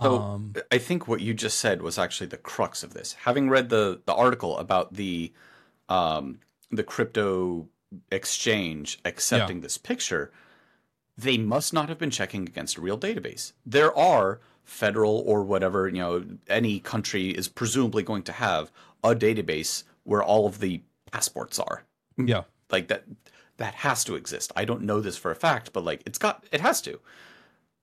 So 0.00 0.18
Um, 0.18 0.54
I 0.70 0.78
think 0.78 1.08
what 1.08 1.20
you 1.20 1.34
just 1.34 1.58
said 1.58 1.82
was 1.82 1.98
actually 1.98 2.28
the 2.28 2.36
crux 2.36 2.82
of 2.82 2.94
this. 2.94 3.14
Having 3.24 3.50
read 3.50 3.68
the 3.68 4.00
the 4.06 4.14
article 4.14 4.56
about 4.58 4.94
the 4.94 5.32
um, 5.88 6.40
the 6.70 6.84
crypto 6.84 7.68
exchange 8.12 9.00
accepting 9.04 9.60
this 9.60 9.78
picture, 9.78 10.30
they 11.16 11.38
must 11.38 11.72
not 11.72 11.88
have 11.88 11.98
been 11.98 12.10
checking 12.10 12.46
against 12.46 12.76
a 12.76 12.80
real 12.80 12.98
database. 12.98 13.52
There 13.66 13.96
are 13.96 14.40
federal 14.64 15.22
or 15.26 15.42
whatever 15.42 15.88
you 15.88 15.98
know 15.98 16.24
any 16.48 16.78
country 16.78 17.30
is 17.30 17.48
presumably 17.48 18.02
going 18.02 18.22
to 18.22 18.32
have 18.32 18.70
a 19.02 19.14
database 19.14 19.84
where 20.04 20.22
all 20.22 20.46
of 20.46 20.60
the 20.60 20.82
passports 21.10 21.58
are. 21.58 21.84
Yeah, 22.18 22.42
like 22.70 22.88
that 22.88 23.04
that 23.56 23.74
has 23.76 24.04
to 24.04 24.14
exist. 24.14 24.52
I 24.54 24.64
don't 24.64 24.82
know 24.82 25.00
this 25.00 25.16
for 25.16 25.30
a 25.30 25.34
fact 25.36 25.72
but 25.72 25.84
like 25.84 26.02
it's 26.06 26.18
got 26.18 26.44
it 26.52 26.60
has 26.60 26.80
to 26.82 27.00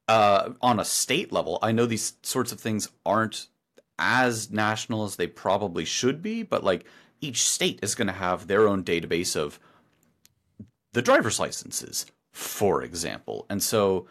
uh 0.08 0.52
on 0.62 0.80
a 0.80 0.86
state 0.86 1.32
level 1.32 1.60
i 1.62 1.72
know 1.72 1.86
these 1.86 2.14
sorts 2.22 2.52
of 2.52 2.60
things 2.60 2.90
aren't 3.06 3.48
as 3.98 4.52
national 4.52 5.06
as 5.06 5.16
they 5.16 5.28
probably 5.28 5.86
should 5.86 6.22
be 6.22 6.44
but 6.44 6.64
like 6.64 6.86
each 7.22 7.42
state 7.44 7.80
is 7.82 7.96
going 7.96 8.08
to 8.08 8.14
have 8.14 8.48
their 8.48 8.68
own 8.68 8.84
database 8.84 9.36
of 9.36 9.60
the 10.94 11.02
driver's 11.02 11.40
licenses 11.40 12.06
for 12.36 12.84
example. 12.84 13.46
And 13.50 13.64
so 13.64 14.08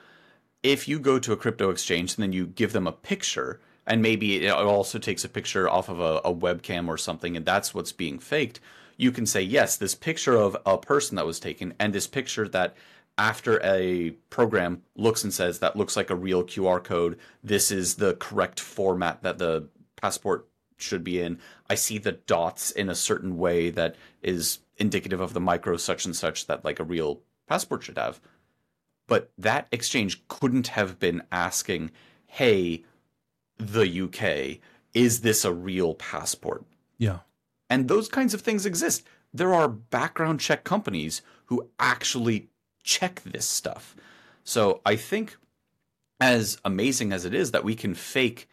if 0.63 0.89
you 0.89 0.99
go 0.99 1.19
to 1.19 1.33
a 1.35 1.37
crypto 1.37 1.69
exchange 1.69 2.15
and 2.15 2.23
then 2.23 2.33
you 2.33 2.47
give 2.47 2.73
them 2.73 2.87
a 2.87 2.93
picture 2.93 3.61
and 3.87 4.01
maybe 4.01 4.47
it 4.47 4.51
also 4.51 4.99
takes 4.99 5.25
a 5.25 5.29
picture 5.29 5.69
off 5.69 5.91
of 5.91 6.01
a, 6.01 6.23
a 6.25 6.35
webcam 6.35 6.89
or 6.89 6.97
something 6.97 7.37
and 7.37 7.45
that's 7.45 7.75
what's 7.75 7.93
being 7.93 8.19
faked 8.19 8.61
you 8.97 9.13
can 9.13 9.27
say 9.27 9.43
yes 9.43 9.77
this 9.77 9.95
picture 9.95 10.37
of 10.37 10.57
a 10.65 10.79
person 10.79 11.17
that 11.17 11.27
was 11.27 11.39
taken 11.39 11.75
and 11.79 11.93
this 11.93 12.07
picture 12.07 12.49
that 12.49 12.75
after 13.17 13.61
a 13.63 14.11
program 14.31 14.83
looks 14.97 15.23
and 15.23 15.33
says 15.33 15.59
that 15.59 15.77
looks 15.77 15.97
like 15.97 16.11
a 16.11 16.17
real 16.17 16.43
qr 16.43 16.83
code 16.83 17.19
this 17.43 17.71
is 17.71 17.95
the 17.95 18.15
correct 18.15 18.59
format 18.59 19.23
that 19.23 19.39
the 19.39 19.69
passport 19.97 20.49
should 20.77 21.05
be 21.05 21.21
in 21.21 21.39
i 21.71 21.75
see 21.75 21.99
the 21.99 22.13
dots 22.13 22.71
in 22.73 22.89
a 22.89 22.95
certain 22.95 23.39
way 23.39 23.71
that 23.71 23.95
is 24.23 24.59
indicative 24.77 25.21
of 25.21 25.33
the 25.33 25.41
micro 25.41 25.77
such 25.77 26.05
and 26.05 26.17
such 26.17 26.47
that 26.47 26.65
like 26.65 26.81
a 26.81 26.85
real 26.85 27.21
passport 27.47 27.85
should 27.85 27.99
have 27.99 28.21
but 29.07 29.31
that 29.37 29.69
exchange 29.71 30.27
couldn't 30.29 30.69
have 30.69 30.99
been 30.99 31.23
asking, 31.31 31.91
hey, 32.27 32.85
the 33.59 34.03
UK, 34.03 34.61
is 34.95 35.21
this 35.21 35.45
a 35.45 35.53
real 35.53 35.95
passport? 35.95 36.65
yeah, 36.99 37.19
And 37.69 37.89
those 37.89 38.09
kinds 38.09 38.35
of 38.35 38.41
things 38.41 38.65
exist. 38.65 39.05
There 39.33 39.53
are 39.53 39.69
background 39.69 40.41
check 40.41 40.65
companies 40.65 41.23
who 41.47 41.69
actually 41.79 42.49
check 42.85 43.21
this 43.25 43.47
stuff. 43.47 43.97
So 44.45 44.81
I 44.87 44.95
think, 44.95 45.37
as 46.21 46.59
amazing 46.65 47.13
as 47.13 47.25
it 47.25 47.35
is 47.35 47.51
that 47.51 47.65
we 47.65 47.75
can 47.75 47.95
fake 47.95 48.49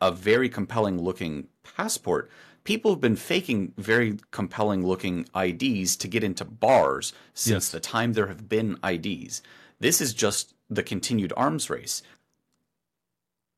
a 0.00 0.10
very 0.10 0.48
compelling 0.48 1.00
looking 1.00 1.46
passport, 1.62 2.28
people 2.64 2.90
have 2.90 3.00
been 3.00 3.16
faking 3.16 3.72
very 3.76 4.18
compelling 4.32 4.84
looking 4.84 5.26
IDs 5.36 5.96
to 5.96 6.08
get 6.08 6.24
into 6.24 6.44
bars 6.44 7.12
since 7.32 7.66
Yes. 7.66 7.70
the 7.70 7.80
time 7.80 8.14
there 8.14 8.26
have 8.26 8.48
been 8.48 8.78
IDs. 8.82 9.42
This 9.78 10.00
is 10.00 10.12
just 10.14 10.54
the 10.68 10.82
continued 10.82 11.32
arms 11.36 11.70
race. 11.70 12.02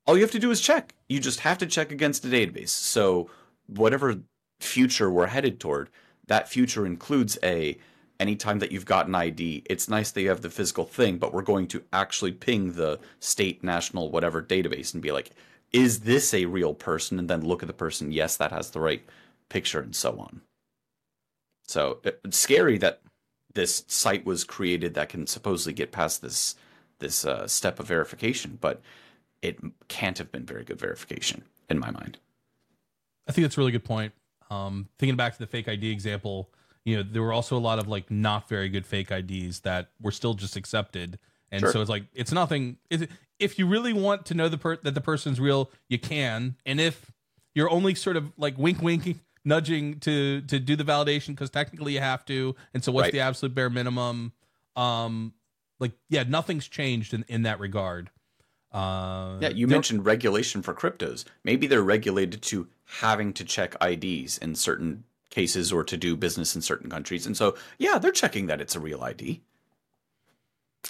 All 0.07 0.17
you 0.17 0.23
have 0.23 0.31
to 0.33 0.39
do 0.39 0.51
is 0.51 0.61
check. 0.61 0.95
You 1.09 1.21
just 1.21 1.41
have 1.41 1.59
to 1.59 1.67
check 1.67 1.91
against 1.93 2.25
a 2.25 2.29
database. 2.29 2.71
So 2.71 3.31
whatever 3.67 4.21
future 4.61 5.11
we're 5.11 5.27
headed 5.27 5.61
toward, 5.61 5.91
that 6.27 6.49
future 6.49 6.85
includes 6.87 7.39
a 7.43 7.79
anytime 8.21 8.59
that 8.59 8.73
you've 8.73 8.85
got 8.85 9.07
an 9.07 9.15
ID, 9.15 9.63
it's 9.67 9.89
nice 9.89 10.11
that 10.11 10.23
you 10.23 10.29
have 10.29 10.43
the 10.43 10.51
physical 10.51 10.85
thing, 10.85 11.19
but 11.19 11.33
we're 11.33 11.43
going 11.43 11.67
to 11.69 11.83
actually 11.93 12.33
ping 12.33 12.73
the 12.73 12.99
state, 13.21 13.63
national, 13.63 14.11
whatever 14.11 14.43
database 14.43 14.93
and 14.93 15.03
be 15.03 15.13
like, 15.13 15.31
is 15.73 16.01
this 16.01 16.33
a 16.33 16.47
real 16.47 16.75
person? 16.75 17.19
And 17.19 17.29
then 17.29 17.47
look 17.47 17.63
at 17.63 17.67
the 17.67 17.73
person. 17.73 18.13
Yes, 18.13 18.37
that 18.37 18.53
has 18.53 18.71
the 18.71 18.81
right 18.81 19.03
picture 19.49 19.81
and 19.81 19.95
so 19.95 20.19
on. 20.19 20.41
So 21.67 21.99
it's 22.05 22.39
scary 22.39 22.79
that 22.79 23.03
this 23.55 23.85
site 23.87 24.25
was 24.25 24.45
created 24.45 24.95
that 24.95 25.11
can 25.11 25.27
supposedly 25.27 25.75
get 25.75 25.93
past 25.93 26.23
this 26.23 26.57
this 27.01 27.25
uh, 27.25 27.47
step 27.47 27.79
of 27.79 27.87
verification, 27.87 28.59
but 28.61 28.81
it 29.41 29.61
can't 29.87 30.19
have 30.19 30.33
been 30.33 30.45
very 30.45 30.65
good 30.65 30.81
verification 30.81 31.45
in 31.71 31.79
my 31.79 31.93
mind. 31.93 32.19
I 33.29 33.33
think 33.33 33.45
that's 33.45 33.57
a 33.57 33.61
really 33.61 33.71
good 33.71 33.85
point. 33.85 34.13
Um, 34.51 34.89
thinking 34.99 35.17
back 35.17 35.35
to 35.35 35.39
the 35.39 35.47
fake 35.47 35.69
ID 35.69 35.91
example, 35.91 36.51
you 36.85 36.97
know, 36.97 37.03
there 37.03 37.23
were 37.23 37.33
also 37.33 37.57
a 37.57 37.61
lot 37.61 37.79
of 37.79 37.89
like 37.89 38.11
not 38.11 38.49
very 38.49 38.69
good 38.69 38.87
fake 38.87 39.11
IDs 39.11 39.61
that 39.61 39.91
were 40.01 40.13
still 40.13 40.35
just 40.35 40.57
accepted, 40.57 41.19
and 41.51 41.61
Sure. 41.61 41.73
so 41.73 41.81
it's 41.81 41.91
like 41.91 42.05
it's 42.15 42.33
nothing. 42.33 42.79
It, 42.91 43.11
if 43.39 43.59
you 43.59 43.67
really 43.67 43.93
want 43.93 44.27
to 44.27 44.35
know 44.35 44.49
the 44.49 44.59
per- 44.59 44.77
that 44.79 44.95
the 44.95 45.01
person's 45.01 45.39
real, 45.41 45.71
you 45.89 45.99
can, 45.99 46.57
and 46.67 46.81
if 46.81 47.11
you're 47.55 47.71
only 47.71 47.95
sort 47.95 48.17
of 48.17 48.33
like 48.37 48.57
wink, 48.59 48.81
winking, 48.83 49.21
nudging 49.45 49.99
to 50.01 50.41
to 50.43 50.59
do 50.59 50.77
the 50.77 50.85
validation 50.85 51.29
because 51.29 51.51
technically 51.51 51.93
you 51.95 52.01
have 52.01 52.25
to, 52.27 52.55
and 52.75 52.83
so 52.85 52.93
what's 52.93 53.07
Right. 53.07 53.13
the 53.13 53.21
absolute 53.21 53.55
bare 53.55 53.71
minimum? 53.71 54.33
Um, 54.77 55.35
like 55.81 55.93
yeah, 56.09 56.25
nothing's 56.25 56.67
changed 56.69 57.15
in 57.15 57.25
in 57.29 57.43
that 57.43 57.61
regard. 57.61 58.11
Uh, 58.73 59.39
Yeah, 59.41 59.49
you 59.49 59.67
mentioned 59.67 60.05
regulation 60.05 60.61
for 60.63 60.75
cryptos. 60.75 61.25
Maybe 61.43 61.67
they're 61.67 61.83
regulated 61.83 62.43
to 62.43 62.69
having 63.01 63.33
to 63.35 63.45
check 63.45 63.75
IDs 63.83 64.37
in 64.39 64.55
certain 64.55 65.05
cases 65.31 65.73
or 65.73 65.85
to 65.85 65.97
do 65.97 66.17
business 66.17 66.55
in 66.55 66.63
certain 66.63 66.91
countries. 66.91 67.27
And 67.27 67.37
so, 67.37 67.57
yeah, 67.79 67.99
they're 67.99 68.13
checking 68.13 68.47
that 68.47 68.61
it's 68.61 68.75
a 68.75 68.81
real 68.81 69.03
ID, 69.03 69.43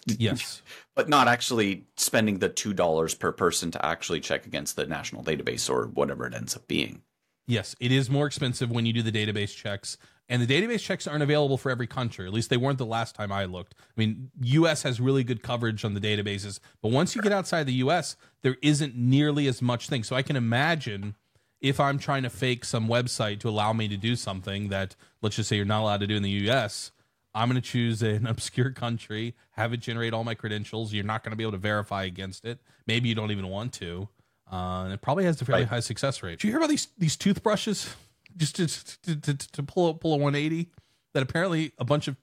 yes. 0.06 0.62
but 0.94 1.08
not 1.08 1.28
actually 1.28 1.84
spending 1.96 2.38
the 2.38 2.50
$2 2.50 3.18
per 3.18 3.32
person 3.32 3.70
to 3.72 3.84
actually 3.84 4.20
check 4.20 4.46
against 4.46 4.76
the 4.76 4.86
national 4.86 5.22
database 5.24 5.68
or 5.68 5.86
whatever 5.86 6.26
it 6.26 6.34
ends 6.34 6.56
up 6.56 6.66
being. 6.68 7.02
Yes, 7.46 7.74
it 7.80 7.90
is 7.90 8.10
more 8.10 8.26
expensive 8.26 8.70
when 8.70 8.84
you 8.84 8.92
do 8.92 9.02
the 9.02 9.12
database 9.12 9.56
checks. 9.56 9.96
And 10.28 10.42
the 10.42 10.46
database 10.46 10.80
checks 10.80 11.06
aren't 11.06 11.22
available 11.22 11.56
for 11.56 11.70
every 11.70 11.86
country. 11.86 12.26
At 12.26 12.32
least 12.34 12.50
they 12.50 12.58
weren't 12.58 12.76
the 12.76 12.84
last 12.84 13.14
time 13.14 13.32
I 13.32 13.46
looked. 13.46 13.74
I 13.78 13.92
mean, 13.96 14.30
US 14.42 14.82
has 14.82 15.00
really 15.00 15.24
good 15.24 15.42
coverage 15.42 15.82
on 15.82 15.94
the 15.94 16.00
databases, 16.00 16.60
but 16.82 16.92
once 16.92 17.16
you 17.16 17.22
get 17.22 17.32
outside 17.32 17.64
the 17.64 17.72
US, 17.74 18.16
there 18.42 18.58
isn't 18.60 18.94
nearly 18.94 19.46
as 19.46 19.62
much 19.62 19.88
thing. 19.88 20.04
So 20.04 20.14
I 20.14 20.20
can 20.20 20.36
imagine 20.36 21.14
if 21.60 21.80
I'm 21.80 21.98
trying 21.98 22.22
to 22.22 22.30
fake 22.30 22.64
some 22.64 22.88
website 22.88 23.40
to 23.40 23.48
allow 23.48 23.72
me 23.72 23.88
to 23.88 23.96
do 23.96 24.14
something 24.16 24.68
that 24.68 24.94
let's 25.22 25.36
just 25.36 25.48
say 25.48 25.56
you're 25.56 25.64
not 25.64 25.82
allowed 25.82 26.00
to 26.00 26.06
do 26.06 26.16
in 26.16 26.22
the 26.22 26.30
US, 26.50 26.92
I'm 27.34 27.48
going 27.48 27.60
to 27.60 27.66
choose 27.68 28.02
an 28.02 28.26
obscure 28.34 28.70
country, 28.70 29.34
have 29.52 29.72
it 29.72 29.78
generate 29.80 30.12
all 30.12 30.24
my 30.24 30.34
credentials. 30.34 30.92
You're 30.92 31.04
not 31.04 31.22
going 31.24 31.30
to 31.32 31.36
be 31.36 31.42
able 31.44 31.52
to 31.52 31.58
verify 31.58 32.04
against 32.04 32.44
it. 32.44 32.58
Maybe 32.86 33.08
you 33.08 33.14
don't 33.14 33.30
even 33.30 33.48
want 33.48 33.72
to. 33.74 34.08
Uh, 34.50 34.84
and 34.84 34.92
it 34.92 35.02
probably 35.02 35.24
has 35.24 35.40
a 35.42 35.44
fairly 35.44 35.62
Right. 35.62 35.68
high 35.68 35.80
success 35.80 36.22
rate. 36.22 36.38
Did 36.38 36.44
you 36.44 36.50
hear 36.52 36.58
about 36.58 36.70
these 36.70 36.88
these 36.96 37.16
toothbrushes? 37.16 37.94
Just 38.36 38.56
to 38.56 38.66
to, 39.02 39.16
to, 39.20 39.34
to 39.34 39.62
pull 39.62 39.90
a, 39.90 39.94
pull 39.94 40.14
a 40.14 40.16
180 40.16 40.70
that 41.12 41.22
apparently 41.22 41.72
a 41.78 41.84
bunch 41.84 42.08
of 42.08 42.16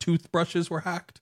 toothbrushes 0.00 0.68
were 0.70 0.80
hacked. 0.80 1.20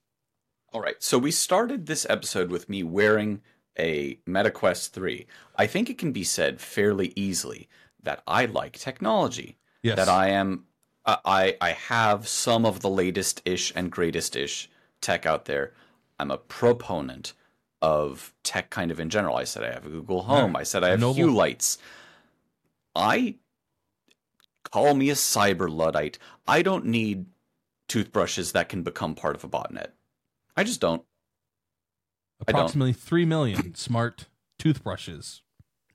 All 0.73 0.81
right. 0.81 0.95
So 1.01 1.17
we 1.17 1.31
started 1.31 1.85
this 1.85 2.05
episode 2.09 2.49
with 2.49 2.67
me 2.67 2.83
wearing 2.83 3.41
a 3.77 4.15
MetaQuest 4.27 4.89
3. 4.89 5.27
I 5.55 5.67
think 5.67 5.89
it 5.89 5.97
can 5.97 6.11
be 6.11 6.23
said 6.23 6.61
fairly 6.61 7.13
easily 7.15 7.67
that 8.01 8.21
I 8.27 8.45
like 8.45 8.73
technology. 8.73 9.57
Yes. 9.81 9.97
That 9.97 10.09
I 10.09 10.29
am 10.29 10.65
I 11.05 11.55
I 11.61 11.71
have 11.71 12.27
some 12.27 12.65
of 12.65 12.79
the 12.79 12.89
latest 12.89 13.41
ish 13.45 13.71
and 13.75 13.91
greatest 13.91 14.35
ish 14.35 14.69
tech 15.01 15.25
out 15.25 15.45
there. 15.45 15.73
I'm 16.19 16.31
a 16.31 16.37
proponent 16.37 17.33
of 17.81 18.33
tech 18.43 18.69
kind 18.69 18.89
of 18.89 18.99
in 18.99 19.09
general. 19.09 19.35
I 19.35 19.43
said 19.43 19.63
I 19.63 19.73
have 19.73 19.85
a 19.85 19.89
Google 19.89 20.23
Home. 20.23 20.55
I 20.55 20.63
said 20.63 20.83
I 20.83 20.89
have 20.89 20.99
Noble. 20.99 21.15
Hue 21.15 21.31
lights. 21.31 21.77
I 22.95 23.35
call 24.63 24.95
me 24.95 25.09
a 25.09 25.15
cyber 25.15 25.69
luddite. 25.69 26.17
I 26.47 26.61
don't 26.61 26.85
need 26.85 27.25
toothbrushes 27.87 28.53
that 28.53 28.69
can 28.69 28.81
become 28.81 29.13
part 29.13 29.35
of 29.35 29.43
a 29.43 29.49
botnet. 29.49 29.89
I 30.57 30.63
just 30.63 30.81
don't. 30.81 31.03
Approximately 32.41 32.93
3 32.93 33.25
million 33.25 33.75
smart 33.75 34.25
toothbrushes 34.59 35.41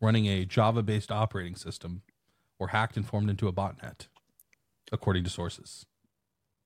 running 0.00 0.26
a 0.26 0.44
Java 0.44 0.82
based 0.82 1.12
operating 1.12 1.54
system 1.54 2.02
were 2.58 2.68
hacked 2.68 2.96
and 2.96 3.06
formed 3.06 3.30
into 3.30 3.48
a 3.48 3.52
botnet, 3.52 4.08
according 4.92 5.24
to 5.24 5.30
sources. 5.30 5.86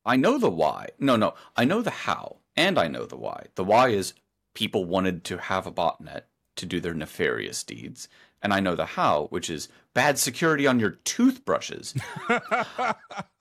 I 0.05 0.17
know 0.17 0.39
the 0.39 0.51
why. 0.51 0.89
No, 0.99 1.17
no. 1.17 1.35
I 1.57 1.65
know 1.65 1.81
the 1.83 1.91
how, 1.91 2.39
and 2.57 2.79
I 2.79 2.89
know 2.89 3.07
the 3.07 3.17
why. 3.17 3.47
The 3.55 3.65
why 3.65 3.89
is 3.89 4.15
people 4.55 4.85
wanted 4.85 5.25
to 5.25 5.39
have 5.39 5.67
a 5.67 5.73
botnet 5.73 6.23
to 6.57 6.67
do 6.67 6.81
their 6.81 6.95
nefarious 6.95 7.63
deeds. 7.65 8.09
And 8.43 8.53
I 8.53 8.61
know 8.61 8.75
the 8.75 8.85
how, 8.85 9.27
which 9.31 9.49
is 9.49 9.69
bad 9.95 10.19
security 10.19 10.67
on 10.67 10.79
your 10.79 10.91
toothbrushes. 10.91 11.95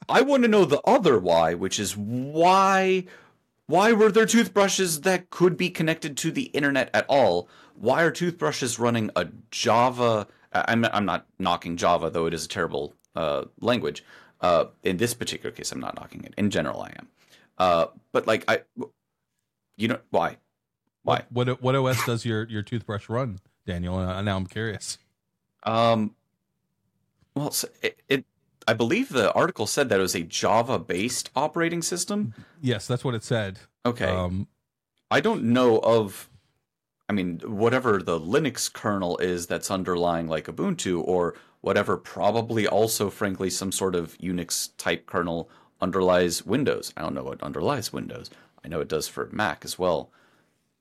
I 0.10 0.22
want 0.22 0.44
to 0.44 0.50
know 0.50 0.66
the 0.66 0.82
other 0.82 1.20
why, 1.20 1.54
which 1.54 1.80
is 1.80 1.98
why 1.98 3.06
why 3.68 3.94
were 3.94 4.12
there 4.12 4.26
toothbrushes 4.26 5.02
that 5.02 5.30
could 5.30 5.58
be 5.58 5.70
connected 5.70 6.18
to 6.18 6.32
the 6.32 6.44
internet 6.48 6.90
at 6.94 7.06
all? 7.08 7.48
Why 7.76 8.04
are 8.04 8.12
toothbrushes 8.12 8.78
running 8.80 9.10
a 9.16 9.28
Java? 9.52 10.28
I'm 10.52 10.86
I'm 10.86 11.06
not 11.06 11.26
knocking 11.40 11.78
Java, 11.78 12.10
though 12.10 12.26
it 12.26 12.34
is 12.34 12.46
a 12.46 12.50
terrible 12.50 12.94
uh, 13.16 13.46
language. 13.60 14.04
Uh, 14.42 14.66
in 14.84 14.98
this 14.98 15.14
particular 15.14 15.52
case, 15.52 15.72
I'm 15.72 15.80
not 15.80 15.96
knocking 15.96 16.24
it. 16.24 16.34
In 16.38 16.50
general, 16.50 16.82
I 16.82 16.94
am. 17.00 17.08
Uh, 17.58 17.86
but 18.12 18.28
like 18.28 18.44
I, 18.48 18.62
you 19.78 19.88
know 19.88 20.00
why? 20.10 20.38
Why? 21.04 21.24
What, 21.30 21.48
what 21.48 21.62
what 21.62 21.76
OS 21.76 22.06
does 22.06 22.26
your 22.26 22.48
your 22.50 22.62
toothbrush 22.62 23.10
run, 23.10 23.40
Daniel? 23.66 23.98
Uh, 23.98 24.22
now 24.22 24.36
I'm 24.36 24.48
curious. 24.48 24.98
Um, 25.64 26.16
well, 27.36 27.54
it, 27.82 28.02
it 28.10 28.26
I 28.68 28.74
believe 28.74 29.10
the 29.10 29.32
article 29.34 29.68
said 29.68 29.90
that 29.90 30.00
it 30.00 30.02
was 30.02 30.16
a 30.16 30.24
Java-based 30.24 31.30
operating 31.36 31.82
system. 31.82 32.34
Yes, 32.62 32.88
that's 32.88 33.04
what 33.04 33.16
it 33.16 33.24
said. 33.24 33.60
Okay. 33.86 34.06
Um, 34.06 34.48
I 35.12 35.20
don't 35.20 35.44
know 35.44 35.80
of 35.80 36.30
I 37.08 37.14
mean 37.14 37.40
whatever 37.46 38.02
the 38.02 38.20
Linux 38.20 38.72
kernel 38.72 39.18
is 39.18 39.46
that's 39.46 39.70
underlying 39.70 40.28
like 40.28 40.48
Ubuntu 40.48 41.04
or 41.06 41.36
whatever 41.62 41.98
probably 41.98 42.68
also 42.68 43.10
frankly 43.10 43.50
some 43.50 43.72
sort 43.72 43.96
of 43.96 44.18
Unix 44.18 44.70
type 44.78 45.06
kernel 45.06 45.50
underlies 45.82 46.46
Windows. 46.46 46.94
I 46.98 47.02
don't 47.02 47.14
know 47.14 47.24
what 47.24 47.44
underlies 47.44 47.94
Windows. 47.94 48.30
I 48.64 48.70
know 48.70 48.80
it 48.80 48.88
does 48.88 49.08
for 49.08 49.30
Mac 49.32 49.64
as 49.66 49.78
well. 49.78 50.12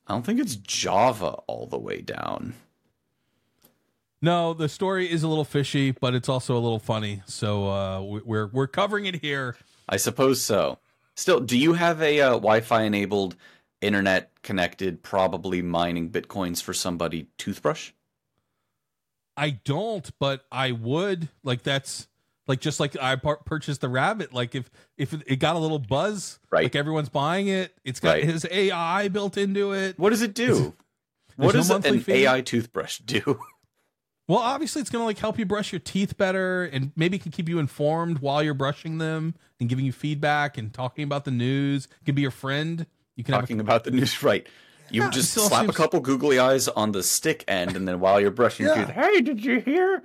I 0.06 0.14
don't 0.14 0.24
think 0.24 0.40
it's 0.40 0.56
Java 0.56 1.38
all 1.46 1.66
the 1.66 1.78
way 1.78 2.00
down. 2.00 2.54
No, 4.22 4.54
the 4.54 4.68
story 4.68 5.10
is 5.10 5.22
a 5.22 5.28
little 5.28 5.44
fishy, 5.44 5.90
but 5.90 6.14
it's 6.14 6.28
also 6.28 6.54
a 6.56 6.60
little 6.60 6.78
funny. 6.78 7.22
So 7.26 7.68
uh, 7.68 8.00
we- 8.00 8.20
we're 8.24 8.46
we're 8.46 8.66
covering 8.68 9.04
it 9.06 9.16
here. 9.16 9.56
I 9.88 9.96
suppose 9.98 10.42
so. 10.42 10.78
Still, 11.16 11.40
do 11.40 11.58
you 11.58 11.74
have 11.74 12.00
a 12.00 12.20
uh, 12.22 12.30
Wi-Fi 12.30 12.82
enabled, 12.84 13.36
internet 13.82 14.30
connected, 14.42 15.02
probably 15.02 15.60
mining 15.60 16.08
bitcoins 16.10 16.62
for 16.62 16.72
somebody 16.72 17.26
toothbrush? 17.36 17.90
I 19.36 19.50
don't, 19.64 20.10
but 20.18 20.44
I 20.50 20.72
would. 20.72 21.28
Like 21.42 21.62
that's 21.62 22.06
like 22.46 22.60
just 22.60 22.80
like 22.80 22.96
I 23.00 23.16
par- 23.16 23.40
purchased 23.44 23.80
the 23.80 23.88
rabbit. 23.88 24.32
Like 24.32 24.54
if 24.54 24.70
if 24.96 25.12
it 25.26 25.36
got 25.36 25.56
a 25.56 25.58
little 25.58 25.78
buzz, 25.78 26.38
Right. 26.50 26.64
Like 26.64 26.76
everyone's 26.76 27.08
buying 27.08 27.48
it. 27.48 27.74
It's 27.84 27.98
got 28.00 28.12
Right. 28.12 28.24
his 28.24 28.46
AI 28.50 29.08
built 29.08 29.36
into 29.36 29.72
it. 29.72 29.98
What 29.98 30.10
does 30.10 30.22
it 30.22 30.34
do? 30.34 30.74
What 31.36 31.52
There's 31.52 31.68
does 31.68 31.84
no 31.84 31.90
an 31.90 32.00
fee? 32.00 32.26
AI 32.26 32.42
toothbrush 32.42 32.98
do? 32.98 33.40
Well, 34.28 34.38
obviously, 34.38 34.80
it's 34.80 34.90
gonna 34.90 35.04
like 35.04 35.18
help 35.18 35.38
you 35.38 35.44
brush 35.44 35.72
your 35.72 35.80
teeth 35.80 36.16
better, 36.16 36.64
and 36.64 36.92
maybe 36.96 37.16
it 37.16 37.22
can 37.22 37.32
keep 37.32 37.48
you 37.48 37.58
informed 37.58 38.20
while 38.20 38.42
you're 38.42 38.54
brushing 38.54 38.98
them, 38.98 39.34
and 39.60 39.68
giving 39.68 39.84
you 39.84 39.92
feedback 39.92 40.56
and 40.56 40.72
talking 40.72 41.04
about 41.04 41.24
the 41.24 41.30
news. 41.30 41.86
It 42.00 42.04
can 42.04 42.14
be 42.14 42.22
your 42.22 42.30
friend. 42.30 42.86
You 43.16 43.24
can 43.24 43.34
have 43.34 43.40
a 43.40 43.46
Talking 43.46 43.60
about 43.60 43.84
the 43.84 43.90
news, 43.90 44.22
right? 44.22 44.46
You 44.90 45.02
Yeah, 45.02 45.10
just 45.10 45.32
slap 45.32 45.62
seems- 45.62 45.70
a 45.70 45.72
couple 45.76 46.00
googly 46.00 46.38
eyes 46.38 46.68
on 46.68 46.92
the 46.92 47.02
stick 47.02 47.44
end, 47.48 47.76
and 47.76 47.86
then 47.88 47.98
while 48.00 48.20
you're 48.20 48.30
brushing 48.30 48.66
your 48.66 48.74
teeth, 48.74 48.90
hey, 48.90 49.20
did 49.20 49.44
you 49.44 49.60
hear? 49.60 50.02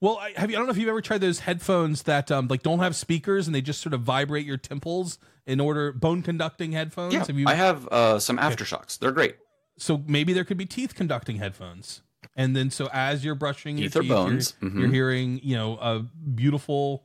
Well, 0.00 0.16
I, 0.18 0.32
have 0.36 0.50
you? 0.50 0.56
I 0.56 0.58
don't 0.58 0.66
know 0.66 0.72
if 0.72 0.78
you've 0.78 0.88
ever 0.88 1.02
tried 1.02 1.20
those 1.20 1.40
headphones 1.40 2.04
that 2.04 2.30
um 2.30 2.48
like 2.48 2.62
don't 2.62 2.78
have 2.78 2.96
speakers 2.96 3.46
and 3.46 3.54
they 3.54 3.60
just 3.60 3.82
sort 3.82 3.92
of 3.92 4.00
vibrate 4.00 4.46
your 4.46 4.56
temples 4.56 5.18
in 5.46 5.60
order 5.60 5.92
bone 5.92 6.22
conducting 6.22 6.72
headphones. 6.72 7.12
Yeah, 7.12 7.20
have 7.26 7.38
you? 7.38 7.46
I 7.46 7.54
have 7.54 7.86
uh, 7.88 8.18
some 8.18 8.38
AfterShokz. 8.38 8.98
They're 8.98 9.12
great. 9.12 9.36
so 9.76 10.02
maybe 10.06 10.32
there 10.32 10.44
could 10.44 10.56
be 10.56 10.64
teeth 10.66 10.94
conducting 10.94 11.36
headphones. 11.36 12.00
And 12.36 12.54
then 12.56 12.70
so 12.70 12.88
as 12.92 13.24
you're 13.24 13.34
brushing 13.34 13.76
your 13.78 13.88
teeth, 13.88 13.94
you're- 13.96 14.08
bones. 14.08 14.54
you're, 14.60 14.70
Mhm. 14.70 14.92
hearing 14.92 15.40
you 15.42 15.56
know 15.56 15.76
a 15.78 16.00
beautiful 16.00 17.04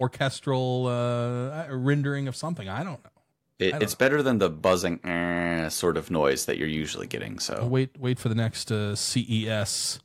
orchestral 0.00 0.86
uh, 0.88 1.66
rendering 1.70 2.28
of 2.28 2.36
something. 2.36 2.68
I 2.68 2.82
don't 2.84 3.02
know. 3.04 3.10
It, 3.58 3.70
don't 3.72 3.82
it's 3.82 3.94
better 3.94 4.22
than 4.22 4.38
the 4.38 4.50
buzzing 4.50 4.98
eh, 5.04 5.68
sort 5.68 5.96
of 5.96 6.10
noise 6.10 6.46
that 6.46 6.58
you're 6.58 6.66
usually 6.68 7.06
getting. 7.06 7.34
I'll 7.34 7.40
So 7.40 7.66
wait 7.66 7.96
wait 7.98 8.18
for 8.18 8.28
the 8.28 8.34
next 8.34 8.72
uh, 8.72 8.96
CES. 8.96 10.00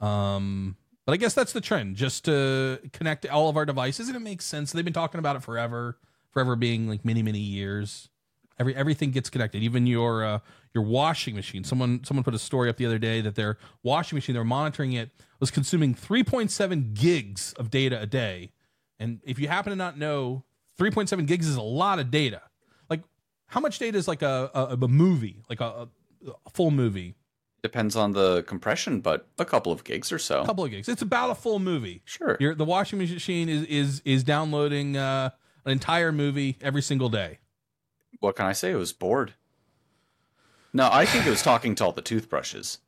Um, 0.00 0.76
but 1.04 1.12
I 1.12 1.16
guess 1.16 1.34
that's 1.34 1.52
the 1.52 1.60
trend, 1.60 1.96
just 1.96 2.24
to 2.26 2.78
connect 2.92 3.26
all 3.26 3.48
of 3.48 3.56
our 3.56 3.64
devices, 3.66 4.08
and 4.08 4.16
it 4.16 4.20
makes 4.20 4.44
sense. 4.44 4.70
They've 4.72 4.84
been 4.84 4.92
talking 4.92 5.18
about 5.18 5.34
it 5.36 5.42
forever, 5.42 5.98
forever 6.30 6.54
being 6.56 6.88
like 6.88 7.04
many 7.04 7.22
many 7.22 7.40
years. 7.40 8.08
Every 8.58 8.74
everything 8.74 9.10
gets 9.10 9.30
connected, 9.30 9.62
even 9.62 9.86
your 9.86 10.24
uh, 10.24 10.38
your 10.74 10.84
washing 10.84 11.34
machine. 11.34 11.64
Someone 11.64 12.04
someone 12.04 12.24
put 12.24 12.34
a 12.34 12.38
story 12.38 12.68
up 12.68 12.76
the 12.76 12.86
other 12.86 12.98
day 12.98 13.20
that 13.20 13.34
their 13.34 13.58
washing 13.82 14.16
machine, 14.16 14.34
they're 14.34 14.44
monitoring 14.44 14.92
it, 14.92 15.10
was 15.40 15.50
consuming 15.50 15.94
3.7 15.94 16.94
gigs 16.94 17.52
of 17.54 17.70
data 17.70 18.00
a 18.00 18.06
day. 18.06 18.52
And 18.98 19.20
if 19.24 19.38
you 19.38 19.48
happen 19.48 19.70
to 19.70 19.76
not 19.76 19.98
know, 19.98 20.44
3.7 20.78 21.26
gigs 21.26 21.48
is 21.48 21.56
a 21.56 21.62
lot 21.62 21.98
of 21.98 22.10
data. 22.10 22.42
Like, 22.88 23.02
how 23.46 23.60
much 23.60 23.78
data 23.78 23.98
is 23.98 24.06
like 24.06 24.22
a 24.22 24.50
a, 24.54 24.76
a 24.80 24.88
movie, 24.88 25.42
like 25.48 25.60
a, 25.60 25.88
a 26.46 26.50
full 26.50 26.70
movie? 26.70 27.16
depends 27.62 27.94
on 27.94 28.12
the 28.12 28.42
compression, 28.42 29.00
but 29.00 29.28
a 29.38 29.44
couple 29.44 29.72
of 29.72 29.84
gigs 29.84 30.12
or 30.12 30.18
so. 30.18 30.42
A 30.42 30.46
couple 30.46 30.64
of 30.64 30.70
gigs. 30.70 30.88
It's 30.88 31.02
about 31.02 31.30
a 31.30 31.34
full 31.34 31.60
movie. 31.60 32.02
Sure. 32.04 32.36
Your 32.40 32.54
the 32.54 32.64
washing 32.64 32.98
machine 32.98 33.48
is 33.48 33.62
is 33.64 34.02
is 34.04 34.24
downloading 34.24 34.96
uh, 34.96 35.30
an 35.64 35.72
entire 35.72 36.12
movie 36.12 36.58
every 36.60 36.82
single 36.82 37.08
day. 37.08 37.38
What 38.22 38.36
can 38.36 38.46
I 38.46 38.52
say? 38.52 38.70
It 38.70 38.76
was 38.76 38.92
bored. 38.92 39.34
No, 40.72 40.88
I 40.92 41.04
think 41.04 41.26
it 41.26 41.30
was 41.30 41.42
talking 41.42 41.74
to 41.74 41.84
all 41.84 41.92
the 41.92 42.00
toothbrushes. 42.00 42.78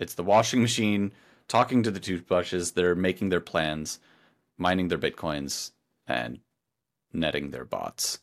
It's 0.00 0.14
the 0.14 0.24
washing 0.24 0.60
machine 0.60 1.12
talking 1.46 1.84
to 1.84 1.90
the 1.92 2.00
toothbrushes. 2.00 2.72
They're 2.72 2.96
making 2.96 3.28
their 3.28 3.40
plans, 3.40 4.00
mining 4.58 4.88
their 4.88 4.98
bitcoins, 4.98 5.70
and 6.04 6.40
netting 7.12 7.52
their 7.52 7.64
bots. 7.64 8.18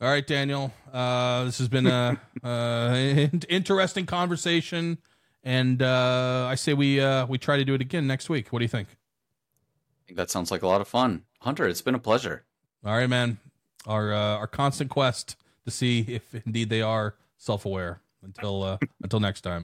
All 0.00 0.08
right, 0.08 0.26
Daniel. 0.26 0.72
Uh, 0.92 1.44
this 1.44 1.58
has 1.58 1.68
been 1.68 1.86
a 1.86 2.20
uh, 2.42 3.28
interesting 3.48 4.06
conversation, 4.06 4.98
and 5.44 5.82
uh, 5.82 6.48
I 6.50 6.56
say 6.56 6.74
we 6.74 7.00
uh, 7.00 7.26
we 7.26 7.38
try 7.38 7.58
to 7.58 7.64
do 7.64 7.74
it 7.74 7.80
again 7.80 8.08
next 8.08 8.28
week. 8.28 8.48
What 8.52 8.58
do 8.58 8.64
you 8.64 8.68
think? 8.68 8.88
I 8.88 10.02
think 10.08 10.16
that 10.16 10.32
sounds 10.32 10.50
like 10.50 10.62
a 10.62 10.66
lot 10.66 10.80
of 10.80 10.88
fun. 10.88 11.22
Hunter, 11.42 11.68
it's 11.68 11.80
been 11.80 11.94
a 11.94 12.00
pleasure. 12.00 12.44
All 12.84 12.96
right, 12.96 13.08
man. 13.08 13.38
Our 13.86 14.12
uh, 14.12 14.38
our 14.38 14.46
constant 14.46 14.90
quest 14.90 15.36
to 15.64 15.70
see 15.70 16.00
if 16.08 16.34
indeed 16.46 16.68
they 16.70 16.82
are 16.82 17.14
self 17.36 17.64
aware. 17.64 18.00
Until 18.22 18.62
uh, 18.62 18.78
until 19.02 19.20
next 19.20 19.42
time. 19.42 19.52